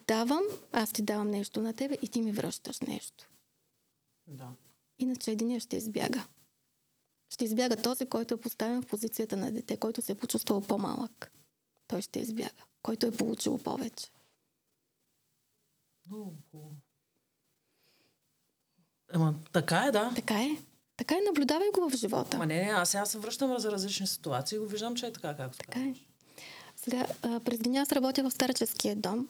Давам, 0.07 0.43
аз 0.73 0.93
ти 0.93 1.03
давам 1.03 1.31
нещо 1.31 1.61
на 1.61 1.73
тебе 1.73 1.99
и 2.03 2.09
ти 2.09 2.21
ми 2.21 2.33
връщаш 2.33 2.81
нещо. 2.81 3.30
Да. 4.31 4.53
Иначе 4.99 5.31
един 5.31 5.61
ще 5.61 5.77
избяга. 5.77 6.27
Ще 7.31 7.45
избяга 7.45 7.77
този, 7.77 8.07
който 8.07 8.35
е 8.35 8.41
поставен 8.41 8.83
в 8.83 8.87
позицията 8.87 9.37
на 9.37 9.53
дете, 9.53 9.77
който 9.77 10.03
се 10.03 10.13
е 10.13 10.15
почувствал 10.15 10.61
по-малък. 10.61 11.33
Той 11.87 12.03
ще 12.03 12.21
избяга. 12.21 12.65
Който 12.83 13.07
е 13.07 13.17
получил 13.17 13.59
повече. 13.59 14.11
Много 16.07 16.35
хубаво. 16.51 16.77
Ама 19.13 19.35
така 19.53 19.85
е, 19.85 19.91
да. 19.91 20.13
Така 20.15 20.43
е. 20.43 20.51
Така 20.97 21.15
е, 21.15 21.21
наблюдавай 21.27 21.71
го 21.71 21.91
в 21.91 21.97
живота. 21.97 22.37
Ама 22.37 22.47
не, 22.47 22.65
не, 22.65 22.71
аз 22.71 22.91
сега 22.91 23.07
се 23.07 23.19
връщам 23.19 23.59
за 23.59 23.73
различни 23.73 24.07
ситуации 24.07 24.57
и 24.57 24.59
го 24.59 24.67
виждам, 24.67 24.97
че 24.97 25.07
е 25.07 25.13
така, 25.13 25.37
както 25.37 25.59
Така 25.59 25.81
е. 25.81 25.95
Сега, 26.77 27.07
а, 27.23 27.41
през 27.41 27.59
деня 27.59 27.81
аз 27.81 27.93
работя 27.93 28.23
в 28.23 28.31
старческия 28.31 28.97
дом, 28.97 29.29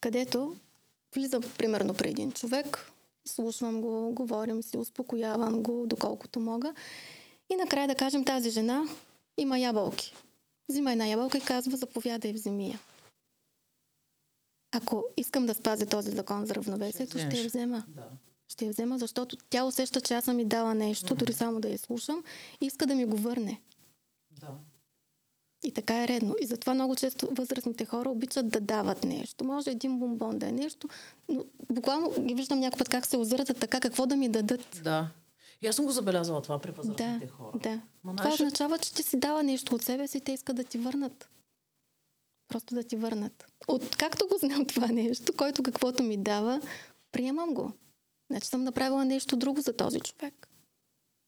където 0.00 0.56
влизам 1.14 1.42
примерно 1.58 1.94
при 1.94 2.08
един 2.08 2.32
човек, 2.32 2.92
слушвам 3.28 3.80
го, 3.80 4.12
говорим 4.12 4.62
си, 4.62 4.78
успокоявам 4.78 5.62
го, 5.62 5.86
доколкото 5.86 6.40
мога. 6.40 6.74
И 7.50 7.56
накрая 7.56 7.88
да 7.88 7.94
кажем, 7.94 8.24
тази 8.24 8.50
жена 8.50 8.84
има 9.38 9.58
ябълки. 9.58 10.14
Взима 10.68 10.92
една 10.92 11.06
ябълка 11.06 11.38
и 11.38 11.40
казва, 11.40 11.76
заповядай, 11.76 12.32
вземи 12.32 12.70
я. 12.70 12.78
Ако 14.72 15.04
искам 15.16 15.46
да 15.46 15.54
спазя 15.54 15.86
този 15.86 16.10
закон 16.10 16.46
за 16.46 16.54
равновесието, 16.54 17.18
ще 17.18 17.22
я 17.22 17.28
вземеш. 17.28 17.46
взема. 17.46 17.84
Да. 17.88 18.08
Ще 18.48 18.64
я 18.64 18.70
взема, 18.70 18.98
защото 18.98 19.36
тя 19.50 19.64
усеща, 19.64 20.00
че 20.00 20.14
аз 20.14 20.24
съм 20.24 20.36
ми 20.36 20.44
дала 20.44 20.74
нещо, 20.74 21.14
дори 21.14 21.32
само 21.32 21.60
да 21.60 21.68
я 21.68 21.78
слушам, 21.78 22.24
и 22.60 22.66
иска 22.66 22.86
да 22.86 22.94
ми 22.94 23.04
го 23.04 23.16
върне. 23.16 23.60
Да. 24.30 24.48
И 25.64 25.72
така 25.72 26.02
е 26.04 26.08
редно. 26.08 26.34
И 26.40 26.46
затова 26.46 26.74
много 26.74 26.96
често 26.96 27.28
възрастните 27.32 27.84
хора 27.84 28.10
обичат 28.10 28.48
да 28.48 28.60
дават 28.60 29.04
нещо. 29.04 29.44
Може 29.44 29.70
един 29.70 29.98
бомбон 29.98 30.38
да 30.38 30.48
е 30.48 30.52
нещо, 30.52 30.88
но 31.28 31.44
буквално 31.72 32.12
ги 32.20 32.34
виждам 32.34 32.60
някой 32.60 32.78
път 32.78 32.88
как 32.88 33.06
се 33.06 33.16
озират 33.16 33.60
така, 33.60 33.80
какво 33.80 34.06
да 34.06 34.16
ми 34.16 34.28
дадат. 34.28 34.80
Да. 34.84 35.10
И 35.62 35.66
аз 35.66 35.76
съм 35.76 35.84
го 35.84 35.92
забелязала 35.92 36.42
това 36.42 36.58
при 36.58 36.70
Да, 36.70 36.76
възрастните 36.76 37.26
хора. 37.26 37.58
да. 37.62 37.80
Ма 38.04 38.16
Това 38.16 38.32
означава, 38.32 38.78
че 38.78 38.94
ти 38.94 39.02
си 39.02 39.18
дала 39.18 39.42
нещо 39.42 39.74
от 39.74 39.82
себе 39.82 40.08
си 40.08 40.18
и 40.18 40.20
те 40.20 40.32
искат 40.32 40.56
да 40.56 40.64
ти 40.64 40.78
върнат. 40.78 41.28
Просто 42.48 42.74
да 42.74 42.82
ти 42.82 42.96
върнат. 42.96 43.46
От 43.68 43.96
както 43.96 44.28
го 44.28 44.38
знам 44.38 44.66
това 44.66 44.86
нещо, 44.86 45.32
който 45.36 45.62
каквото 45.62 46.02
ми 46.02 46.16
дава, 46.16 46.60
приемам 47.12 47.54
го. 47.54 47.72
Значи 48.30 48.46
съм 48.46 48.64
направила 48.64 49.04
нещо 49.04 49.36
друго 49.36 49.60
за 49.60 49.72
този 49.72 50.00
човек. 50.00 50.48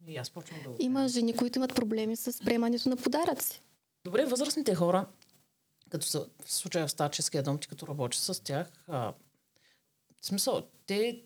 И 0.06 0.16
аз 0.16 0.30
почвам 0.30 0.60
да 0.64 0.68
го 0.68 0.76
Има 0.78 1.08
жени, 1.08 1.36
които 1.36 1.58
имат 1.58 1.74
проблеми 1.74 2.16
с 2.16 2.44
приемането 2.44 2.88
на 2.88 2.96
подаръци. 2.96 3.62
Добре, 4.06 4.24
възрастните 4.24 4.74
хора, 4.74 5.06
като 5.90 6.06
са 6.06 6.28
в 6.44 6.52
случая 6.52 6.86
в 6.86 6.90
старческия 6.90 7.42
дом, 7.42 7.58
ти 7.58 7.68
като 7.68 7.86
работиш 7.86 8.20
с 8.20 8.42
тях, 8.42 8.72
а, 8.88 9.14
в 10.20 10.26
смисъл, 10.26 10.68
те 10.86 11.24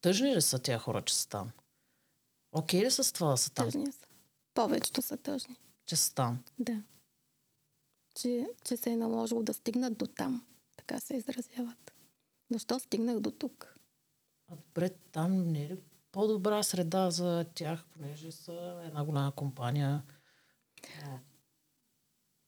тъжни 0.00 0.36
ли 0.36 0.42
са 0.42 0.58
тия 0.58 0.78
хора, 0.78 1.02
че 1.02 1.14
са 1.14 1.28
там? 1.28 1.50
Окей 2.52 2.84
ли 2.84 2.90
са 2.90 3.04
с 3.04 3.12
това 3.12 3.30
да 3.30 3.36
са 3.36 3.50
там? 3.50 3.66
Тъжни 3.66 3.92
са. 3.92 4.06
Повечето 4.54 5.02
са 5.02 5.16
тъжни. 5.16 5.56
Че 5.86 5.96
са 5.96 6.14
там? 6.14 6.44
Да. 6.58 6.82
Че, 8.14 8.48
че 8.64 8.76
се 8.76 8.90
е 8.90 8.96
наложило 8.96 9.42
да 9.42 9.54
стигнат 9.54 9.98
до 9.98 10.06
там. 10.06 10.46
Така 10.76 11.00
се 11.00 11.16
изразяват. 11.16 11.92
Защо 12.50 12.78
стигнах 12.80 13.20
до 13.20 13.30
тук? 13.30 13.78
А 14.52 14.56
добре, 14.56 14.90
там 15.12 15.48
не 15.48 15.64
е 15.64 15.68
ли 15.68 15.78
по-добра 16.12 16.62
среда 16.62 17.10
за 17.10 17.44
тях, 17.54 17.84
понеже 17.84 18.32
са 18.32 18.82
една 18.86 19.04
голяма 19.04 19.32
компания? 19.32 20.02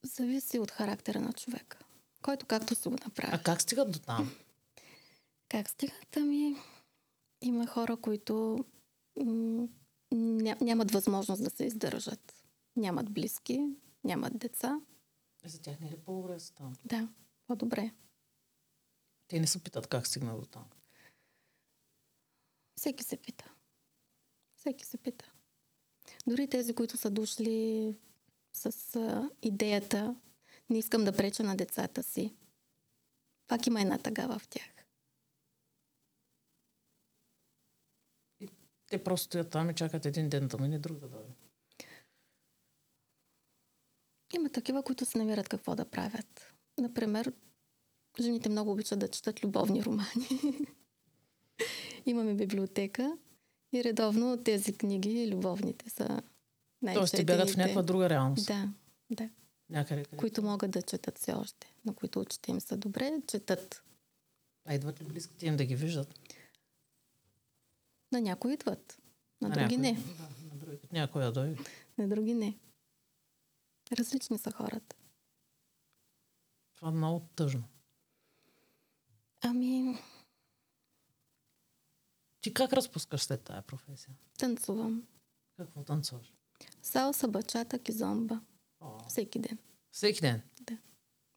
Зависи 0.07 0.59
от 0.59 0.70
характера 0.70 1.20
на 1.20 1.32
човека. 1.32 1.78
Който 2.22 2.46
както 2.46 2.74
си 2.74 2.88
го 2.88 2.94
направи. 2.94 3.32
а 3.34 3.42
как 3.42 3.62
стигат 3.62 3.92
до 3.92 3.98
там? 3.98 4.30
Как 5.48 5.68
стигат? 5.68 6.16
Ами, 6.16 6.57
има 7.42 7.66
хора, 7.66 7.96
които 7.96 8.64
м- 9.24 9.68
ня, 10.12 10.57
нямат 10.61 10.90
възможност 10.90 11.44
да 11.44 11.50
се 11.50 11.64
издържат. 11.64 12.44
Нямат 12.76 13.12
близки, 13.12 13.66
нямат 14.04 14.38
деца. 14.38 14.80
И 15.44 15.48
за 15.48 15.61
тях 15.61 15.80
не 15.80 15.86
е 15.86 15.90
ли 15.90 15.96
по-добре 15.96 16.40
са 16.40 16.54
там? 16.54 16.76
Да, 16.84 17.09
по-добре. 17.46 17.90
Те 19.28 19.40
не 19.40 19.46
се 19.46 19.62
питат 19.62 19.86
как 19.86 20.07
стигна 20.07 20.36
до 20.36 20.46
там. 20.46 20.64
Всеки 22.76 23.04
се 23.04 23.16
пита. 23.16 23.52
Всеки 24.57 24.84
се 24.84 24.98
пита. 24.98 25.32
Дори 26.26 26.48
тези, 26.48 26.74
които 26.74 26.96
са 26.96 27.11
дошли 27.11 27.96
с 28.57 28.96
а, 28.96 29.30
идеята, 29.42 30.16
не 30.70 30.78
искам 30.78 31.04
да 31.04 31.16
преча 31.16 31.42
на 31.42 31.57
децата 31.57 32.02
си. 32.02 32.34
Пак 33.48 33.66
има 33.66 33.80
една 33.80 33.98
тъга 33.98 34.38
в 34.38 34.48
тях. 34.48 34.70
Те 38.90 39.04
просто 39.04 39.24
стоят 39.24 39.50
там 39.50 39.70
и 39.70 39.74
чакат 39.74 40.07
един 40.07 40.28
ден 40.28 40.48
да 40.48 40.59
мине, 40.59 40.78
друг 40.78 40.98
да 40.98 41.09
дойде. 41.09 41.32
Има 44.34 44.50
такива, 44.50 44.82
които 44.82 45.04
се 45.04 45.18
намират 45.18 45.48
какво 45.48 45.74
да 45.74 45.84
правят. 45.84 46.54
Например, 46.78 47.32
жените 48.20 48.48
много 48.48 48.72
обичат 48.72 48.98
да 48.98 49.09
четат 49.09 49.44
любовни 49.44 49.84
романи. 49.84 50.28
Имаме 52.07 52.34
библиотека 52.34 53.18
и 53.72 53.84
редовно 53.84 54.42
тези 54.44 54.72
книги, 54.72 55.30
любовните, 55.32 55.90
са 55.90 56.22
Тоест, 56.95 57.14
те 57.14 57.24
бягат 57.24 57.51
в 57.51 57.57
някаква 57.57 57.83
друга 57.83 58.11
реалност. 58.11 58.47
Да, 58.47 58.68
да. 59.11 59.31
Някъде, 59.70 60.05
къде. 60.05 60.16
Които 60.16 60.43
могат 60.43 60.70
да 60.70 60.83
четат 60.83 61.18
все 61.18 61.33
още, 61.33 61.74
на 61.85 61.95
които 61.95 62.20
очите 62.20 62.51
им 62.51 62.61
са 62.61 62.77
добре, 62.77 63.22
четат. 63.27 63.83
А 64.64 64.74
идват 64.74 65.01
ли 65.01 65.05
близките 65.05 65.47
им 65.47 65.57
да 65.57 65.64
ги 65.64 65.77
виждат? 65.77 66.14
На 68.12 68.20
някои 68.20 68.53
идват. 68.55 68.99
На, 69.41 69.49
на 69.49 69.55
други 69.55 69.77
някой, 69.77 69.93
не. 69.93 70.03
Да, 70.16 70.55
на 70.55 70.57
други, 70.61 70.79
някой 70.93 71.22
да 71.22 71.33
дойде. 71.33 71.57
На 71.99 72.09
други 72.09 72.35
не. 72.35 72.59
Различни 73.93 74.39
са 74.39 74.51
хората. 74.53 74.97
Това 76.74 76.89
е 76.89 76.93
много 76.93 77.20
тъжно. 77.37 77.64
Ами, 79.41 79.99
Ти 82.41 82.55
как 82.55 82.72
разпускаш 82.72 83.22
след 83.22 83.43
тая 83.43 83.62
професия? 83.62 84.14
танцувам. 84.39 85.07
Какво 85.57 85.83
танцуваш? 85.85 86.33
Салса, 86.87 87.28
бачата, 87.28 87.78
кизомба. 87.78 88.41
О, 88.80 89.09
Всеки 89.09 89.39
ден. 89.39 89.59
всеки 89.93 90.20
ден. 90.20 90.43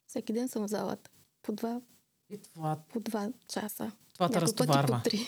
Всеки 0.07 0.33
ден 0.33 0.47
съм 0.47 0.63
в 0.63 0.67
залата. 0.67 1.09
По 1.41 1.51
два, 1.51 1.81
И 2.29 2.37
това, 2.37 2.83
по 2.89 2.99
два 2.99 3.31
часа. 3.47 3.91
това 4.13 4.29
те 4.29 4.41
разтоварва. 4.41 5.01
по 5.03 5.09
три. 5.09 5.25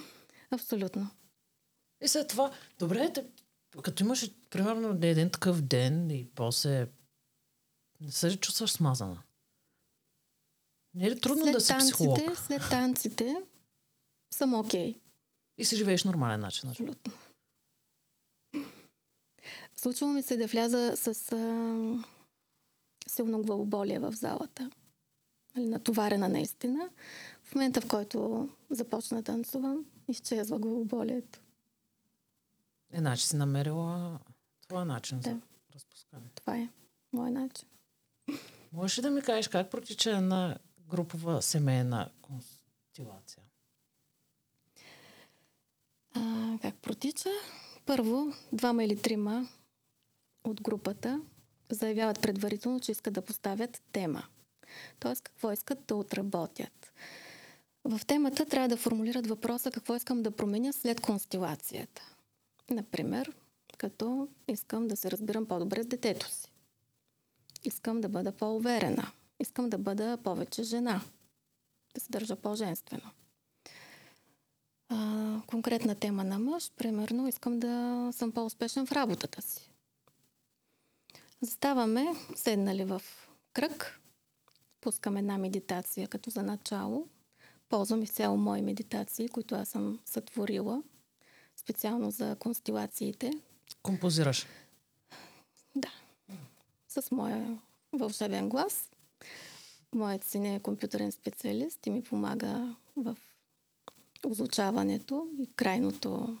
Абсолютно. 0.50 1.10
И 2.02 2.08
след 2.08 2.28
това, 2.28 2.52
добре, 2.78 3.12
те, 3.12 3.26
като 3.82 4.02
имаш 4.04 4.30
примерно 4.50 4.98
един 5.02 5.30
такъв 5.30 5.62
ден 5.62 6.10
и 6.10 6.30
после 6.34 6.88
не 8.00 8.10
се 8.12 8.30
ли 8.30 8.36
чувстваш 8.36 8.72
смазана? 8.72 9.22
Не 10.94 11.06
е 11.06 11.10
ли 11.10 11.20
трудно 11.20 11.44
след 11.44 11.52
да 11.54 11.60
си 11.60 11.68
танците, 11.68 11.92
психолог 11.94 12.36
след 12.36 12.62
танците 12.70 13.36
съм 14.30 14.54
окей. 14.54 15.00
и 15.58 15.64
си 15.64 15.76
живееш 15.76 16.04
нормален 16.04 16.40
начин? 16.40 16.60
значи? 16.60 16.82
Абсолютно. 16.82 17.12
Случва 19.84 20.06
ми 20.08 20.22
се 20.22 20.36
да 20.36 20.46
вляза 20.46 20.96
с 20.96 21.32
а, 21.32 22.04
силно 23.08 23.42
главоболие 23.42 23.98
в 23.98 24.12
залата. 24.12 24.70
Нали, 25.56 25.66
натоварена 25.66 26.28
наистина. 26.28 26.88
В 27.42 27.54
момента, 27.54 27.80
в 27.80 27.88
който 27.88 28.48
започна 28.70 29.16
да 29.16 29.22
танцувам, 29.22 29.84
изчезва 30.08 30.58
главоболието. 30.58 31.40
Е, 32.92 32.98
значи 32.98 33.26
си 33.26 33.36
намерила 33.36 34.18
това 34.68 34.84
начин 34.84 35.20
за 35.22 35.30
Да. 35.30 35.40
разпускане. 35.74 36.26
Това 36.34 36.56
е 36.56 36.68
мой 37.12 37.30
начин. 37.30 37.68
Можеш 38.72 38.98
ли 38.98 39.02
да 39.02 39.10
ми 39.10 39.22
кажеш 39.22 39.48
как 39.48 39.70
протича 39.70 40.10
една 40.10 40.58
групова 40.88 41.42
семейна 41.42 42.10
констелация? 42.22 43.42
А, 46.14 46.58
как 46.62 46.74
протича? 46.74 47.30
Първо, 47.86 48.32
двама 48.52 48.84
или 48.84 49.02
трима 49.02 49.48
от 50.44 50.62
групата 50.62 51.20
заявяват 51.70 52.22
предварително, 52.22 52.80
че 52.80 52.92
искат 52.92 53.14
да 53.14 53.22
поставят 53.22 53.82
тема. 53.92 54.24
Тоест, 55.00 55.22
какво 55.22 55.52
искат 55.52 55.78
да 55.86 55.96
отработят. 55.96 56.92
В 57.84 58.00
темата 58.06 58.46
трябва 58.46 58.68
да 58.68 58.76
формулират 58.76 59.26
въпроса 59.26 59.70
какво 59.70 59.96
искам 59.96 60.22
да 60.22 60.30
променя 60.30 60.72
след 60.72 61.00
констелацията. 61.00 62.02
Например, 62.70 63.32
като 63.78 64.28
искам 64.48 64.88
да 64.88 64.96
се 64.96 65.10
разбирам 65.10 65.46
по-добре 65.46 65.82
с 65.82 65.86
детето 65.86 66.30
си. 66.30 66.52
Искам 67.64 68.00
да 68.00 68.08
бъда 68.08 68.32
по-уверена. 68.32 69.12
Искам 69.40 69.70
да 69.70 69.78
бъда 69.78 70.16
повече 70.16 70.62
жена. 70.62 71.00
Да 71.94 72.00
се 72.00 72.10
държа 72.10 72.36
по-женствено 72.36 73.10
а, 74.94 75.40
конкретна 75.46 75.94
тема 75.94 76.24
на 76.24 76.38
мъж, 76.38 76.70
примерно 76.76 77.28
искам 77.28 77.58
да 77.58 78.08
съм 78.12 78.32
по-успешен 78.32 78.86
в 78.86 78.92
работата 78.92 79.42
си. 79.42 79.70
Заставаме, 81.40 82.06
седнали 82.36 82.84
в 82.84 83.02
кръг, 83.52 84.00
пускам 84.80 85.16
една 85.16 85.38
медитация 85.38 86.08
като 86.08 86.30
за 86.30 86.42
начало. 86.42 87.08
Ползвам 87.68 88.02
изцяло 88.02 88.36
мои 88.36 88.62
медитации, 88.62 89.28
които 89.28 89.54
аз 89.54 89.68
съм 89.68 90.00
сътворила, 90.04 90.82
специално 91.56 92.10
за 92.10 92.36
констелациите. 92.36 93.32
Композираш. 93.82 94.46
Да. 95.76 95.92
С 96.88 97.10
моя 97.10 97.58
вълшебен 97.92 98.48
глас. 98.48 98.90
Моят 99.94 100.24
син 100.24 100.44
е 100.44 100.60
компютърен 100.60 101.12
специалист 101.12 101.86
и 101.86 101.90
ми 101.90 102.02
помага 102.02 102.76
в 102.96 103.16
озвучаването 104.26 105.28
и 105.38 105.46
крайното 105.56 106.38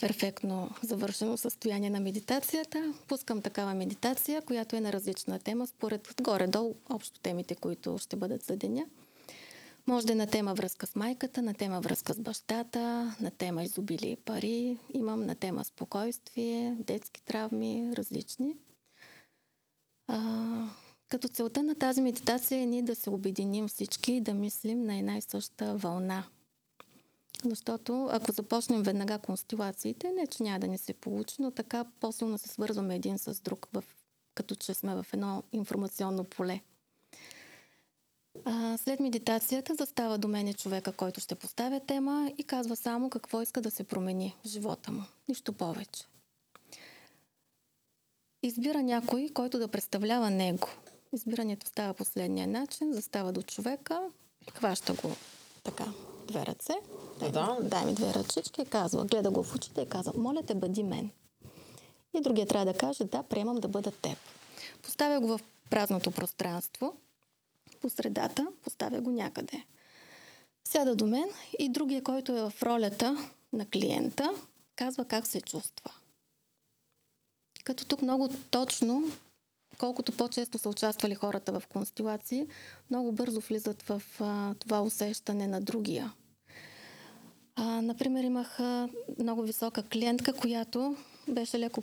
перфектно 0.00 0.70
завършено 0.82 1.36
състояние 1.36 1.90
на 1.90 2.00
медитацията. 2.00 2.94
Пускам 3.08 3.42
такава 3.42 3.74
медитация, 3.74 4.42
която 4.42 4.76
е 4.76 4.80
на 4.80 4.92
различна 4.92 5.38
тема, 5.38 5.66
според 5.66 6.14
горе-долу 6.22 6.74
общо 6.90 7.20
темите, 7.20 7.54
които 7.54 7.98
ще 7.98 8.16
бъдат 8.16 8.42
за 8.42 8.56
деня. 8.56 8.84
Може 9.86 10.06
да 10.06 10.12
е 10.12 10.16
на 10.16 10.26
тема 10.26 10.54
връзка 10.54 10.86
с 10.86 10.96
майката, 10.96 11.42
на 11.42 11.54
тема 11.54 11.80
връзка 11.80 12.14
с 12.14 12.18
бащата, 12.18 13.14
на 13.20 13.30
тема 13.30 13.62
изобилие 13.64 14.10
и 14.10 14.16
пари. 14.16 14.78
Имам 14.94 15.26
на 15.26 15.34
тема 15.34 15.64
спокойствие, 15.64 16.76
детски 16.78 17.22
травми, 17.22 17.92
различни. 17.96 18.56
А, 20.08 20.68
като 21.08 21.28
целта 21.28 21.62
на 21.62 21.74
тази 21.74 22.00
медитация 22.00 22.62
е 22.62 22.66
ние 22.66 22.82
да 22.82 22.94
се 22.94 23.10
обединим 23.10 23.68
всички 23.68 24.12
и 24.12 24.20
да 24.20 24.34
мислим 24.34 24.82
на 24.82 24.98
една 24.98 25.16
и 25.16 25.22
съща 25.22 25.74
вълна. 25.76 26.24
Защото 27.44 28.08
ако 28.12 28.32
започнем 28.32 28.82
веднага 28.82 29.18
констелациите, 29.18 30.12
не 30.12 30.26
че 30.26 30.42
няма 30.42 30.60
да 30.60 30.66
ни 30.66 30.78
се 30.78 30.94
получи, 30.94 31.36
но 31.38 31.50
така 31.50 31.84
по-силно 32.00 32.38
се 32.38 32.48
свързваме 32.48 32.96
един 32.96 33.18
с 33.18 33.40
друг, 33.40 33.68
в, 33.72 33.84
като 34.34 34.54
че 34.54 34.74
сме 34.74 34.94
в 34.94 35.06
едно 35.12 35.42
информационно 35.52 36.24
поле. 36.24 36.60
А, 38.44 38.78
след 38.78 39.00
медитацията 39.00 39.74
застава 39.74 40.18
до 40.18 40.28
мене 40.28 40.54
човека, 40.54 40.92
който 40.92 41.20
ще 41.20 41.34
поставя 41.34 41.80
тема 41.80 42.32
и 42.38 42.44
казва 42.44 42.76
само 42.76 43.10
какво 43.10 43.42
иска 43.42 43.60
да 43.60 43.70
се 43.70 43.84
промени 43.84 44.36
в 44.44 44.48
живота 44.48 44.92
му. 44.92 45.02
Нищо 45.28 45.52
повече. 45.52 46.04
Избира 48.42 48.82
някой, 48.82 49.28
който 49.34 49.58
да 49.58 49.68
представлява 49.68 50.30
него. 50.30 50.68
Избирането 51.12 51.66
става 51.66 51.94
последния 51.94 52.48
начин, 52.48 52.92
застава 52.92 53.32
до 53.32 53.42
човека, 53.42 54.00
хваща 54.54 54.94
го 54.94 55.16
така, 55.64 55.84
две 56.26 56.46
ръце, 56.46 56.74
дай, 57.20 57.30
Да. 57.30 57.58
дай 57.62 57.84
ми 57.84 57.94
две 57.94 58.14
ръчички 58.14 58.62
и 58.62 58.66
казва, 58.66 59.04
гледа 59.04 59.30
го 59.30 59.42
в 59.42 59.54
очите 59.54 59.80
и 59.80 59.88
казва, 59.88 60.12
моля 60.16 60.42
те, 60.42 60.54
бъди 60.54 60.82
мен. 60.82 61.10
И 62.14 62.20
другия 62.20 62.46
трябва 62.46 62.72
да 62.72 62.78
каже, 62.78 63.04
да, 63.04 63.22
приемам 63.22 63.56
да 63.56 63.68
бъда 63.68 63.90
теб. 63.90 64.18
Поставя 64.82 65.20
го 65.20 65.26
в 65.26 65.40
празното 65.70 66.10
пространство, 66.10 66.96
по 67.80 67.90
средата, 67.90 68.46
поставя 68.62 69.00
го 69.00 69.10
някъде. 69.10 69.64
Сяда 70.64 70.96
до 70.96 71.06
мен 71.06 71.28
и 71.58 71.68
другия, 71.68 72.02
който 72.02 72.36
е 72.36 72.50
в 72.50 72.62
ролята 72.62 73.30
на 73.52 73.66
клиента, 73.66 74.30
казва 74.76 75.04
как 75.04 75.26
се 75.26 75.40
чувства. 75.40 75.90
Като 77.64 77.84
тук 77.84 78.02
много 78.02 78.28
точно, 78.50 79.02
колкото 79.78 80.12
по-често 80.12 80.58
са 80.58 80.68
участвали 80.68 81.14
хората 81.14 81.60
в 81.60 81.66
констелации, 81.66 82.46
много 82.90 83.12
бързо 83.12 83.40
влизат 83.40 83.82
в 83.82 84.02
а, 84.20 84.54
това 84.54 84.82
усещане 84.82 85.46
на 85.46 85.60
другия. 85.60 86.12
А, 87.56 87.82
например, 87.82 88.24
имах 88.24 88.60
а, 88.60 88.88
много 89.18 89.42
висока 89.42 89.82
клиентка, 89.82 90.32
която 90.32 90.96
беше 91.28 91.58
леко 91.58 91.82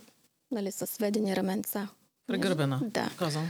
нали, 0.50 0.72
с 0.72 0.86
сведени 0.86 1.36
раменца. 1.36 1.88
Прегърбена. 2.26 2.80
Да. 2.84 3.10
Казвам. 3.18 3.48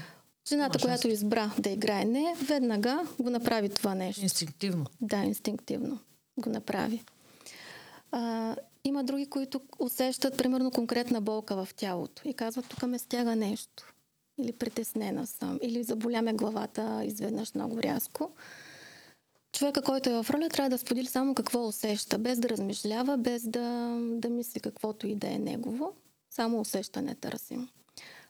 Жената, 0.49 0.69
Машински. 0.69 0.87
която 0.87 1.09
избра 1.09 1.51
да 1.59 1.71
играе 1.71 2.05
не, 2.05 2.37
веднага 2.49 3.07
го 3.21 3.31
направи 3.31 3.69
това 3.69 3.95
нещо. 3.95 4.23
Инстинктивно. 4.23 4.87
Да, 5.01 5.17
инстинктивно 5.17 5.99
го 6.39 6.51
направи. 6.51 7.03
А, 8.13 8.57
има 8.85 9.05
други, 9.05 9.27
които 9.27 9.61
усещат, 9.79 10.37
примерно, 10.37 10.71
конкретна 10.71 11.21
болка 11.21 11.65
в 11.65 11.75
тялото 11.75 12.29
и 12.29 12.35
казват, 12.35 12.69
тук 12.69 12.83
ме 12.83 12.99
стяга 12.99 13.37
нещо. 13.37 13.92
Или 14.39 14.53
притеснена 14.53 15.27
съм, 15.27 15.59
или 15.63 15.83
заболя 15.83 16.23
ме 16.23 16.33
главата 16.33 17.03
изведнъж 17.05 17.55
много 17.55 17.83
рязко. 17.83 18.31
Човека, 19.53 19.83
който 19.83 20.11
е 20.11 20.23
в 20.23 20.31
роля, 20.31 20.49
трябва 20.49 20.71
да 20.71 20.79
сподели 20.79 21.07
само 21.07 21.35
какво 21.35 21.67
усеща, 21.67 22.19
без 22.19 22.39
да 22.39 22.49
размишлява, 22.49 23.17
без 23.19 23.49
да, 23.49 23.97
да 24.01 24.29
мисли 24.29 24.61
каквото 24.61 25.07
и 25.07 25.15
да 25.15 25.29
е 25.33 25.39
негово. 25.39 25.93
Само 26.31 26.61
усещане 26.61 27.15
търсим. 27.15 27.69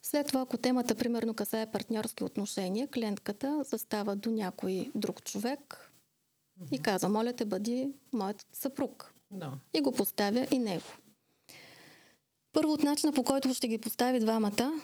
След 0.03 0.27
това, 0.27 0.41
ако 0.41 0.57
темата, 0.57 0.95
примерно, 0.95 1.35
касае 1.35 1.67
партньорски 1.67 2.25
отношения, 2.25 2.89
клиентката 2.89 3.65
застава 3.65 4.17
до 4.17 4.31
някой 4.31 4.91
друг 4.95 5.25
човек 5.25 5.91
и 6.73 6.79
казва, 6.79 7.09
моля 7.09 7.33
те, 7.33 7.45
бъди 7.45 7.89
моят 8.13 8.47
съпруг. 8.53 9.15
Да. 9.31 9.53
И 9.75 9.81
го 9.81 9.93
поставя 9.93 10.47
и 10.51 10.59
него. 10.59 10.85
Първо 12.53 12.73
от 12.73 12.83
начина, 12.83 13.13
по 13.13 13.25
който 13.25 13.55
ще 13.55 13.69
ги 13.69 13.79
постави 13.79 14.21
двамата, 14.21 14.81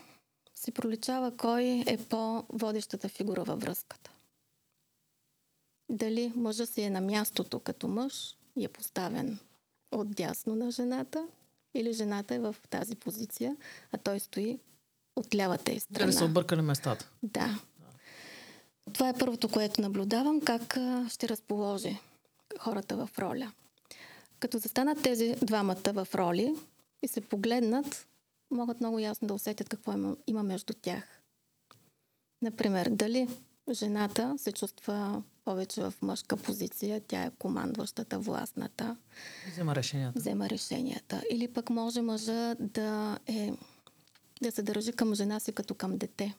си 0.58 0.72
проличава 0.72 1.36
кой 1.36 1.84
е 1.86 1.98
по-водещата 2.08 3.08
фигура 3.08 3.44
във 3.44 3.60
връзката. 3.60 4.10
Дали 5.90 6.32
мъжа 6.36 6.66
си 6.66 6.82
е 6.82 6.90
на 6.90 7.00
мястото 7.00 7.60
като 7.60 7.88
мъж 7.88 8.36
и 8.56 8.64
е 8.64 8.68
поставен 8.68 9.38
от 9.92 10.10
дясно 10.10 10.54
на 10.54 10.70
жената, 10.70 11.28
или 11.74 11.92
жената 11.92 12.34
е 12.34 12.38
в 12.38 12.56
тази 12.70 12.96
позиция, 12.96 13.56
а 13.92 13.98
той 13.98 14.20
стои 14.20 14.58
от 15.16 15.34
лявата 15.34 15.72
й 15.72 15.80
страна. 15.80 15.98
Дали 15.98 16.12
са 16.12 16.24
объркали 16.24 16.60
местата? 16.60 17.10
Да. 17.22 17.58
Това 18.92 19.08
е 19.08 19.18
първото, 19.18 19.48
което 19.48 19.80
наблюдавам, 19.80 20.40
как 20.40 20.78
ще 21.08 21.28
разположи 21.28 21.98
хората 22.58 22.96
в 22.96 23.18
роля. 23.18 23.52
Като 24.38 24.58
застанат 24.58 25.02
тези 25.02 25.36
двамата 25.42 25.92
в 25.92 26.08
роли 26.14 26.54
и 27.02 27.08
се 27.08 27.20
погледнат, 27.20 28.06
могат 28.50 28.80
много 28.80 28.98
ясно 28.98 29.28
да 29.28 29.34
усетят 29.34 29.68
какво 29.68 29.92
има, 29.92 30.16
има 30.26 30.42
между 30.42 30.74
тях. 30.74 31.22
Например, 32.42 32.88
дали 32.90 33.28
жената 33.72 34.34
се 34.38 34.52
чувства 34.52 35.22
повече 35.44 35.82
в 35.82 35.94
мъжка 36.02 36.36
позиция, 36.36 37.00
тя 37.08 37.22
е 37.22 37.30
командващата, 37.38 38.18
властната. 38.18 38.96
Взема 39.52 39.74
решенията. 39.74 40.18
Взема 40.18 40.48
решенията. 40.48 41.22
Или 41.30 41.48
пък 41.48 41.70
може 41.70 42.02
мъжа 42.02 42.54
да, 42.54 43.18
е, 43.26 43.52
да 44.42 44.52
се 44.52 44.62
държи 44.62 44.92
към 44.92 45.14
жена 45.14 45.40
си 45.40 45.52
като 45.52 45.74
към 45.74 45.98
дете. 45.98 46.34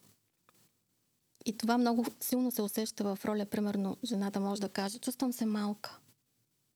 И 1.45 1.57
това 1.57 1.78
много 1.78 2.05
силно 2.20 2.51
се 2.51 2.62
усеща 2.62 3.03
в 3.03 3.26
роля. 3.26 3.45
Примерно, 3.45 3.97
жената 4.03 4.39
може 4.39 4.62
да 4.62 4.70
каже, 4.70 4.99
чувствам 4.99 5.34
се 5.34 5.45
малка. 5.45 5.99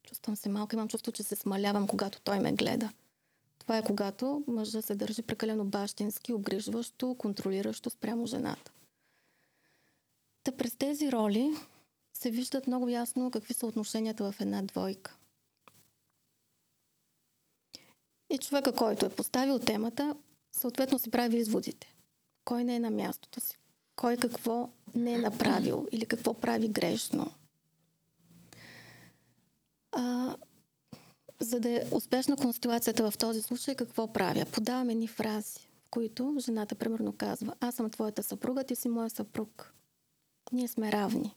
Чувствам 0.03 0.35
се 0.35 0.49
малка, 0.49 0.75
имам 0.75 0.87
чувство, 0.87 1.11
че 1.11 1.23
се 1.23 1.35
смалявам, 1.35 1.87
когато 1.87 2.21
той 2.21 2.39
ме 2.39 2.53
гледа. 2.53 2.89
Това 3.63 3.77
е 3.77 3.83
когато 3.83 4.43
мъжа 4.47 4.81
се 4.81 4.95
държи 4.95 5.21
прекалено 5.21 5.65
бащински, 5.65 6.33
обгрижващо, 6.33 7.15
контролиращо 7.15 7.89
спрямо 7.89 8.25
жената. 8.25 8.71
Та 10.43 10.51
през 10.51 10.75
тези 10.75 11.11
роли 11.11 11.51
се 12.13 12.31
виждат 12.31 12.67
много 12.67 12.89
ясно 12.89 13.31
какви 13.31 13.53
са 13.53 13.65
отношенията 13.67 14.31
в 14.31 14.41
една 14.41 14.61
двойка. 14.61 15.15
И 18.29 18.37
човека, 18.37 18.73
който 18.73 19.05
е 19.05 19.15
поставил 19.15 19.59
темата, 19.59 20.15
съответно 20.51 20.99
си 20.99 21.11
прави 21.11 21.37
изводите. 21.37 21.95
Кой 22.45 22.63
не 22.63 22.75
е 22.75 22.79
на 22.79 22.91
мястото 22.91 23.41
си? 23.41 23.57
Кой 23.95 24.17
какво 24.17 24.69
не 24.95 25.13
е 25.13 25.17
направил 25.17 25.87
или 25.91 26.05
какво 26.05 26.33
прави 26.33 26.67
грешно? 26.67 27.31
А, 29.91 30.35
за 31.43 31.59
да 31.59 31.69
е 31.69 31.83
успешна 31.91 32.37
конституацията 32.37 33.11
в 33.11 33.17
този 33.17 33.41
случай, 33.41 33.75
какво 33.75 34.13
правя? 34.13 34.45
Подаваме 34.45 34.95
ни 34.95 35.07
фрази, 35.07 35.59
в 35.59 35.89
които 35.89 36.35
жената 36.39 36.75
примерно 36.75 37.13
казва 37.13 37.55
Аз 37.59 37.75
съм 37.75 37.89
твоята 37.89 38.23
съпруга, 38.23 38.63
ти 38.63 38.75
си 38.75 38.89
моя 38.89 39.09
съпруг. 39.09 39.73
Ние 40.51 40.67
сме 40.67 40.91
равни. 40.91 41.35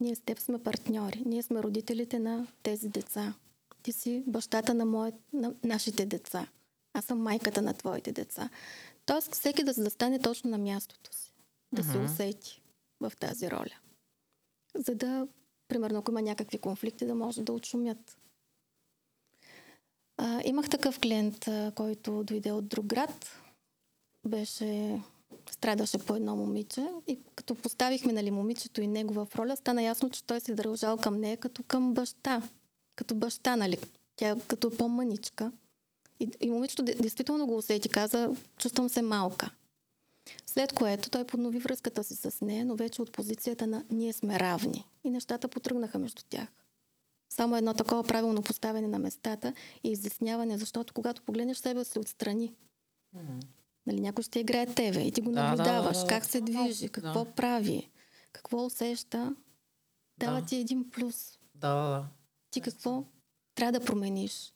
Ние 0.00 0.14
с 0.14 0.20
теб 0.20 0.38
сме 0.38 0.62
партньори. 0.62 1.22
Ние 1.26 1.42
сме 1.42 1.62
родителите 1.62 2.18
на 2.18 2.46
тези 2.62 2.88
деца. 2.88 3.34
Ти 3.82 3.92
си 3.92 4.24
бащата 4.26 4.74
на, 4.74 4.84
мое, 4.84 5.12
на 5.32 5.54
нашите 5.64 6.06
деца. 6.06 6.48
Аз 6.92 7.04
съм 7.04 7.22
майката 7.22 7.62
на 7.62 7.74
твоите 7.74 8.12
деца. 8.12 8.50
Тоест, 9.06 9.34
всеки 9.34 9.64
да 9.64 9.74
се 9.74 9.82
застане 9.82 10.18
точно 10.18 10.50
на 10.50 10.58
мястото 10.58 11.12
си. 11.12 11.34
Да 11.72 11.82
uh-huh. 11.82 11.92
се 11.92 12.12
усети 12.12 12.62
в 13.00 13.12
тази 13.20 13.50
роля. 13.50 13.74
За 14.74 14.94
да, 14.94 15.28
примерно, 15.68 15.98
ако 15.98 16.10
има 16.10 16.22
някакви 16.22 16.58
конфликти, 16.58 17.06
да 17.06 17.14
може 17.14 17.42
да 17.42 17.52
отшумят. 17.52 18.18
А, 20.18 20.40
имах 20.44 20.70
такъв 20.70 21.00
клиент, 21.00 21.48
а, 21.48 21.72
който 21.74 22.24
дойде 22.24 22.52
от 22.52 22.68
друг 22.68 22.86
град. 22.86 23.40
Беше 24.26 25.00
страдаше 25.50 25.98
по 25.98 26.14
едно 26.16 26.36
момиче 26.36 26.86
и 27.06 27.18
като 27.34 27.54
поставихме 27.54 28.12
нали, 28.12 28.30
момичето 28.30 28.80
и 28.80 28.86
него 28.86 29.14
в 29.14 29.28
роля, 29.36 29.56
стана 29.56 29.82
ясно, 29.82 30.10
че 30.10 30.24
той 30.24 30.40
се 30.40 30.54
държал 30.54 30.96
към 30.96 31.20
нея 31.20 31.36
като 31.36 31.62
към 31.62 31.94
баща. 31.94 32.42
Като 32.96 33.14
баща, 33.14 33.56
нали? 33.56 33.78
Тя 34.16 34.36
като 34.48 34.76
по-мъничка. 34.76 35.52
И, 36.20 36.28
и 36.40 36.50
момичето 36.50 36.82
действително 36.82 37.46
го 37.46 37.56
усети, 37.56 37.88
каза, 37.88 38.34
чувствам 38.58 38.88
се 38.88 39.02
малка. 39.02 39.50
След 40.46 40.72
което 40.72 41.10
той 41.10 41.24
поднови 41.24 41.58
връзката 41.58 42.04
си 42.04 42.16
с 42.16 42.40
нея, 42.40 42.64
но 42.64 42.76
вече 42.76 43.02
от 43.02 43.12
позицията 43.12 43.66
на 43.66 43.84
ние 43.90 44.12
сме 44.12 44.40
равни. 44.40 44.86
И 45.04 45.10
нещата 45.10 45.48
потръгнаха 45.48 45.98
между 45.98 46.22
тях. 46.28 46.48
Само 47.28 47.56
едно 47.56 47.74
такова 47.74 48.04
правилно 48.04 48.42
поставяне 48.42 48.88
на 48.88 48.98
местата 48.98 49.52
и 49.84 49.90
изясняване, 49.90 50.58
защото 50.58 50.94
когато 50.94 51.22
погледнеш 51.22 51.56
себе 51.56 51.84
си 51.84 51.98
отстрани, 51.98 52.54
mm-hmm. 53.16 53.46
Нали, 53.86 54.00
някой 54.00 54.24
ще 54.24 54.40
играе 54.40 54.66
тебе 54.66 55.00
и 55.00 55.12
ти 55.12 55.20
го 55.20 55.32
да, 55.32 55.42
наблюдаваш, 55.42 55.96
да, 55.96 56.02
да, 56.02 56.06
да. 56.06 56.08
как 56.08 56.24
се 56.24 56.40
движи, 56.40 56.88
какво 56.88 57.24
прави, 57.24 57.90
какво 58.32 58.64
усеща, 58.64 59.34
дава 60.18 60.40
да. 60.40 60.46
ти 60.46 60.56
един 60.56 60.90
плюс. 60.90 61.38
Да, 61.54 61.74
да, 61.74 61.88
да. 61.88 62.06
Ти 62.50 62.60
какво 62.60 63.04
трябва 63.54 63.78
да 63.78 63.84
промениш. 63.84 64.52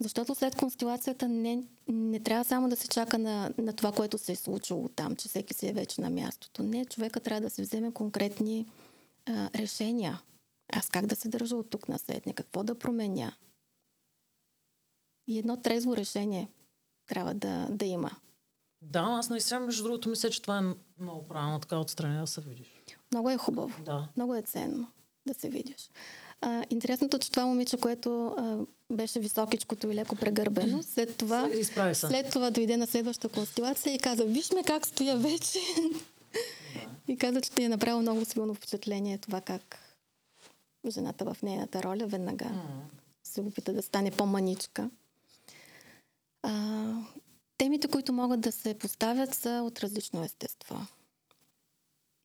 Защото 0.00 0.34
след 0.34 0.56
констелацията 0.56 1.28
не, 1.28 1.62
не 1.88 2.20
трябва 2.20 2.44
само 2.44 2.68
да 2.68 2.76
се 2.76 2.88
чака 2.88 3.18
на, 3.18 3.52
на 3.58 3.72
това, 3.72 3.92
което 3.92 4.18
се 4.18 4.32
е 4.32 4.36
случило 4.36 4.88
там, 4.88 5.16
че 5.16 5.28
всеки 5.28 5.54
си 5.54 5.68
е 5.68 5.72
вече 5.72 6.00
на 6.00 6.10
мястото. 6.10 6.62
Не, 6.62 6.84
човека 6.84 7.20
трябва 7.20 7.40
да 7.40 7.50
се 7.50 7.62
вземе 7.62 7.92
конкретни 7.92 8.66
а, 9.26 9.50
решения. 9.54 10.22
Аз 10.72 10.88
как 10.88 11.06
да 11.06 11.16
се 11.16 11.28
държа 11.28 11.56
от 11.56 11.70
тук 11.70 11.88
на 11.88 11.98
сетне, 11.98 12.32
какво 12.32 12.62
да 12.62 12.78
променя. 12.78 13.32
И 15.26 15.38
едно 15.38 15.56
трезво 15.56 15.96
решение 15.96 16.48
трябва 17.06 17.34
да, 17.34 17.68
да 17.70 17.84
има. 17.84 18.10
Да, 18.82 19.00
аз 19.00 19.30
наистина, 19.30 19.60
между 19.60 19.82
другото, 19.82 20.08
мисля, 20.08 20.30
че 20.30 20.42
това 20.42 20.58
е 20.58 21.02
много 21.02 21.28
правилно 21.28 21.60
така 21.60 21.78
отстрани 21.78 22.20
да 22.20 22.26
се 22.26 22.40
видиш. 22.40 22.82
Много 23.12 23.30
е 23.30 23.36
хубаво. 23.36 23.82
Да. 23.84 24.08
Много 24.16 24.34
е 24.34 24.42
ценно 24.42 24.86
да 25.26 25.34
се 25.34 25.48
видиш. 25.48 25.90
А, 26.42 26.64
интересното, 26.70 27.18
че 27.18 27.30
това 27.30 27.46
момиче, 27.46 27.76
което 27.76 28.26
а, 28.26 28.58
беше 28.90 29.20
високичкото 29.20 29.90
и 29.90 29.94
леко 29.94 30.16
прегърбено, 30.16 30.82
след 30.82 31.16
това, 31.16 31.50
след 31.94 32.30
това 32.30 32.50
дойде 32.50 32.76
на 32.76 32.86
следващата 32.86 33.34
констелация 33.34 33.94
и 33.94 33.98
каза, 33.98 34.24
виж 34.24 34.52
ме 34.52 34.62
как 34.62 34.86
стоя 34.86 35.16
вече. 35.16 35.58
И 37.08 37.16
каза, 37.16 37.40
че 37.40 37.50
ти 37.50 37.62
е 37.62 37.68
направило 37.68 38.00
много 38.00 38.24
силно 38.24 38.54
впечатление 38.54 39.18
това 39.18 39.40
как 39.40 39.78
жената 40.90 41.24
в 41.24 41.36
нейната 41.42 41.82
роля 41.82 42.06
веднага 42.06 42.50
се 43.24 43.40
опита 43.40 43.72
да 43.72 43.82
стане 43.82 44.10
по-маничка. 44.10 44.90
А, 46.42 46.92
Темите, 47.58 47.88
които 47.88 48.12
могат 48.12 48.40
да 48.40 48.52
се 48.52 48.74
поставят, 48.74 49.34
са 49.34 49.62
от 49.64 49.80
различно 49.80 50.24
естество. 50.24 50.76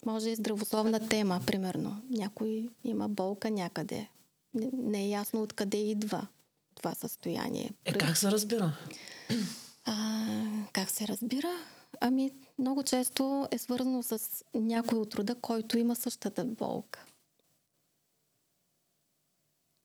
Може 0.06 0.30
и 0.30 0.36
здравословна 0.36 1.10
тема, 1.10 1.42
примерно. 1.46 2.02
Някой 2.10 2.70
има 2.84 3.10
болка 3.10 3.52
някъде. 3.52 4.10
Не, 4.54 4.70
не 4.74 5.04
е 5.04 5.10
ясно 5.10 5.42
откъде 5.42 5.78
идва 5.78 6.28
това 6.76 6.94
състояние. 6.96 7.72
Е, 7.86 7.94
как 7.94 8.18
се 8.18 8.32
разбира? 8.32 8.78
А, 9.86 10.26
как 10.74 10.90
се 10.90 11.08
разбира? 11.08 11.52
Ами, 12.02 12.32
много 12.60 12.84
често 12.84 13.48
е 13.52 13.58
свързано 13.58 14.04
с 14.04 14.20
някой 14.54 15.00
от 15.00 15.16
рода, 15.16 15.36
който 15.36 15.78
има 15.78 15.96
същата 15.96 16.46
болка. 16.46 17.06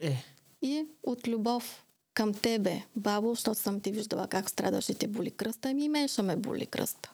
Е. 0.00 0.24
И 0.62 0.86
от 1.02 1.28
любов 1.28 1.84
към 2.14 2.34
тебе, 2.34 2.82
бабо, 2.96 3.34
защото 3.34 3.58
съм 3.58 3.80
ти 3.80 3.92
виждала 3.92 4.28
как 4.28 4.50
страдаш 4.50 4.88
и 4.88 4.94
те 4.94 5.06
боли 5.06 5.30
кръста, 5.30 5.70
ами 5.70 5.84
и 5.84 5.88
мен 5.88 6.08
ще 6.08 6.22
ме 6.22 6.36
боли 6.36 6.66
кръста. 6.66 7.12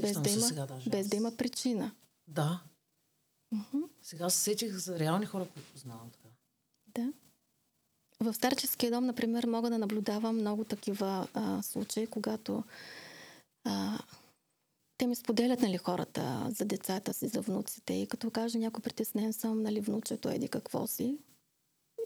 Без 0.00 0.20
да, 0.20 0.30
има, 0.30 0.40
сега, 0.40 0.66
даже. 0.66 0.90
без 0.90 1.08
да 1.08 1.16
има 1.16 1.36
причина. 1.36 1.92
Да. 2.26 2.62
Uh-huh. 3.54 3.88
Сега 4.02 4.30
се 4.30 4.38
сетих 4.38 4.76
за 4.76 4.98
реални 4.98 5.26
хора, 5.26 5.46
които 5.54 5.72
познавам 5.72 6.10
така. 6.10 6.28
Да. 6.86 7.12
В 8.20 8.34
старческия 8.34 8.90
дом, 8.90 9.06
например, 9.06 9.44
мога 9.44 9.70
да 9.70 9.78
наблюдавам 9.78 10.36
много 10.36 10.64
такива 10.64 11.28
а, 11.34 11.62
случаи, 11.62 12.06
когато 12.06 12.64
а, 13.64 13.98
те 14.98 15.06
ми 15.06 15.14
споделят 15.14 15.60
нали, 15.60 15.76
хората 15.76 16.50
за 16.50 16.64
децата 16.64 17.14
си, 17.14 17.28
за 17.28 17.40
внуците 17.40 17.92
и 17.92 18.06
като 18.06 18.30
каже 18.30 18.58
някой 18.58 18.82
притеснен 18.82 19.32
съм, 19.32 19.62
нали, 19.62 19.80
внучето 19.80 20.28
еди 20.28 20.48
какво 20.48 20.86
си. 20.86 21.18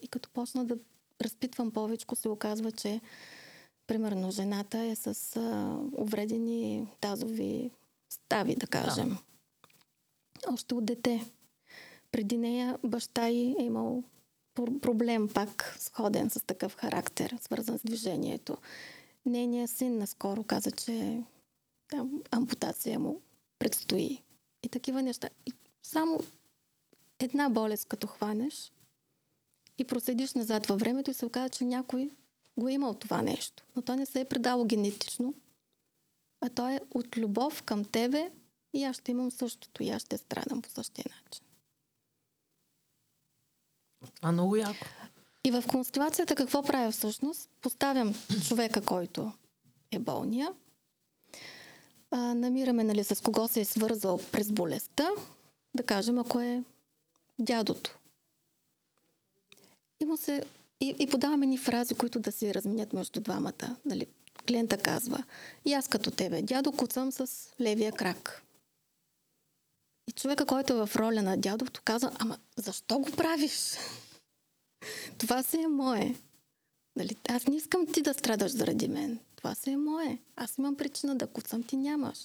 И 0.02 0.08
като 0.08 0.30
почна 0.30 0.64
да 0.64 0.76
разпитвам 1.20 1.70
повече, 1.70 2.06
се 2.14 2.28
оказва, 2.28 2.72
че 2.72 3.00
примерно 3.92 4.30
жената 4.30 4.78
е 4.78 4.96
с 4.96 5.36
а, 5.36 5.78
увредени 6.02 6.86
тазови 7.00 7.70
стави, 8.10 8.56
да 8.56 8.66
кажем. 8.66 9.08
Да. 9.08 10.52
Още 10.52 10.74
от 10.74 10.84
дете. 10.84 11.24
Преди 12.12 12.38
нея 12.38 12.78
баща 12.84 13.28
й 13.28 13.56
е 13.58 13.62
имал 13.62 14.02
проблем 14.54 15.28
пак 15.34 15.76
сходен 15.78 16.30
с 16.30 16.40
такъв 16.46 16.76
характер, 16.76 17.38
свързан 17.40 17.78
с 17.78 17.82
движението. 17.82 18.56
Нейният 19.26 19.70
син 19.70 19.98
наскоро 19.98 20.44
каза, 20.44 20.70
че 20.70 21.22
там 21.88 22.22
ампутация 22.30 22.98
му 22.98 23.20
предстои. 23.58 24.22
И 24.62 24.68
такива 24.68 25.02
неща. 25.02 25.28
И 25.46 25.52
само 25.82 26.20
една 27.18 27.48
болест, 27.48 27.88
като 27.88 28.06
хванеш, 28.06 28.72
и 29.78 29.84
проследиш 29.84 30.34
назад 30.34 30.66
във 30.66 30.80
времето 30.80 31.10
и 31.10 31.14
се 31.14 31.26
оказа, 31.26 31.48
че 31.48 31.64
някой 31.64 32.10
го 32.56 32.68
е 32.68 32.72
имал 32.72 32.94
това 32.94 33.22
нещо. 33.22 33.62
Но 33.76 33.82
то 33.82 33.96
не 33.96 34.06
се 34.06 34.20
е 34.20 34.24
предало 34.24 34.64
генетично, 34.64 35.34
а 36.40 36.48
то 36.48 36.68
е 36.68 36.80
от 36.90 37.16
любов 37.16 37.62
към 37.62 37.84
тебе 37.84 38.30
и 38.72 38.84
аз 38.84 38.96
ще 38.96 39.10
имам 39.10 39.30
същото 39.30 39.82
и 39.82 39.90
аз 39.90 40.02
ще 40.02 40.18
страдам 40.18 40.62
по 40.62 40.70
същия 40.70 41.04
начин. 41.24 41.44
Това 44.14 44.28
е 44.28 44.32
много 44.32 44.56
яко. 44.56 44.86
И 45.44 45.50
в 45.50 45.64
констелацията 45.70 46.34
какво 46.34 46.62
правя 46.62 46.90
всъщност? 46.90 47.50
Поставям 47.60 48.14
човека, 48.48 48.84
който 48.84 49.32
е 49.90 49.98
болния, 49.98 50.52
а, 52.10 52.34
намираме 52.34 52.84
нали, 52.84 53.04
с 53.04 53.22
кого 53.22 53.48
се 53.48 53.60
е 53.60 53.64
свързал 53.64 54.20
през 54.32 54.52
болестта, 54.52 55.10
да 55.74 55.82
кажем, 55.82 56.18
ако 56.18 56.40
е 56.40 56.62
дядото, 57.38 57.98
И, 60.00 60.04
му 60.04 60.16
се, 60.16 60.44
и, 60.82 60.96
и 60.98 61.06
подаваме 61.06 61.46
ни 61.46 61.58
фрази, 61.58 61.94
които 61.94 62.20
да 62.20 62.32
се 62.32 62.54
разменят 62.54 62.92
между 62.92 63.20
двамата. 63.20 63.76
Нали? 63.84 64.06
Клиента 64.48 64.78
казва, 64.78 65.24
и 65.64 65.72
аз 65.72 65.88
като 65.88 66.10
тебе, 66.10 66.42
дядо, 66.42 66.72
куцам 66.72 67.12
с 67.12 67.48
левия 67.60 67.92
крак. 67.92 68.42
И 70.08 70.12
човека, 70.12 70.46
който 70.46 70.72
е 70.72 70.86
в 70.86 70.96
роля 70.96 71.22
на 71.22 71.36
дядовто, 71.36 71.80
казва, 71.84 72.12
ама 72.18 72.38
защо 72.56 72.98
го 72.98 73.10
правиш? 73.10 73.76
Това 75.18 75.42
си 75.42 75.60
е 75.60 75.68
мое. 75.68 76.14
Нали? 76.96 77.16
Аз 77.28 77.46
не 77.46 77.56
искам 77.56 77.86
ти 77.86 78.02
да 78.02 78.14
страдаш 78.14 78.52
заради 78.52 78.88
мен. 78.88 79.18
Това 79.36 79.54
си 79.54 79.70
е 79.70 79.76
мое. 79.76 80.18
Аз 80.36 80.58
имам 80.58 80.76
причина 80.76 81.16
да 81.16 81.26
куцам, 81.26 81.62
ти 81.62 81.76
нямаш. 81.76 82.18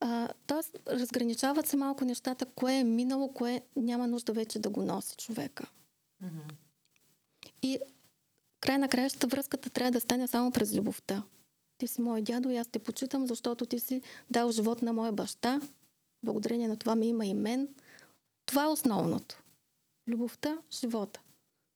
А, 0.00 0.28
тоест, 0.46 0.76
разграничават 0.88 1.66
се 1.66 1.76
малко 1.76 2.04
нещата, 2.04 2.46
кое 2.46 2.74
е 2.74 2.84
минало, 2.84 3.32
кое 3.32 3.62
няма 3.76 4.06
нужда 4.06 4.32
вече 4.32 4.58
да 4.58 4.70
го 4.70 4.82
носи 4.82 5.16
човека. 5.16 5.66
Mm-hmm. 6.24 6.65
И 7.66 7.78
край 8.60 8.78
на 8.78 8.88
краищата 8.88 9.26
връзката 9.26 9.70
трябва 9.70 9.90
да 9.90 10.00
стане 10.00 10.26
само 10.26 10.50
през 10.50 10.74
любовта. 10.74 11.22
Ти 11.78 11.86
си 11.86 12.00
мой 12.00 12.22
дядо 12.22 12.50
и 12.50 12.56
аз 12.56 12.68
те 12.68 12.78
почитам, 12.78 13.26
защото 13.26 13.66
ти 13.66 13.78
си 13.78 14.02
дал 14.30 14.50
живот 14.50 14.82
на 14.82 14.92
моя 14.92 15.12
баща. 15.12 15.60
Благодарение 16.22 16.68
на 16.68 16.76
това 16.76 16.96
ми 16.96 17.08
има 17.08 17.26
и 17.26 17.34
мен. 17.34 17.68
Това 18.46 18.64
е 18.64 18.68
основното. 18.68 19.42
Любовта, 20.08 20.58
живота. 20.80 21.20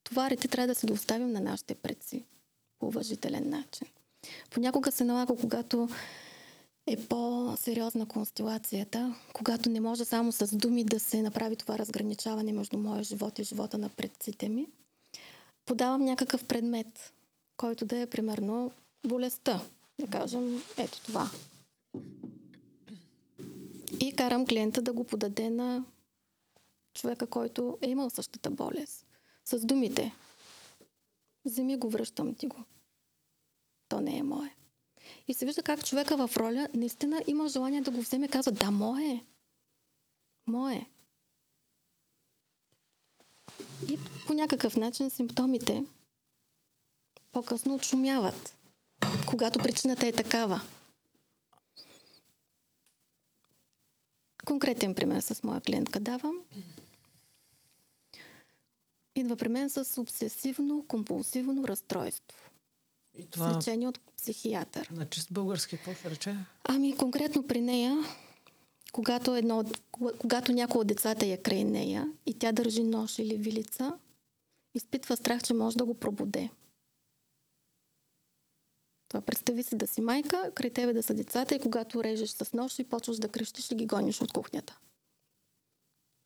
Товарите 0.03 0.47
трябва 0.47 0.67
да 0.67 0.75
се 0.75 0.87
ги 0.87 0.93
оставим 0.93 1.31
на 1.31 1.41
нашите 1.41 1.75
предци 1.75 2.25
по 2.79 2.87
уважителен 2.87 3.49
начин. 3.49 3.87
Понякога 4.49 4.91
се 4.91 5.03
налага, 5.03 5.35
когато 5.41 5.89
е 6.87 7.07
по-сериозна 7.07 8.07
констелацията, 8.07 9.15
когато 9.33 9.69
не 9.69 9.79
може 9.79 10.05
само 10.05 10.31
с 10.31 10.57
думи 10.57 10.83
да 10.83 10.99
се 10.99 11.21
направи 11.21 11.55
това 11.55 11.77
разграничаване 11.77 12.53
между 12.53 12.77
моя 12.77 13.03
живот 13.03 13.39
и 13.39 13.43
живота 13.43 13.77
на 13.77 13.89
предците 13.89 14.49
ми, 14.49 14.67
подавам 15.71 16.05
някакъв 16.05 16.45
предмет, 16.45 17.13
който 17.57 17.85
да 17.85 17.99
е 17.99 18.09
примерно 18.09 18.71
болестта. 19.07 19.61
Да 19.99 20.07
кажем, 20.07 20.63
ето 20.77 21.01
това. 21.03 21.31
И 23.99 24.15
карам 24.15 24.45
клиента 24.45 24.81
да 24.81 24.93
го 24.93 25.03
подаде 25.03 25.49
на 25.49 25.85
човека, 26.93 27.27
който 27.27 27.77
е 27.81 27.89
имал 27.89 28.09
същата 28.09 28.49
болест. 28.49 29.05
С 29.45 29.65
думите. 29.65 30.13
Вземи 31.45 31.77
го, 31.77 31.89
връщам 31.89 32.35
ти 32.35 32.47
го. 32.47 32.57
То 33.89 34.01
не 34.01 34.17
е 34.17 34.23
мое. 34.23 34.55
И 35.27 35.33
се 35.33 35.45
вижда 35.45 35.63
как 35.63 35.85
човека 35.85 36.27
в 36.27 36.37
роля 36.37 36.67
наистина 36.73 37.23
има 37.27 37.47
желание 37.47 37.81
да 37.81 37.91
го 37.91 38.01
вземе. 38.01 38.27
Казва, 38.27 38.51
да, 38.51 38.71
мое. 38.71 39.25
Мое. 40.47 40.89
И 43.89 43.99
по 44.27 44.33
някакъв 44.33 44.77
начин 44.77 45.09
симптомите 45.09 45.83
по-късно 47.31 47.75
отшумяват, 47.75 48.55
когато 49.27 49.59
причината 49.59 50.07
е 50.07 50.11
такава. 50.11 50.61
Конкретен 54.45 54.95
пример 54.95 55.21
с 55.21 55.43
моя 55.43 55.61
клиентка 55.61 55.99
давам. 55.99 56.35
Идва 59.15 59.35
при 59.35 59.47
мен 59.49 59.69
с 59.69 59.85
обсесивно-компулсивно 59.85 61.67
разстройство. 61.67 62.37
И 63.17 63.29
това... 63.29 63.57
Лечение 63.57 63.87
от 63.87 63.99
психиатър. 64.17 64.89
На 64.91 65.09
чист 65.09 65.33
български 65.33 65.77
какво 65.77 65.93
ще 65.93 66.09
рече? 66.09 66.35
Ами 66.63 66.97
конкретно 66.97 67.47
при 67.47 67.61
нея, 67.61 68.03
когато, 68.91 69.35
едно, 69.35 69.63
когато 69.91 70.51
някой 70.51 70.81
от 70.81 70.87
децата 70.87 71.25
е 71.25 71.37
край 71.37 71.63
нея 71.63 72.13
и 72.25 72.39
тя 72.39 72.51
държи 72.51 72.83
нож 72.83 73.19
или 73.19 73.37
вилица, 73.37 73.99
изпитва 74.75 75.17
страх, 75.17 75.43
че 75.43 75.53
може 75.53 75.77
да 75.77 75.85
го 75.85 75.93
пробуде. 75.93 76.49
Това 79.07 79.21
представи 79.21 79.63
си 79.63 79.75
да 79.75 79.87
си 79.87 80.01
майка, 80.01 80.51
край 80.55 80.69
тебе 80.69 80.93
да 80.93 81.03
са 81.03 81.13
децата 81.13 81.55
и 81.55 81.59
когато 81.59 82.03
режеш 82.03 82.29
с 82.29 82.53
нож 82.53 82.79
и 82.79 82.83
почваш 82.83 83.17
да 83.17 83.29
крещиш 83.29 83.71
и 83.71 83.75
ги 83.75 83.85
гониш 83.85 84.21
от 84.21 84.33
кухнята. 84.33 84.79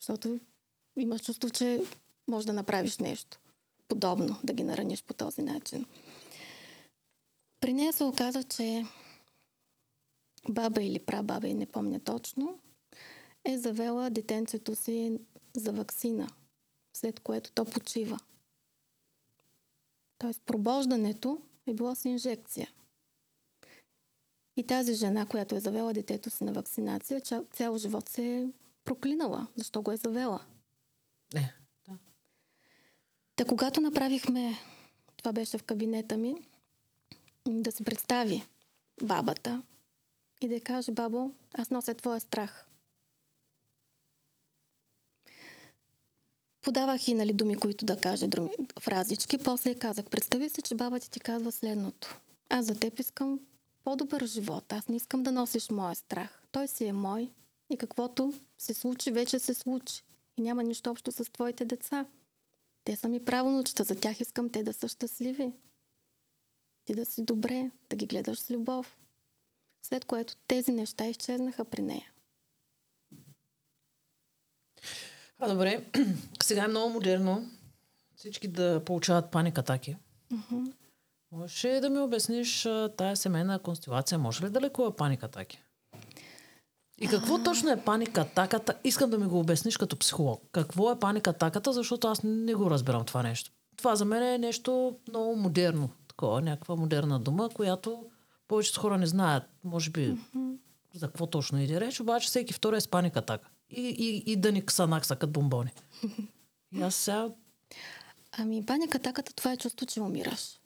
Защото 0.02 0.40
имаш 0.98 1.22
чувство, 1.22 1.50
че 1.50 1.82
може 2.28 2.48
да 2.48 2.54
направиш 2.54 2.98
нещо 2.98 3.40
подобно, 3.88 4.40
да 4.44 4.54
ги 4.54 4.64
нараниш 4.64 5.04
по 5.04 5.14
този 5.14 5.42
начин. 5.42 5.86
При 7.60 7.74
нея 7.74 7.94
се 7.94 8.04
оказа, 8.04 8.44
че 8.44 8.86
баба 10.50 10.84
или 10.84 11.00
прабаба, 11.00 11.48
и 11.48 11.54
не 11.54 11.66
помня 11.66 12.00
точно, 12.00 12.60
е 13.46 13.58
завела 13.58 14.10
детенцето 14.10 14.76
си 14.76 15.20
за 15.56 15.72
вакцина, 15.72 16.28
след 16.94 17.20
което 17.20 17.52
то 17.52 17.66
почива. 17.66 18.20
Тоест 20.18 20.42
пробождането 20.46 21.42
е 21.68 21.74
било 21.74 21.96
с 21.96 22.06
инжекция. 22.06 22.70
И 24.58 24.64
тази 24.64 24.94
жена, 24.94 25.26
която 25.26 25.56
е 25.56 25.60
завела 25.60 25.94
детето 25.94 26.30
си 26.30 26.44
на 26.44 26.54
вакцинация, 26.54 27.22
цял 27.52 27.78
живот 27.78 28.10
се 28.10 28.38
е 28.38 28.48
проклинала. 28.84 29.48
Защо 29.56 29.82
го 29.82 29.92
е 29.92 29.98
завела? 29.98 30.46
Не, 31.34 31.54
да. 31.88 31.98
Та 33.36 33.46
когато 33.46 33.82
направихме, 33.82 34.54
това 35.18 35.34
беше 35.34 35.58
в 35.58 35.64
кабинета 35.64 36.18
ми, 36.18 36.36
да 37.48 37.72
се 37.72 37.84
представи 37.84 38.44
бабата 39.04 39.64
и 40.46 40.50
да 40.50 40.62
каже, 40.62 40.92
бабо, 40.92 41.32
аз 41.54 41.70
нося 41.70 41.94
твоя 41.94 42.20
страх. 42.20 42.68
Подавах 46.62 47.08
и 47.08 47.14
нали, 47.14 47.34
думи, 47.34 47.56
които 47.56 47.86
да 47.86 48.02
каже, 48.02 48.28
думи, 48.28 48.52
фразички. 48.80 49.38
После 49.38 49.76
казах, 49.76 50.06
представи 50.06 50.50
се, 50.50 50.62
че 50.62 50.76
баба 50.76 51.00
ти 51.00 51.10
ти 51.10 51.20
казва 51.20 51.52
следното. 51.52 52.20
Аз 52.50 52.66
за 52.66 52.80
теб 52.80 53.00
искам 53.00 53.40
по-добър 53.84 54.26
живот. 54.26 54.74
Аз 54.74 54.88
не 54.88 54.96
искам 54.96 55.24
да 55.24 55.32
носиш 55.32 55.70
моя 55.70 55.96
страх. 55.96 56.44
Той 56.52 56.68
си 56.68 56.86
е 56.86 56.94
мой 56.94 57.32
и 57.70 57.78
каквото 57.78 58.34
се 58.58 58.74
случи, 58.74 59.12
вече 59.12 59.40
се 59.40 59.54
случи. 59.54 60.04
И 60.38 60.42
няма 60.42 60.64
нищо 60.64 60.90
общо 60.92 61.12
с 61.12 61.32
твоите 61.32 61.66
деца. 61.66 62.06
Те 62.84 62.96
са 62.96 63.08
ми 63.08 63.26
правонучета, 63.26 63.84
за 63.84 63.96
тях 63.96 64.20
искам 64.20 64.50
те 64.50 64.64
да 64.64 64.74
са 64.74 64.88
щастливи 64.88 65.54
ти 66.86 66.96
да 66.96 67.06
си 67.06 67.26
добре, 67.26 67.72
да 67.90 67.96
ги 67.96 68.06
гледаш 68.06 68.40
с 68.40 68.52
любов. 68.52 68.98
След 69.90 70.06
което 70.06 70.34
тези 70.48 70.72
неща 70.72 71.06
изчезнаха 71.06 71.66
при 71.66 71.82
нея. 71.82 72.12
А, 75.40 75.50
добре. 75.50 75.86
Сега 76.44 76.64
е 76.64 76.68
много 76.68 76.90
модерно 76.90 77.50
всички 78.16 78.48
да 78.48 78.82
получават 78.86 79.32
паник 79.32 79.58
атаки. 79.58 79.98
Mm-hmm. 80.34 80.74
Можеш 81.32 81.66
ли 81.66 81.80
да 81.80 81.90
ми 81.90 82.00
обясниш 82.00 82.68
тая 82.98 83.16
семейна 83.16 83.60
констелация? 83.60 84.20
Може 84.20 84.46
ли 84.46 84.50
да 84.50 84.62
лекува 84.62 84.96
паник 84.96 85.24
атаки? 85.24 85.64
И 86.98 87.08
какво 87.08 87.44
точно 87.44 87.72
е 87.72 87.84
паник 87.84 88.18
атаката? 88.18 88.76
Искам 88.84 89.10
да 89.10 89.18
ми 89.18 89.28
го 89.28 89.40
обясниш 89.40 89.78
като 89.78 90.00
психолог. 90.00 90.44
Какво 90.52 90.92
е 90.92 91.00
паник 91.00 91.28
атаката, 91.28 91.74
защото 91.74 92.08
аз 92.08 92.24
не 92.24 92.54
го 92.54 92.70
разбирам 92.70 93.06
това 93.06 93.24
нещо. 93.24 93.52
Това 93.78 93.96
за 93.96 94.06
мен 94.06 94.24
е 94.24 94.38
нещо 94.38 95.00
много 95.10 95.36
модерно 95.36 95.90
такова, 96.08 96.42
някаква 96.42 96.76
модерна 96.76 97.20
дума, 97.20 97.50
която 97.50 98.06
повечето 98.48 98.80
хора 98.80 98.98
не 98.98 99.08
знаят, 99.08 99.44
може 99.64 99.90
би, 99.90 100.00
mm-hmm. 100.00 100.58
за 100.94 101.08
какво 101.08 101.28
точно 101.28 101.62
иде 101.62 101.80
реч, 101.80 102.00
обаче 102.00 102.28
всеки 102.28 102.54
втори 102.54 102.78
е 102.78 102.82
с 102.82 102.88
паника 102.88 103.22
така. 103.22 103.50
И, 103.70 103.82
и, 103.82 104.32
и 104.32 104.36
да 104.36 104.52
ни 104.52 104.66
ксанакса 104.66 105.16
като 105.16 105.32
бомбони. 105.32 105.72
И 106.76 106.82
аз 106.82 106.96
сега... 106.96 107.30
Ами, 108.32 108.66
паника 108.66 108.98
атаката, 108.98 109.34
това 109.34 109.52
е 109.52 109.58
чувство, 109.58 109.86
че 109.86 110.02
умираш. 110.02 110.60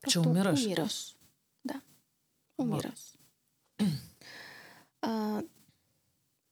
Просто 0.00 0.22
че 0.22 0.28
умираш? 0.28 0.64
Умираш. 0.64 1.16
Да. 1.64 1.80
Умираш. 2.58 3.14
А, 5.02 5.42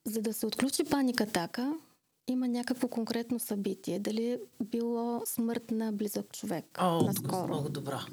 за 0.04 0.22
да 0.22 0.32
се 0.32 0.46
отключи 0.46 0.84
паника 0.84 1.24
атака, 1.24 1.78
има 2.26 2.48
някакво 2.48 2.88
конкретно 2.88 3.38
събитие. 3.38 3.98
Дали 3.98 4.38
било 4.64 5.22
смърт 5.26 5.70
на 5.70 5.92
близък 5.92 6.32
човек 6.32 6.78
О, 6.78 7.02
наскоро. 7.02 7.46
много 7.46 7.68
добра. 7.68 8.06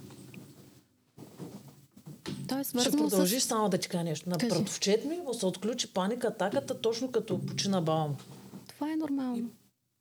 Е 2.60 2.64
Ще 2.82 2.92
продължиш 2.92 3.44
с... 3.44 3.46
само 3.46 3.70
да 3.70 3.78
ти 3.78 3.88
кажа 3.88 4.04
нещо. 4.04 4.30
На 4.30 4.38
братовчет 4.38 5.06
ми 5.06 5.18
му 5.18 5.34
се 5.34 5.46
отключи 5.46 5.94
паника 5.94 6.28
атаката 6.28 6.82
точно 6.82 7.12
като 7.12 7.46
почина 7.46 7.82
баба 7.82 8.08
му. 8.08 8.16
Това 8.68 8.92
е 8.92 8.96
нормално. 8.96 9.38
И 9.38 9.46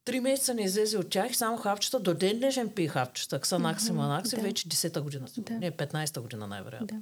три 0.04 0.20
месеца 0.20 0.54
не 0.54 0.62
излезе 0.62 0.98
от 0.98 1.10
тях, 1.10 1.36
само 1.36 1.56
хапчета. 1.56 2.00
До 2.00 2.14
ден 2.14 2.38
днешен 2.38 2.68
пи 2.68 2.88
хапчета. 2.88 3.40
Ксанакси, 3.40 3.88
mm-hmm, 3.88 3.92
манакси, 3.92 4.36
да. 4.36 4.42
вече 4.42 4.68
10-та 4.68 5.00
година. 5.00 5.26
Да. 5.38 5.54
Не, 5.54 5.72
15-та 5.72 6.20
година 6.20 6.46
най-вероятно. 6.46 6.86
Да. 6.86 6.96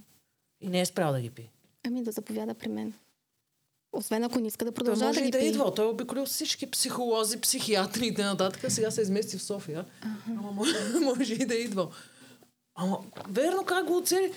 И 0.61 0.69
не 0.69 0.81
е 0.81 0.87
спрял 0.87 1.13
да 1.13 1.21
ги 1.21 1.31
пи. 1.31 1.51
Ами 1.87 2.03
да 2.03 2.13
заповяда 2.13 2.55
при 2.55 2.69
мен. 2.69 2.95
Освен 3.93 4.25
ако 4.25 4.41
не 4.41 4.49
иска 4.49 4.65
да 4.65 4.73
продължава 4.73 5.13
да 5.13 5.21
ги 5.21 5.31
да 5.31 5.39
пи. 5.39 5.47
идва. 5.47 5.75
Той 5.75 5.85
е 5.85 5.89
обиколил 5.89 6.27
всички 6.27 6.71
психолози, 6.71 7.41
психиатри 7.41 8.07
и 8.07 8.23
нататък. 8.23 8.73
Сега 8.73 8.91
се 8.91 9.03
измести 9.03 9.39
в 9.39 9.43
София. 9.43 9.85
Uh-huh. 9.85 10.39
Ама 10.39 10.53
може, 10.53 10.75
може 11.05 11.35
и 11.35 11.47
да 11.47 11.55
идва. 11.55 11.89
Ама 12.75 12.99
верно 13.29 13.65
как 13.65 13.87
го 13.87 13.97
оцели? 13.97 14.33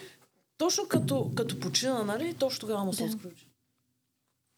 Точно 0.64 0.88
като, 0.88 1.32
като 1.36 1.59
почина, 1.59 2.03
нали? 2.03 2.34
Точно 2.34 2.59
тогава 2.59 2.86
му 2.86 2.93
се 2.93 3.07
да. 3.07 3.16
отключи. 3.16 3.47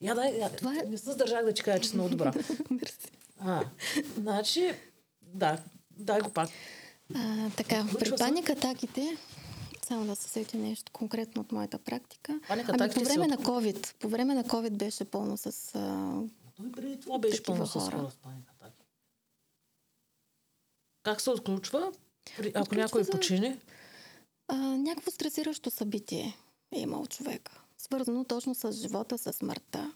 Я 0.01 0.16
дай, 0.16 0.32
я, 0.32 0.49
е... 0.84 0.86
не 0.89 0.97
се 0.97 1.12
сдържах 1.12 1.45
да 1.45 1.53
ти 1.53 1.64
кажа, 1.64 1.84
че 1.84 1.93
много 1.93 2.10
добра. 2.10 2.34
а, 3.39 3.66
значи, 4.18 4.74
да, 5.22 5.60
Дай 5.97 6.22
го 6.22 6.30
пак. 6.30 6.49
А, 7.16 7.49
така, 7.58 7.86
при 7.99 8.51
атаките, 8.51 9.18
само 9.88 10.06
да 10.06 10.16
се 10.16 10.30
сети 10.30 10.58
нещо 10.58 10.91
конкретно 10.91 11.41
от 11.41 11.51
моята 11.51 11.80
практика. 11.80 12.39
Паника 12.47 12.76
ами 12.80 12.93
по 12.93 13.03
време 13.03 13.28
на 13.28 13.38
COVID, 13.38 13.95
по 13.99 14.10
време 14.10 14.34
на 14.36 14.43
COVID 14.43 14.70
беше 14.70 15.06
пълно 15.06 15.38
с... 15.38 15.76
А, 15.76 16.22
Той 16.58 16.72
преди 16.72 16.99
това 16.99 17.20
беше 17.20 17.43
пълно 17.43 17.68
с 17.68 17.72
хора. 17.72 17.97
хора 17.97 18.12
с 18.12 18.16
паника 18.16 18.51
атаки. 18.60 18.86
Как 21.03 21.22
се 21.22 21.30
отключва? 21.30 21.91
При, 22.38 22.51
ако 22.56 22.76
някой 22.76 23.03
за- 23.03 23.12
почине? 23.12 23.60
А, 24.47 24.55
някакво 24.57 25.11
стресиращо 25.11 25.71
събитие 25.71 26.37
е 26.71 26.79
имал 26.79 27.05
човека. 27.05 27.61
Свързано 27.77 28.23
точно 28.23 28.55
с 28.55 28.71
живота, 28.71 29.17
с 29.17 29.33
смъртта. 29.33 29.93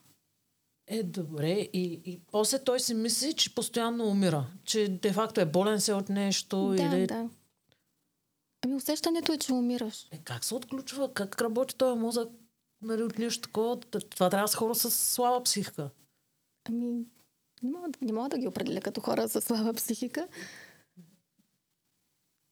Е, 0.88 1.04
добре. 1.04 1.52
И, 1.74 2.02
и 2.06 2.20
после 2.32 2.64
той 2.64 2.80
си 2.80 2.94
мисли, 2.94 3.34
че 3.34 3.56
постоянно 3.56 4.06
умира. 4.06 4.48
Че 4.64 4.88
де-факто 5.02 5.42
е 5.42 5.46
болен 5.46 5.82
се 5.82 5.94
от 5.94 6.10
нещо 6.10 6.74
Да, 6.78 6.84
или... 6.84 7.08
да. 7.08 7.30
Ами 8.66 8.76
усещането 8.76 9.34
е, 9.34 9.38
че 9.38 9.54
умираш. 9.54 10.08
Е, 10.12 10.18
как 10.18 10.46
се 10.46 10.56
отключва? 10.56 11.14
Как 11.14 11.42
работи 11.42 11.76
този 11.76 12.00
мозък? 12.00 12.30
Нали, 12.82 13.04
от 13.04 13.18
нещо 13.20 13.42
такова? 13.42 13.80
Това 13.80 14.30
трябва 14.30 14.48
са 14.48 14.58
хора 14.58 14.76
с 14.76 14.92
слаба 14.92 15.44
психика. 15.44 15.90
Ами, 16.70 17.06
не 17.64 17.70
мога, 17.70 17.90
да- 17.90 18.06
не 18.06 18.14
мога 18.14 18.30
да 18.30 18.38
ги 18.38 18.48
определя 18.48 18.82
като 18.82 19.02
хора 19.02 19.30
с 19.30 19.42
слаба 19.42 19.74
психика. 19.74 20.28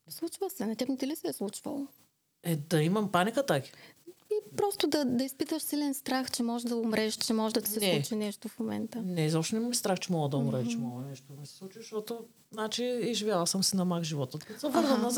Случва 0.10 0.50
се. 0.50 0.66
На 0.66 0.76
теб 0.76 0.90
не 0.90 0.98
ти 0.98 1.08
ли 1.08 1.16
се 1.16 1.28
е 1.28 1.34
случвало? 1.34 1.88
Е, 2.44 2.56
да 2.56 2.82
имам 2.82 3.12
паника 3.12 3.40
атаки. 3.40 3.72
И 4.08 4.56
просто 4.58 4.88
да, 4.88 5.06
да 5.06 5.24
изпиташ 5.24 5.62
силен 5.62 5.94
страх, 5.94 6.32
че 6.32 6.44
може 6.44 6.66
да 6.68 6.76
умреш, 6.76 7.14
че 7.16 7.34
може 7.34 7.54
да 7.54 7.62
ти 7.62 7.72
се 7.72 7.80
Не. 7.80 7.94
случи 7.96 8.16
нещо 8.16 8.48
в 8.48 8.60
момента. 8.60 9.02
Не, 9.02 9.26
изобщо 9.26 9.56
не 9.60 9.68
ми 9.68 9.76
страх, 9.76 10.00
че 10.00 10.12
мога 10.12 10.30
да 10.30 10.38
умра, 10.38 10.66
че 10.70 10.78
мога 10.78 11.02
нещо 11.02 11.26
да 11.34 11.40
ми 11.40 11.48
се 11.48 11.54
случи, 11.54 11.80
защото 11.80 12.20
значи 12.52 12.84
изживяла 12.84 13.48
съм 13.48 13.64
си 13.64 13.76
на 13.76 13.86
мак 13.86 14.04
живота. 14.04 14.40
Като 14.40 14.60
се 14.60 14.68
върна 14.68 15.12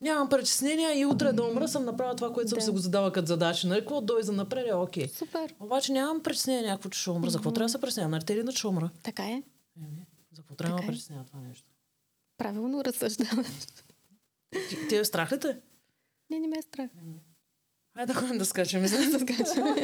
нямам 0.00 0.28
притеснения 0.28 0.98
и 1.00 1.06
утре 1.06 1.32
да 1.32 1.44
умра 1.44 1.68
съм 1.68 1.84
направила 1.84 2.16
това, 2.16 2.32
което 2.32 2.48
съм 2.50 2.58
Да. 2.58 2.64
се 2.64 2.70
го 2.70 2.78
задала 2.78 3.12
като 3.12 3.26
задача. 3.26 3.66
Нали, 3.68 3.80
какво 3.80 4.00
дойде 4.00 4.22
за 4.22 4.32
напред 4.32 4.66
е 4.68 4.74
окей. 4.74 5.08
Супер. 5.08 5.54
Обаче 5.60 5.92
нямам 5.92 6.22
притеснение 6.22 6.62
някакво, 6.62 6.88
че 6.90 7.00
ще 7.00 7.10
умра. 7.10 7.30
За 7.30 7.38
какво 7.38 7.52
трябва 7.52 7.64
да 7.66 7.72
се 7.72 7.80
притеснявам? 7.80 8.10
Нали, 8.10 8.24
те 8.24 8.32
иначе 8.32 8.58
ще 8.58 8.66
умра. 8.66 8.90
Така 9.02 9.22
е. 9.24 9.42
Еми, 9.76 10.06
за 10.32 10.42
какво 10.42 10.54
трябва 10.54 10.76
да 10.76 10.82
е. 10.84 10.86
притеснява 10.86 11.24
това 11.24 11.40
нещо? 11.40 11.64
Правилно 12.38 12.84
разсъждаваш. 12.84 13.46
Ти, 14.88 14.96
е 14.96 15.04
страх 15.04 15.32
ли 15.32 15.40
те? 15.40 15.58
Не, 16.30 16.40
не 16.40 16.48
ме 16.48 16.58
е 16.58 16.62
страх. 16.62 16.90
Хайде 17.96 18.12
да 18.12 18.20
ходим 18.20 18.38
да 18.38 18.44
скачаме. 18.46 18.88
Да 18.88 19.20
скачам. 19.20 19.76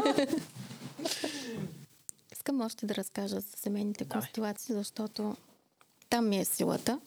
Искам 2.33 2.61
още 2.61 2.87
да 2.87 2.95
разкажа 2.95 3.41
за 3.41 3.57
семейните 3.57 4.05
Давай. 4.05 4.21
констелации, 4.21 4.75
защото 4.75 5.37
там 6.09 6.29
ми 6.29 6.39
е 6.39 6.45
силата. 6.45 7.01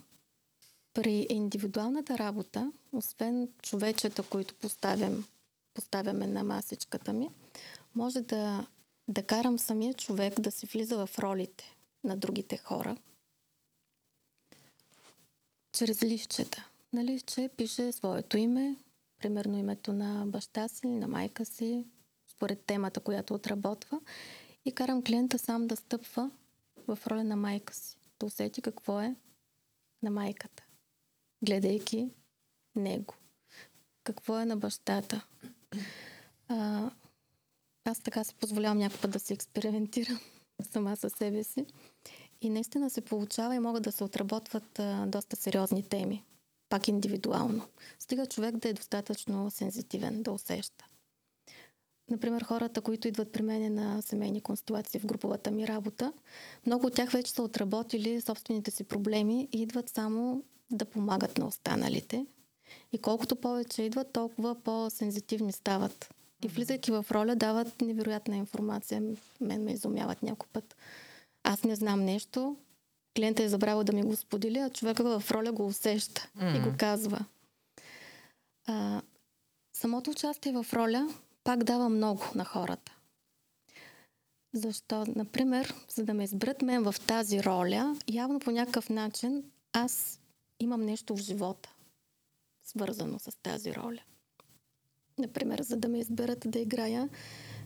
При 0.93 1.28
индивидуалната 1.30 2.18
работа, 2.18 2.72
освен 2.91 3.49
човечета, 3.62 4.24
които 4.24 4.55
поставям, 4.55 5.26
поставяме 5.74 6.28
на 6.28 6.43
масичката 6.43 7.14
ми, 7.14 7.30
може 7.95 8.22
да, 8.22 8.68
да 9.08 9.24
карам 9.24 9.60
самия 9.60 9.93
човек 9.93 10.39
да 10.39 10.51
си 10.51 10.66
влиза 10.66 11.05
в 11.05 11.20
ролите 11.20 11.76
на 12.03 12.18
другите 12.18 12.58
хора. 12.58 12.97
Чрез 15.72 16.03
листчета. 16.03 16.68
На 16.98 17.04
листче 17.04 17.50
пише 17.58 17.91
своето 17.91 18.38
име, 18.38 18.76
примерно 19.20 19.58
името 19.58 19.93
на 19.93 20.26
баща 20.28 20.68
си, 20.68 20.88
на 20.88 21.08
майка 21.08 21.45
си, 21.45 21.86
според 22.28 22.62
темата, 22.66 23.00
която 23.00 23.34
отработва. 23.34 24.00
И 24.66 24.72
карам 24.72 25.04
клиента 25.04 25.38
сам 25.38 25.68
да 25.68 25.76
стъпва 25.76 26.32
в 26.88 27.00
роля 27.08 27.24
на 27.24 27.36
майка 27.36 27.74
си. 27.76 27.98
Да 28.20 28.26
усети 28.26 28.62
какво 28.62 29.02
е 29.02 29.16
на 30.04 30.12
майката, 30.12 30.64
гледайки 31.45 32.10
него. 32.76 33.14
Какво 34.04 34.39
е 34.39 34.45
на 34.45 34.58
бащата. 34.58 35.26
А, 36.48 36.91
аз 37.86 38.00
така 38.00 38.24
си 38.24 38.36
позволявам 38.36 38.78
някой 38.78 39.00
път 39.02 39.12
да 39.12 39.20
си 39.20 39.34
експериментирам 39.34 40.20
сама 40.72 40.95
със 40.95 41.14
себе 41.14 41.43
си. 41.43 41.66
И 42.41 42.50
наистина 42.50 42.89
се 42.89 43.02
получава 43.02 43.56
и 43.56 43.60
могат 43.60 43.84
да 43.84 43.91
се 43.91 44.04
отработват 44.04 44.80
а, 44.80 45.06
доста 45.06 45.36
сериозни 45.36 45.84
теми. 45.84 46.24
Пак 46.70 46.88
индивидуално. 46.88 47.68
Стига 47.99 48.26
човек 48.26 48.57
да 48.57 48.70
е 48.70 48.74
достатъчно 48.74 49.51
сензитивен, 49.51 50.24
да 50.24 50.32
усеща. 50.32 50.86
Например, 52.09 52.43
хората, 52.43 52.82
които 52.82 53.07
идват 53.07 53.32
при 53.32 53.41
мен 53.41 53.74
на 53.74 54.01
семейни 54.01 54.41
констелации 54.41 54.99
в 54.99 55.05
груповата 55.05 55.51
ми 55.51 55.68
работа, 55.68 56.13
много 56.65 56.88
от 56.88 56.95
тях 56.95 57.11
вече 57.11 57.32
са 57.32 57.43
отработили 57.43 58.22
собствените 58.22 58.72
си 58.72 58.84
проблеми 58.84 59.47
и 59.51 59.61
идват 59.61 59.89
само 59.89 60.43
да 60.72 60.86
помагат 60.86 61.38
на 61.38 61.47
останалите. 61.47 62.26
И 62.91 62.97
колкото 62.97 63.36
повече 63.36 63.84
идват, 63.84 64.13
толкова 64.13 64.55
по-сензитивни 64.63 65.51
стават. 65.51 66.13
И 66.43 66.47
влизайки 66.47 66.91
в 66.91 67.05
роля, 67.11 67.36
дават 67.36 67.82
невероятна 67.82 68.38
информация. 68.38 69.01
Мен 69.41 69.63
ме 69.63 69.72
изумяват 69.72 70.24
някой 70.24 70.49
път. 70.53 70.76
Аз 71.43 71.63
не 71.63 71.76
знам 71.76 72.05
нещо, 72.05 72.55
клиентът 73.18 73.45
е 73.45 73.49
забравил 73.49 73.84
да 73.84 73.93
ми 73.93 74.03
го 74.03 74.15
сподели, 74.15 74.57
а 74.57 74.70
човека 74.70 75.20
в 75.20 75.32
роля 75.32 75.51
го 75.51 75.65
усеща 75.65 76.30
и 76.55 76.59
го 76.59 76.74
казва. 76.78 77.26
А, 78.65 79.01
самото 79.74 80.11
участие 80.11 80.51
в 80.51 80.65
роля 80.74 81.09
пак 81.43 81.63
дава 81.63 81.89
много 81.89 82.24
на 82.36 82.45
хората. 82.45 82.91
Защо? 84.53 85.05
Например, 85.15 85.74
за 85.89 86.05
да 86.05 86.13
ме 86.13 86.24
изберат 86.24 86.61
мен 86.61 86.84
в 86.84 86.95
тази 87.07 87.43
роля, 87.43 87.95
явно 88.07 88.39
по 88.39 88.51
някакъв 88.51 88.89
начин 88.89 89.43
аз 89.74 90.20
имам 90.59 90.82
нещо 90.82 91.15
в 91.15 91.20
живота, 91.20 91.70
свързано 92.63 93.20
с 93.20 93.38
тази 93.43 93.76
роля. 93.76 94.01
Например, 95.18 95.61
за 95.61 95.78
да 95.78 95.88
ме 95.88 95.99
изберат 95.99 96.43
да 96.45 96.59
играя, 96.59 97.09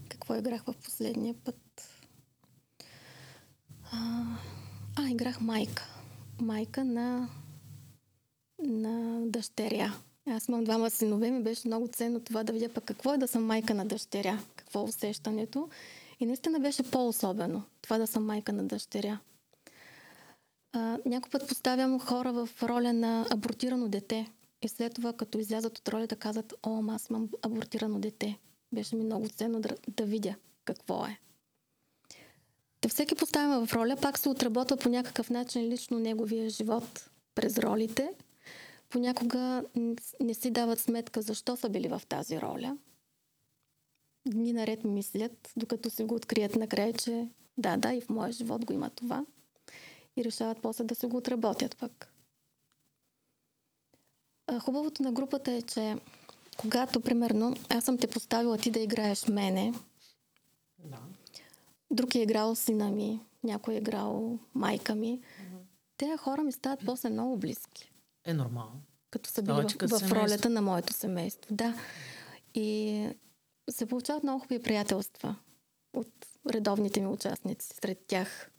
какво 0.09 0.35
играх 0.35 0.63
в 0.63 0.73
последния 0.83 1.35
път? 1.43 1.89
А, 3.91 4.23
а 5.05 5.09
играх 5.09 5.41
майка. 5.41 5.87
Майка 6.41 6.85
на, 6.85 7.29
на 8.59 9.21
дъщеря. 9.25 9.93
Аз 10.29 10.47
имам 10.47 10.63
двама 10.63 10.89
синове, 10.89 11.31
ми 11.31 11.43
беше 11.43 11.67
много 11.67 11.87
ценно 11.87 12.19
това 12.19 12.43
да 12.43 12.53
видя 12.53 12.69
пък 12.69 12.83
какво 12.83 13.13
е 13.13 13.17
да 13.17 13.27
съм 13.27 13.45
майка 13.45 13.73
на 13.73 13.85
дъщеря, 13.85 14.39
какво 14.55 14.79
е 14.79 14.83
усещането. 14.83 15.69
И 16.19 16.25
наистина 16.25 16.59
беше 16.59 16.91
по-особено 16.91 17.63
това 17.81 17.97
да 17.97 18.07
съм 18.07 18.25
майка 18.25 18.53
на 18.53 18.63
дъщеря. 18.63 19.19
А, 20.73 20.97
някой 21.05 21.29
път 21.29 21.47
поставям 21.47 21.99
хора 21.99 22.33
в 22.33 22.49
роля 22.63 22.93
на 22.93 23.25
абортирано 23.29 23.87
дете. 23.87 24.31
И 24.61 24.67
след 24.67 24.93
това, 24.93 25.13
като 25.13 25.39
излязат 25.39 25.77
от 25.77 25.89
ролята, 25.89 26.15
казват, 26.15 26.53
о, 26.63 26.83
аз 26.89 27.09
имам 27.09 27.29
абортирано 27.41 27.99
дете. 27.99 28.37
Беше 28.71 28.95
ми 28.95 29.03
много 29.03 29.27
ценно 29.29 29.61
да, 29.61 29.69
да 29.87 30.05
видя 30.05 30.35
какво 30.65 31.05
е. 31.05 31.19
Та 32.81 32.89
всеки 32.89 33.15
поставяме 33.15 33.65
в 33.65 33.73
роля, 33.73 33.95
пак 34.01 34.19
се 34.19 34.29
отработва 34.29 34.77
по 34.77 34.89
някакъв 34.89 35.29
начин 35.29 35.69
лично 35.69 35.99
неговия 35.99 36.49
живот 36.49 37.09
през 37.35 37.57
ролите. 37.57 38.09
Понякога 38.89 39.63
не 40.19 40.33
си 40.33 40.51
дават 40.51 40.79
сметка 40.79 41.21
защо 41.21 41.57
са 41.57 41.69
били 41.69 41.87
в 41.87 42.01
тази 42.09 42.41
роля. 42.41 42.77
Дни 44.27 44.53
наред 44.53 44.83
мислят, 44.83 45.51
докато 45.55 45.89
се 45.89 46.03
го 46.03 46.15
открият 46.15 46.55
накрая, 46.55 46.93
че 46.93 47.27
да, 47.57 47.77
да, 47.77 47.93
и 47.93 48.01
в 48.01 48.09
моя 48.09 48.31
живот 48.31 48.65
го 48.65 48.73
има 48.73 48.89
това. 48.89 49.25
И 50.17 50.23
решават 50.23 50.61
после 50.61 50.83
да 50.83 50.95
се 50.95 51.07
го 51.07 51.17
отработят 51.17 51.77
пък. 51.77 52.13
Хубавото 54.59 55.03
на 55.03 55.11
групата 55.11 55.51
е, 55.51 55.61
че 55.61 55.95
когато, 56.57 57.01
примерно, 57.01 57.55
аз 57.69 57.83
съм 57.83 57.97
те 57.97 58.07
поставила 58.07 58.57
ти 58.57 58.71
да 58.71 58.79
играеш 58.79 59.27
мене, 59.27 59.73
Да. 60.79 60.97
Друг 61.91 62.15
е 62.15 62.19
играл 62.19 62.55
сина 62.55 62.91
ми, 62.91 63.19
някой 63.43 63.73
е 63.73 63.77
играл 63.77 64.39
майка 64.53 64.95
ми. 64.95 65.21
Те 65.97 66.17
хора 66.17 66.43
ми 66.43 66.51
стават 66.51 66.79
после 66.85 67.09
много 67.09 67.37
близки, 67.37 67.91
Е 68.25 68.33
нормално. 68.33 68.81
като 69.09 69.29
са 69.29 69.41
били 69.41 69.53
в, 69.53 69.63
в 69.63 69.67
семейство. 69.69 70.15
ролята 70.15 70.49
на 70.49 70.61
моето 70.61 70.93
семейство. 70.93 71.55
Да. 71.55 71.75
И 72.53 73.07
се 73.69 73.85
получават 73.85 74.23
много 74.23 74.39
хубави 74.39 74.63
приятелства 74.63 75.35
от 75.93 76.07
редовните 76.49 77.01
ми 77.01 77.07
участници. 77.07 77.69
Сред 77.81 78.05
тях 78.07 78.51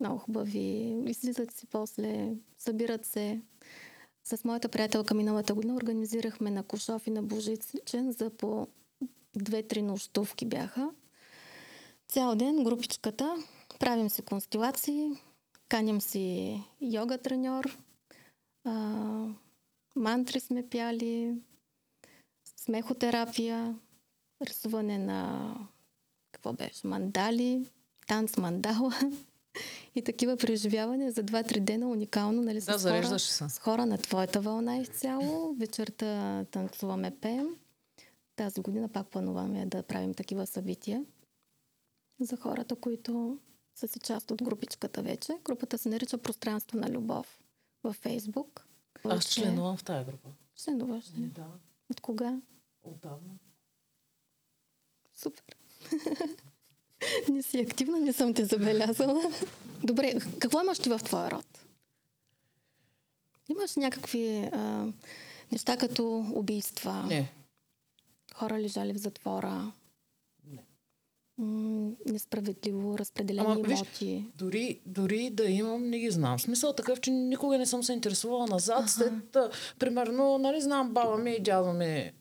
много 0.00 0.18
хубави. 0.18 1.02
Излизат 1.06 1.52
си 1.52 1.66
после, 1.66 2.34
събират 2.58 3.06
се. 3.06 3.40
С 4.24 4.44
моята 4.44 4.68
приятелка 4.68 5.14
миналата 5.14 5.54
година 5.54 5.74
организирахме 5.74 6.50
на 6.50 6.62
Кошов 6.62 7.06
и 7.06 7.10
на 7.10 7.22
Божичен 7.22 8.12
за 8.12 8.30
по 8.30 8.66
две-три 9.36 9.82
нощувки 9.82 10.46
бяха. 10.46 10.90
Цял 12.10 12.34
ден 12.34 12.64
групичката, 12.64 13.36
правим 13.78 14.10
си 14.10 14.22
констелации, 14.22 15.10
каним 15.68 16.00
си 16.00 16.56
йога 16.80 17.18
треньор, 17.18 17.78
а, 18.64 18.72
мантри 19.96 20.40
сме 20.40 20.68
пяли, 20.68 21.34
смехотерапия, 22.56 23.78
рисуване 24.42 24.98
на 24.98 25.54
какво 26.32 26.52
беше, 26.52 26.86
мандали, 26.86 27.66
танц 28.06 28.36
мандала 28.36 28.94
и 29.94 30.02
такива 30.02 30.36
преживявания 30.36 31.12
за 31.12 31.24
2-3 31.24 31.60
дена 31.60 31.88
уникално, 31.88 32.42
нали, 32.42 32.60
да, 32.60 32.78
с, 32.78 32.90
хора, 32.90 33.18
се. 33.18 33.48
с 33.48 33.58
хора 33.58 33.86
на 33.86 33.98
твоята 33.98 34.40
вълна 34.40 34.76
изцяло. 34.76 35.54
Вечерта 35.54 36.44
танцуваме, 36.50 37.16
пеем. 37.20 37.48
Тази 38.36 38.60
година 38.60 38.88
пак 38.88 39.06
плануваме 39.06 39.66
да 39.66 39.82
правим 39.82 40.14
такива 40.14 40.46
събития 40.46 41.04
за 42.24 42.36
хората, 42.36 42.76
които 42.76 43.38
са 43.74 43.88
си 43.88 43.98
част 43.98 44.30
от 44.30 44.42
групичката 44.42 45.02
вече. 45.02 45.32
Групата 45.44 45.78
се 45.78 45.88
нарича 45.88 46.18
Пространство 46.18 46.78
на 46.78 46.90
любов 46.90 47.40
във 47.84 47.96
Фейсбук. 47.96 48.66
Аз 49.04 49.24
членувам 49.24 49.76
в 49.76 49.84
тази 49.84 50.04
група. 50.04 50.28
Членуваш 50.56 51.04
ли? 51.18 51.26
Да. 51.26 51.46
От 51.90 52.00
кога? 52.00 52.40
Отдавна. 52.82 53.38
Супер. 55.14 55.56
не 57.28 57.42
си 57.42 57.58
активна, 57.58 58.00
не 58.00 58.12
съм 58.12 58.34
те 58.34 58.44
забелязала. 58.44 59.22
Добре, 59.84 60.14
какво 60.38 60.60
имаш 60.60 60.78
ти 60.78 60.88
в 60.88 60.98
твоя 60.98 61.30
род? 61.30 61.66
Имаш 63.48 63.76
някакви 63.76 64.48
а, 64.52 64.86
неща 65.52 65.76
като 65.76 66.26
убийства? 66.34 67.06
Не. 67.08 67.32
Хора 68.34 68.58
лежали 68.58 68.92
в 68.92 68.96
затвора? 68.96 69.72
М- 71.40 71.92
несправедливо 72.06 72.98
разпределени 72.98 73.46
Ама, 73.46 73.62
виж, 73.62 73.78
имоти? 73.78 74.24
Дори, 74.34 74.80
дори 74.86 75.30
да 75.30 75.44
имам, 75.44 75.90
не 75.90 75.98
ги 75.98 76.10
знам. 76.10 76.38
Смисъл 76.38 76.72
такъв, 76.72 77.00
че 77.00 77.10
никога 77.10 77.58
не 77.58 77.66
съм 77.66 77.82
се 77.82 77.92
интересувала 77.92 78.46
назад. 78.46 78.78
Ага. 78.78 78.88
След, 78.88 79.36
а, 79.36 79.50
примерно, 79.78 80.38
нали 80.38 80.60
знам 80.60 80.94
баба 80.94 81.16
ми 81.16 81.30
и 81.30 81.40
дядо 81.40 81.72
ми 81.72 82.12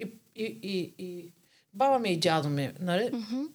и, 0.00 0.04
и, 0.36 0.44
и, 0.62 0.94
и 0.98 1.32
баба 1.72 1.98
ми 1.98 2.12
и 2.12 2.20
дядо 2.20 2.48
ми, 2.48 2.72
нали? 2.80 3.02
Uh-huh. 3.02 3.48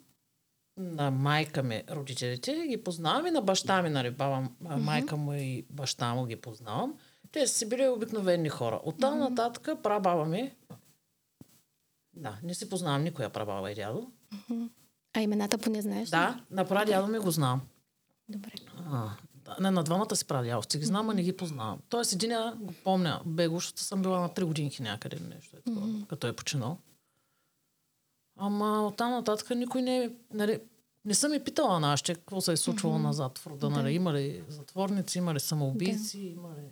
На 0.77 1.11
майка 1.11 1.63
ми, 1.63 1.83
родителите, 1.91 2.65
ги 2.67 2.83
познавам 2.83 3.27
и 3.27 3.31
на 3.31 3.41
баща 3.41 3.81
ми, 3.81 3.89
нали? 3.89 4.11
Баба, 4.11 4.49
uh-huh. 4.63 4.75
майка 4.75 5.17
му 5.17 5.33
и 5.33 5.65
баща 5.69 6.13
му 6.13 6.25
ги 6.25 6.35
познавам. 6.35 6.97
Те 7.31 7.47
са 7.47 7.53
си 7.53 7.69
били 7.69 7.87
обикновени 7.87 8.49
хора. 8.49 8.81
Оттам 8.83 9.13
uh-huh. 9.13 9.29
нататък 9.29 9.83
прабаба 9.83 10.25
ми, 10.25 10.51
да, 12.13 12.39
не 12.43 12.53
си 12.53 12.69
познавам 12.69 13.03
никоя 13.03 13.29
прабаба 13.29 13.71
и 13.71 13.75
дядо. 13.75 14.11
Uh-huh. 14.33 14.69
А 15.17 15.21
имената 15.21 15.57
поне 15.57 15.81
знаеш? 15.81 16.09
Да, 16.09 16.41
на 16.51 16.67
прадядо 16.67 17.07
ми 17.07 17.19
го 17.19 17.31
знам. 17.31 17.61
Добре. 18.29 18.51
А, 18.91 19.09
не, 19.59 19.71
на 19.71 19.83
двамата 19.83 20.15
си 20.15 20.25
прадядовци 20.25 20.79
ги 20.79 20.85
знам, 20.85 21.09
а 21.09 21.13
не 21.13 21.23
ги 21.23 21.37
познавам. 21.37 21.79
Тоест 21.89 22.13
един 22.13 22.31
го 22.55 22.73
помня, 22.83 23.21
бегощата 23.25 23.83
съм 23.83 24.01
била 24.01 24.19
на 24.19 24.29
три 24.29 24.43
годинки 24.43 24.81
някъде 24.81 25.19
нещо, 25.35 25.57
е 25.57 25.61
такова, 25.61 25.87
mm-hmm. 25.87 26.07
като 26.07 26.27
е 26.27 26.33
починал. 26.33 26.77
Ама 28.39 28.87
оттам 28.87 29.11
нататък 29.11 29.49
никой 29.49 29.81
не 29.81 30.03
е, 30.03 30.09
нали, 30.33 30.59
не 31.05 31.13
съм 31.13 31.33
и 31.33 31.43
питала 31.43 31.79
нашите 31.79 32.15
какво 32.15 32.41
се 32.41 32.51
е 32.51 32.57
случвало 32.57 32.97
mm-hmm. 32.97 33.01
назад 33.01 33.37
в 33.37 33.47
рода. 33.47 33.69
Нали, 33.69 33.93
има 33.93 34.13
ли 34.13 34.43
затворници, 34.49 35.17
има 35.17 35.33
ли 35.33 35.39
самоубийци, 35.39 36.19
да. 36.19 36.25
има 36.25 36.49
ли... 36.49 36.71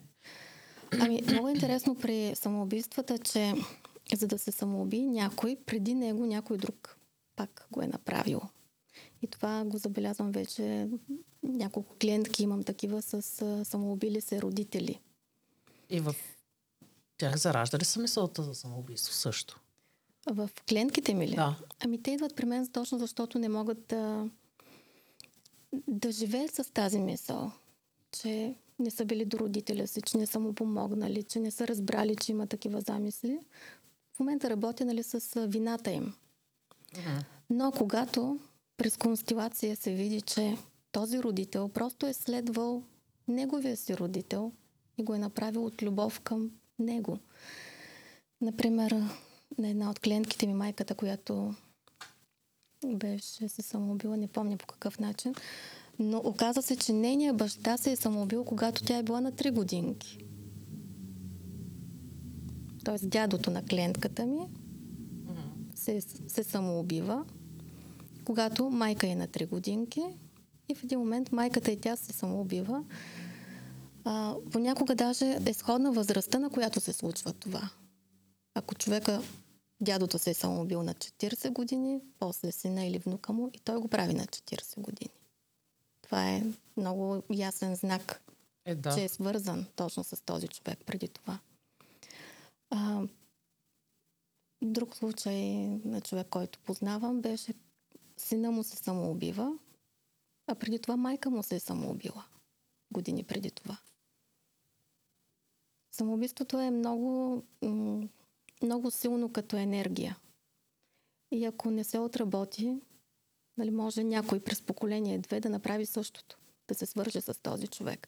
Ами, 0.99 1.21
много 1.31 1.49
интересно 1.49 1.95
при 1.95 2.35
самоубийствата, 2.35 3.17
че 3.17 3.53
за 4.15 4.27
да 4.27 4.37
се 4.37 4.51
самоуби 4.51 5.01
някой, 5.01 5.57
преди 5.65 5.93
него 5.93 6.25
някой 6.25 6.57
друг 6.57 6.97
пак 7.35 7.67
го 7.71 7.81
е 7.81 7.87
направил. 7.87 8.41
И 9.21 9.27
това 9.27 9.63
го 9.65 9.77
забелязвам 9.77 10.31
вече. 10.31 10.89
Няколко 11.43 11.95
клиентки 12.01 12.43
имам 12.43 12.63
такива 12.63 13.01
с 13.01 13.21
самоубили 13.65 14.21
се 14.21 14.41
родители. 14.41 14.99
И 15.89 15.99
в 15.99 16.15
тях 17.17 17.37
заражда 17.37 17.77
ли 17.77 17.85
са 17.85 17.99
мисълта 17.99 18.43
за 18.43 18.55
самоубийство 18.55 19.13
също? 19.13 19.59
В 20.27 20.49
клиентките 20.69 21.13
ми 21.13 21.27
ли? 21.27 21.35
Да. 21.35 21.55
Ами 21.79 22.03
те 22.03 22.11
идват 22.11 22.35
при 22.35 22.45
мен 22.45 22.67
точно 22.67 22.97
защото 22.99 23.39
не 23.39 23.49
могат 23.49 23.87
да, 23.87 24.29
да 25.87 26.11
живеят 26.11 26.55
с 26.55 26.73
тази 26.73 26.99
мисъл, 26.99 27.51
че 28.11 28.55
не 28.79 28.91
са 28.91 29.05
били 29.05 29.25
до 29.25 29.39
родителя 29.39 29.87
си, 29.87 30.01
че 30.01 30.17
не 30.17 30.25
са 30.25 30.39
му 30.39 30.53
помогнали, 30.53 31.23
че 31.23 31.39
не 31.39 31.51
са 31.51 31.67
разбрали, 31.67 32.15
че 32.15 32.31
има 32.31 32.47
такива 32.47 32.81
замисли. 32.81 33.39
В 34.13 34.19
момента 34.19 34.49
работя 34.49 34.85
нали, 34.85 35.03
с 35.03 35.47
вината 35.47 35.91
им. 35.91 36.13
Но 37.49 37.71
когато 37.71 38.39
през 38.77 38.97
констелация 38.97 39.75
се 39.75 39.93
види, 39.93 40.21
че 40.21 40.57
този 40.91 41.23
родител 41.23 41.69
просто 41.69 42.05
е 42.05 42.13
следвал 42.13 42.83
неговия 43.27 43.77
си 43.77 43.97
родител 43.97 44.51
и 44.97 45.03
го 45.03 45.13
е 45.13 45.19
направил 45.19 45.65
от 45.65 45.83
любов 45.83 46.19
към 46.19 46.51
него. 46.79 47.19
Например, 48.41 48.91
на 49.57 49.69
една 49.69 49.89
от 49.89 49.99
клиентките 49.99 50.47
ми, 50.47 50.53
майката, 50.53 50.95
която 50.95 51.55
беше 52.85 53.49
се 53.49 53.61
самоубила, 53.61 54.17
не 54.17 54.27
помня 54.27 54.57
по 54.57 54.65
какъв 54.65 54.99
начин, 54.99 55.35
но 55.99 56.17
оказа 56.17 56.61
се, 56.61 56.75
че 56.75 56.93
нейният 56.93 57.37
баща 57.37 57.77
се 57.77 57.91
е 57.91 57.95
самоубил, 57.95 58.45
когато 58.45 58.83
тя 58.83 58.97
е 58.97 59.03
била 59.03 59.21
на 59.21 59.31
3 59.31 59.51
годинки. 59.51 60.25
Тоест 62.83 63.09
дядото 63.09 63.51
на 63.51 63.65
клиентката 63.65 64.25
ми 64.25 64.49
се, 65.85 66.01
се 66.27 66.43
самоубива, 66.43 67.25
когато 68.25 68.69
майка 68.69 69.07
е 69.07 69.15
на 69.15 69.27
3 69.27 69.47
годинки 69.47 70.03
и 70.69 70.75
в 70.75 70.83
един 70.83 70.99
момент 70.99 71.31
майката 71.31 71.71
и 71.71 71.79
тя 71.79 71.95
се 71.95 72.13
самоубива. 72.13 72.83
А, 74.03 74.35
понякога 74.51 74.95
даже 74.95 75.39
е 75.45 75.53
сходна 75.53 75.91
възрастта, 75.91 76.39
на 76.39 76.49
която 76.49 76.79
се 76.79 76.93
случва 76.93 77.33
това. 77.33 77.69
Ако 78.55 78.75
човека, 78.75 79.21
дядото 79.81 80.19
се 80.19 80.29
е 80.29 80.33
самоубил 80.33 80.83
на 80.83 80.93
40 80.93 81.49
години, 81.49 81.99
после 82.19 82.51
сина 82.51 82.85
или 82.85 82.97
внука 82.97 83.33
му 83.33 83.49
и 83.53 83.59
той 83.59 83.79
го 83.79 83.87
прави 83.87 84.13
на 84.13 84.25
40 84.25 84.81
години. 84.81 85.11
Това 86.01 86.29
е 86.29 86.43
много 86.77 87.23
ясен 87.33 87.75
знак, 87.75 88.21
е, 88.65 88.75
да. 88.75 88.95
че 88.95 89.03
е 89.03 89.09
свързан 89.09 89.65
точно 89.75 90.03
с 90.03 90.21
този 90.25 90.47
човек 90.47 90.79
преди 90.85 91.07
това. 91.07 91.39
А, 92.69 93.01
друг 94.61 94.95
случай 94.95 95.67
на 95.67 96.01
човек, 96.01 96.27
който 96.29 96.59
познавам, 96.59 97.21
беше 97.21 97.53
сина 98.17 98.51
му 98.51 98.63
се 98.63 98.77
самоубива, 98.77 99.57
а 100.47 100.55
преди 100.55 100.79
това 100.79 100.97
майка 100.97 101.29
му 101.29 101.43
се 101.43 101.55
е 101.55 101.59
самоубила. 101.59 102.25
Години 102.93 103.23
преди 103.23 103.51
това. 103.51 103.77
Самоубийството 105.91 106.59
е 106.59 106.71
много, 106.71 107.43
много 108.63 108.91
силно 108.91 109.31
като 109.33 109.57
енергия. 109.57 110.17
И 111.31 111.45
ако 111.45 111.71
не 111.71 111.83
се 111.83 111.99
отработи, 111.99 112.81
нали, 113.57 113.71
може 113.71 114.03
някой 114.03 114.39
през 114.39 114.61
поколение 114.61 115.19
две 115.19 115.39
да 115.39 115.49
направи 115.49 115.85
същото, 115.85 116.37
да 116.67 116.75
се 116.75 116.85
свърже 116.85 117.21
с 117.21 117.41
този 117.41 117.67
човек. 117.67 118.07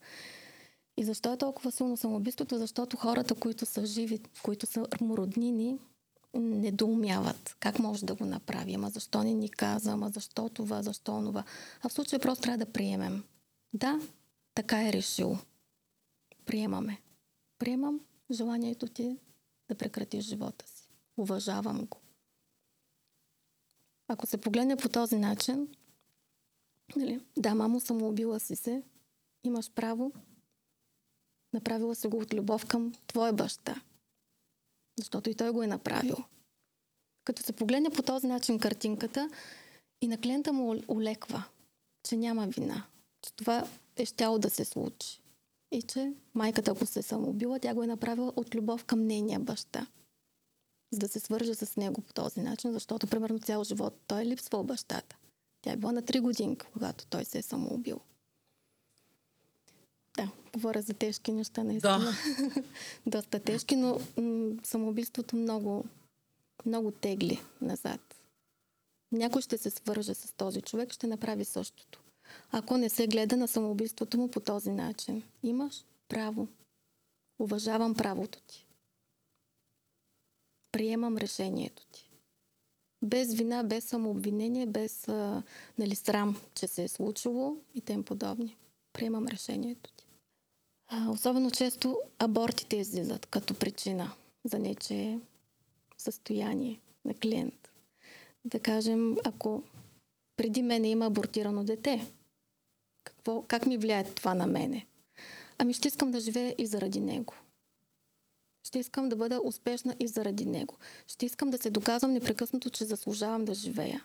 И 0.98 1.04
защо 1.04 1.34
е 1.34 1.38
толкова 1.38 1.72
силно 1.72 1.98
самоубийството? 1.98 2.58
Защото 2.58 2.98
хората, 2.98 3.36
които 3.36 3.66
са 3.66 3.86
живи, 3.86 4.20
които 4.44 4.66
са 4.66 4.88
роднини, 5.02 5.80
недоумяват 6.40 7.56
как 7.60 7.80
може 7.80 8.06
да 8.06 8.16
го 8.16 8.26
направи. 8.26 8.74
Ама 8.74 8.90
защо 8.90 9.24
не 9.24 9.34
ни 9.34 9.50
каза? 9.50 9.92
Ама 9.92 10.10
защо 10.10 10.50
това? 10.50 10.82
Защо 10.82 11.22
това? 11.22 11.44
А 11.82 11.90
в 11.90 11.94
случая 11.94 12.20
просто 12.20 12.42
трябва 12.42 12.58
да 12.58 12.72
приемем. 12.72 13.24
Да, 13.74 14.02
така 14.54 14.88
е 14.88 14.94
решил. 14.94 15.38
Приемаме. 16.46 17.02
Приемам 17.60 18.00
желанието 18.32 18.88
ти 18.88 19.18
да 19.70 19.76
прекратиш 19.76 20.26
живота 20.26 20.68
си. 20.68 20.90
Уважавам 21.18 21.86
го. 21.86 21.98
Ако 24.08 24.28
се 24.28 24.38
погледне 24.38 24.78
по 24.78 24.90
този 24.90 25.16
начин, 25.16 25.68
нали, 26.96 27.22
да, 27.38 27.56
мамо, 27.56 27.80
самоубила 27.80 28.40
си 28.40 28.56
се, 28.56 28.84
имаш 29.44 29.72
право, 29.72 30.12
направила 31.54 31.96
се 31.96 32.08
го 32.08 32.18
от 32.18 32.34
любов 32.34 32.66
към 32.66 32.94
твоя 33.08 33.34
баща. 33.34 33.82
Защото 34.98 35.30
и 35.30 35.36
той 35.36 35.52
го 35.52 35.64
е 35.64 35.68
направил. 35.68 36.18
Като 37.24 37.44
се 37.44 37.54
погледне 37.54 37.90
по 37.90 38.02
този 38.02 38.28
начин 38.28 38.60
картинката 38.60 39.30
и 40.02 40.08
на 40.08 40.18
клиента 40.18 40.54
му 40.54 40.76
олеква, 40.88 41.44
че 42.04 42.18
няма 42.18 42.48
вина, 42.48 42.86
че 43.22 43.34
това 43.34 43.68
е 43.96 44.06
щяло 44.06 44.40
да 44.40 44.50
се 44.50 44.66
случи. 44.66 45.22
И 45.72 45.82
че 45.82 46.14
майката, 46.34 46.72
ако 46.72 46.86
се 46.86 47.00
е 47.00 47.04
самоубила, 47.04 47.60
тя 47.60 47.74
го 47.74 47.84
е 47.84 47.88
направила 47.88 48.34
от 48.36 48.56
любов 48.56 48.86
към 48.86 49.08
нейния 49.08 49.40
баща. 49.40 49.88
За 50.94 51.00
да 51.00 51.08
се 51.08 51.20
свърже 51.20 51.56
с 51.56 51.76
него 51.76 52.02
по 52.02 52.14
този 52.14 52.42
начин, 52.42 52.74
защото 52.74 53.08
примерно 53.08 53.40
цял 53.40 53.64
живот 53.64 54.00
той 54.08 54.22
е 54.22 54.26
липсвал 54.26 54.64
бащата. 54.64 55.18
Тя 55.62 55.72
е 55.72 55.78
била 55.78 55.92
на 55.92 56.04
3 56.04 56.22
годинки, 56.22 56.66
когато 56.74 57.06
той 57.06 57.26
се 57.26 57.38
е 57.38 57.42
самоубил. 57.42 58.00
Да, 60.18 60.32
говоря 60.54 60.82
за 60.82 60.94
тежки 60.94 61.32
неща, 61.32 61.64
наистина. 61.64 62.00
Да. 62.00 62.64
Доста 63.06 63.40
тежки, 63.40 63.76
но 63.76 64.00
м- 64.18 64.56
самоубийството 64.64 65.36
много, 65.36 65.86
много 66.66 66.92
тегли 66.92 67.42
назад. 67.62 68.16
Някой 69.12 69.42
ще 69.42 69.58
се 69.58 69.70
свърже 69.70 70.14
с 70.14 70.34
този 70.34 70.62
човек, 70.62 70.94
ще 70.94 71.08
направи 71.08 71.46
същото. 71.46 72.02
Ако 72.52 72.78
не 72.78 72.90
се 72.90 73.08
гледа 73.08 73.38
на 73.38 73.48
самоубийството 73.48 74.18
му 74.18 74.32
по 74.32 74.40
този 74.40 74.72
начин, 74.72 75.24
имаш 75.44 75.86
право. 76.08 76.48
Уважавам 77.40 77.96
правото 77.96 78.40
ти. 78.48 78.66
Приемам 80.72 81.18
решението 81.18 81.86
ти. 81.92 82.10
Без 83.02 83.34
вина, 83.34 83.64
без 83.64 83.86
самообвинение, 83.86 84.66
без 84.66 85.08
а, 85.08 85.44
нали, 85.78 85.96
срам, 85.96 86.42
че 86.56 86.68
се 86.68 86.84
е 86.84 86.88
случило 86.88 87.58
и 87.76 87.82
тем 87.82 88.04
подобни. 88.04 88.56
приемам 88.94 89.28
решението 89.28 89.92
ти. 89.97 89.97
Особено 91.10 91.52
често 91.52 92.00
абортите 92.20 92.76
излизат 92.76 93.26
като 93.26 93.54
причина 93.54 94.12
за 94.46 94.60
нече 94.60 95.20
състояние 95.98 96.80
на 97.06 97.14
клиент. 97.14 97.70
Да 98.46 98.60
кажем, 98.60 99.18
ако 99.26 99.64
преди 100.38 100.62
мене 100.62 100.90
има 100.90 101.06
абортирано 101.06 101.64
дете, 101.64 102.08
какво, 103.04 103.42
как 103.42 103.66
ми 103.66 103.78
влияе 103.78 104.04
това 104.04 104.34
на 104.34 104.48
мене? 104.48 104.86
Ами 105.58 105.74
ще 105.74 105.88
искам 105.88 106.12
да 106.12 106.20
живея 106.20 106.56
и 106.58 106.66
заради 106.66 107.00
него. 107.00 107.34
Ще 108.64 108.80
искам 108.80 109.10
да 109.10 109.16
бъда 109.16 109.42
успешна 109.44 109.96
и 110.00 110.08
заради 110.08 110.46
него. 110.46 110.76
Ще 111.08 111.26
искам 111.26 111.50
да 111.50 111.58
се 111.58 111.70
доказвам 111.70 112.12
непрекъснато, 112.12 112.70
че 112.70 112.86
заслужавам 112.86 113.46
да 113.46 113.54
живея. 113.54 114.04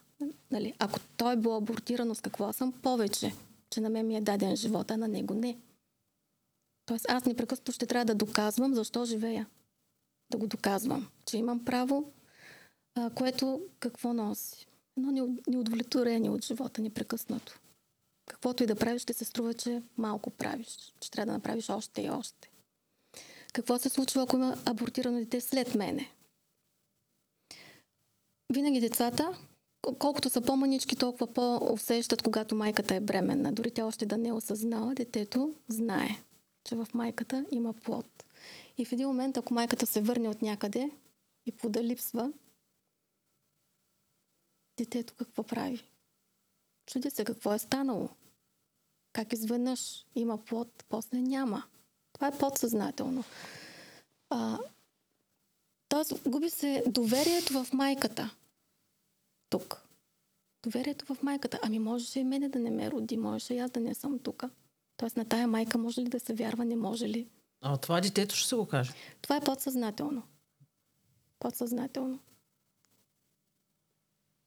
Нали? 0.51 0.75
Ако 0.79 1.01
той 1.17 1.33
е 1.33 1.37
било 1.37 1.57
абортирано, 1.57 2.15
с 2.15 2.21
какво 2.21 2.53
съм 2.53 2.73
повече, 2.73 3.35
че 3.71 3.81
на 3.81 3.91
мен 3.91 4.07
ми 4.07 4.17
е 4.17 4.21
даден 4.21 4.57
живот, 4.57 4.91
а 4.91 4.97
на 4.97 5.09
него 5.09 5.35
не. 5.35 5.59
Тоест 6.93 7.07
аз 7.09 7.25
непрекъснато 7.25 7.73
ще 7.73 7.87
трябва 7.87 8.05
да 8.05 8.15
доказвам 8.15 8.75
защо 8.75 9.05
живея. 9.05 9.47
Да 10.31 10.39
го 10.39 10.47
доказвам, 10.47 11.09
че 11.27 11.37
имам 11.37 11.65
право, 11.65 12.13
а, 12.95 13.11
което 13.11 13.61
какво 13.81 14.13
носи? 14.13 14.67
Едно 14.97 15.37
неудовлетворение 15.49 16.31
от 16.31 16.45
живота 16.45 16.83
непрекъснато. 16.83 17.61
Каквото 18.27 18.63
и 18.63 18.67
да 18.67 18.77
правиш, 18.77 19.03
ще 19.03 19.13
се 19.13 19.25
струва, 19.25 19.55
че 19.55 19.83
малко 19.99 20.31
правиш. 20.31 20.93
Че 21.01 21.11
трябва 21.11 21.27
да 21.27 21.33
направиш 21.33 21.71
още 21.71 22.03
и 22.03 22.11
още. 22.11 22.51
Какво 23.53 23.79
се 23.79 23.89
случва, 23.89 24.23
ако 24.23 24.37
има 24.37 24.57
абортирано 24.65 25.19
дете 25.19 25.41
след 25.41 25.75
мене? 25.75 26.13
Винаги 28.53 28.81
децата, 28.81 29.39
колкото 29.99 30.31
са 30.31 30.41
по-манички, 30.41 30.97
толкова 30.97 31.27
по-усещат, 31.27 32.23
когато 32.23 32.55
майката 32.55 32.95
е 32.95 33.01
бременна. 33.01 33.53
Дори 33.53 33.71
тя 33.71 33.87
още 33.87 34.07
да 34.07 34.19
не 34.19 34.29
е 34.29 34.33
осъзнава, 34.33 34.95
детето 34.95 35.55
знае, 35.69 36.23
че 36.65 36.77
в 36.77 36.87
майката 36.95 37.47
има 37.51 37.73
плод. 37.73 38.25
И 38.79 38.85
в 38.85 38.93
един 38.93 39.09
момент, 39.09 39.37
ако 39.37 39.55
майката 39.55 39.87
се 39.87 40.01
върне 40.01 40.29
от 40.29 40.43
някъде 40.43 40.91
и 41.47 41.53
плода 41.53 41.85
липсва, 41.85 42.33
детето 44.77 45.15
какво 45.15 45.43
прави? 45.43 45.89
Чуди 46.87 47.11
се 47.11 47.25
какво 47.25 47.55
е 47.55 47.59
станало. 47.59 48.09
Как 49.13 49.33
изведнъж 49.33 50.07
има 50.15 50.45
плод, 50.45 50.85
после 50.89 51.19
няма. 51.19 51.65
Това 52.13 52.27
е 52.27 52.39
подсъзнателно. 52.39 53.25
А, 54.31 54.59
тоест, 55.89 56.29
губи 56.29 56.51
се 56.51 56.85
доверието 56.87 57.65
в 57.65 57.73
майката. 57.73 58.31
Тук. 59.51 59.83
Доверието 60.63 61.15
в 61.15 61.23
майката. 61.23 61.59
Ами 61.63 61.79
можеше 61.79 62.21
и 62.21 62.25
мене 62.25 62.49
да 62.49 62.59
не 62.59 62.71
ме 62.71 62.91
роди, 62.91 63.17
можеше 63.17 63.55
и 63.55 63.59
аз 63.59 63.71
да 63.71 63.81
не 63.81 63.95
съм 63.95 64.19
тук. 64.19 64.45
Тоест 64.97 65.17
на 65.17 65.25
тая 65.25 65.49
майка 65.49 65.79
може 65.79 66.01
ли 66.01 66.09
да 66.09 66.21
се 66.21 66.35
вярва, 66.35 66.65
не 66.65 66.77
може 66.77 67.09
ли? 67.09 67.29
А 67.61 67.77
това 67.77 68.01
детето 68.01 68.35
ще 68.35 68.49
се 68.49 68.57
го 68.57 68.67
каже. 68.67 68.93
Това 69.23 69.37
е 69.37 69.41
подсъзнателно. 69.41 70.23
Подсъзнателно. 71.39 72.19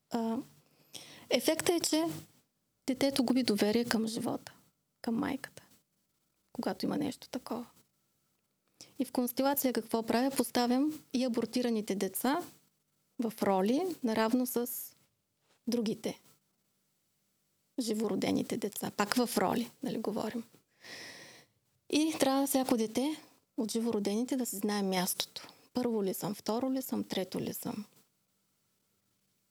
А, 0.09 0.37
ефектът 1.29 1.69
е, 1.69 1.79
че 1.89 2.05
детето 2.87 3.23
губи 3.23 3.43
доверие 3.43 3.85
към 3.85 4.07
живота, 4.07 4.53
към 5.01 5.15
майката 5.15 5.65
когато 6.55 6.85
има 6.85 6.97
нещо 6.97 7.29
такова. 7.29 7.65
И 8.99 9.05
в 9.05 9.11
констелация 9.11 9.73
какво 9.73 10.03
правя? 10.03 10.31
Поставям 10.37 11.03
и 11.13 11.25
абортираните 11.25 11.95
деца 11.95 12.41
в 13.19 13.33
роли, 13.43 13.85
наравно 14.03 14.45
с 14.45 14.69
другите 15.67 16.19
живородените 17.79 18.57
деца. 18.57 18.91
Пак 18.91 19.13
в 19.13 19.37
роли, 19.37 19.71
нали 19.83 19.97
говорим. 19.97 20.43
И 21.89 22.15
трябва 22.19 22.47
всяко 22.47 22.77
дете 22.77 23.21
от 23.57 23.71
живородените 23.71 24.37
да 24.37 24.45
се 24.45 24.57
знае 24.57 24.83
мястото. 24.83 25.47
Първо 25.73 26.03
ли 26.03 26.13
съм, 26.13 26.35
второ 26.35 26.71
ли 26.71 26.81
съм, 26.81 27.03
трето 27.03 27.39
ли 27.39 27.53
съм. 27.53 27.85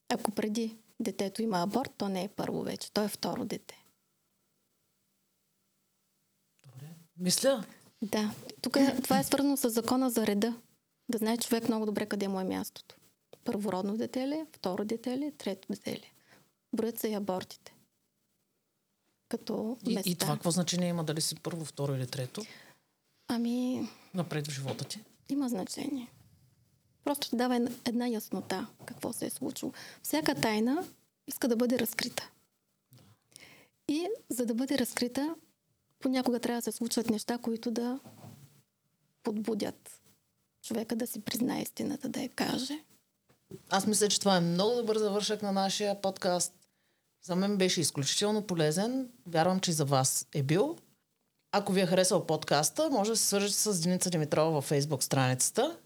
Ако 0.09 0.31
преди 0.31 0.77
детето 1.01 1.43
има 1.43 1.63
аборт, 1.63 1.93
то 1.99 2.09
не 2.09 2.25
е 2.25 2.29
първо 2.29 2.63
вече, 2.63 2.93
то 2.93 3.03
е 3.03 3.09
второ 3.09 3.45
дете. 3.45 3.85
Мисля. 7.19 7.65
Да. 8.03 8.35
Тук 8.63 8.77
е, 8.77 8.97
това 9.03 9.19
е 9.19 9.25
свързано 9.25 9.57
с 9.57 9.71
закона 9.71 10.11
за 10.11 10.27
реда. 10.27 10.61
Да 11.09 11.19
знае 11.19 11.37
човек 11.37 11.69
много 11.69 11.87
добре 11.87 12.07
къде 12.07 12.29
му 12.29 12.41
е 12.41 12.45
мястото. 12.45 12.97
Първородно 13.45 13.97
дете 13.97 14.29
ли, 14.29 14.45
второ 14.53 14.85
дете 14.85 15.19
ли, 15.19 15.33
трето 15.33 15.69
дете 15.73 15.93
ли. 15.93 16.13
Броят 16.73 16.99
се 16.99 17.09
и 17.09 17.15
абортите. 17.15 17.74
Като 19.29 19.79
и, 19.87 19.95
места. 19.95 20.11
и 20.11 20.15
това 20.15 20.35
какво 20.35 20.51
значение 20.51 20.89
има 20.89 21.05
дали 21.05 21.21
си 21.21 21.35
първо, 21.35 21.65
второ 21.65 21.95
или 21.95 22.07
трето? 22.07 22.43
Ами... 23.29 23.89
Напред 24.15 24.47
в 24.47 24.51
живота 24.51 24.85
ти? 24.85 25.01
Има 25.29 25.49
значение. 25.49 26.11
Просто 27.05 27.37
дава 27.37 27.69
една 27.85 28.09
яснота 28.09 28.67
какво 28.87 29.13
се 29.13 29.27
е 29.27 29.31
случило. 29.31 29.73
Всяка 30.03 30.35
тайна 30.35 30.87
иска 31.27 31.49
да 31.49 31.57
бъде 31.57 31.79
разкрита. 31.79 32.31
И 33.89 34.07
за 34.29 34.47
да 34.47 34.55
бъде 34.55 34.79
разкрита, 34.79 35.35
понякога 36.01 36.41
трябва 36.41 36.59
да 36.59 36.63
се 36.63 36.73
случват 36.73 37.11
неща, 37.11 37.39
които 37.39 37.71
да 37.71 38.01
подбудят 39.23 40.01
човека 40.63 40.97
да 40.97 41.07
си 41.07 41.21
признае 41.21 41.63
истината, 41.63 42.09
да 42.09 42.21
я 42.21 42.29
каже. 42.29 42.79
Аз 43.71 43.87
мисля, 43.87 44.09
че 44.09 44.21
това 44.21 44.37
е 44.37 44.41
много 44.41 44.77
добър 44.77 44.99
завършък 44.99 45.43
на 45.43 45.53
нашия 45.53 46.01
подкаст. 46.01 46.53
За 47.27 47.37
мен 47.37 47.59
беше 47.59 47.81
изключително 47.81 48.47
полезен. 48.47 49.09
Вярвам, 49.27 49.61
че 49.61 49.71
и 49.71 49.75
за 49.75 49.85
вас 49.85 50.27
е 50.35 50.43
бил. 50.43 50.79
Ако 51.53 51.73
ви 51.73 51.81
е 51.81 51.87
харесал 51.87 52.27
подкаста, 52.27 52.91
може 52.91 53.11
да 53.11 53.17
се 53.17 53.27
свържете 53.27 53.55
с 53.55 53.81
Деница 53.81 54.11
Димитрова 54.11 54.51
във 54.51 54.65
фейсбук 54.65 55.03
страницата. 55.03 55.79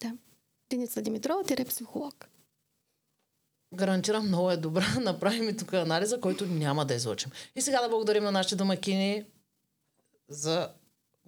Да. 0.00 0.16
Деница 0.70 1.02
Димитрова, 1.02 1.44
тире 1.44 1.64
психолог. 1.64 2.28
Гарантирам, 3.74 4.28
много 4.28 4.50
е 4.50 4.56
добра. 4.56 4.86
Направи 5.00 5.40
ми 5.40 5.56
тук 5.56 5.72
анализа, 5.72 6.20
който 6.20 6.46
няма 6.46 6.86
да 6.86 6.94
излъчим. 6.94 7.32
И 7.56 7.62
сега 7.62 7.82
да 7.82 7.88
благодарим 7.88 8.24
на 8.24 8.32
нашите 8.32 8.56
домакини 8.56 9.24
за 10.28 10.70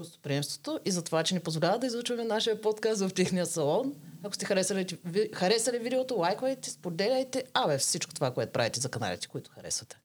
гостоприемството 0.00 0.80
и 0.84 0.90
за 0.90 1.02
това, 1.02 1.22
че 1.22 1.34
ни 1.34 1.40
позволява 1.40 1.78
да 1.78 1.86
излучваме 1.86 2.24
нашия 2.24 2.60
подкаст 2.60 3.00
в 3.00 3.14
техния 3.14 3.46
салон. 3.46 3.94
Ако 4.22 4.34
сте 4.34 4.46
харесали, 4.46 4.86
харесали 5.34 5.78
видеото, 5.78 6.14
лайквайте, 6.14 6.70
споделяйте, 6.70 7.44
абе 7.54 7.78
всичко 7.78 8.14
това, 8.14 8.30
което 8.30 8.52
правите 8.52 8.80
за 8.80 8.88
каналите, 8.88 9.28
които 9.28 9.50
харесвате. 9.50 9.96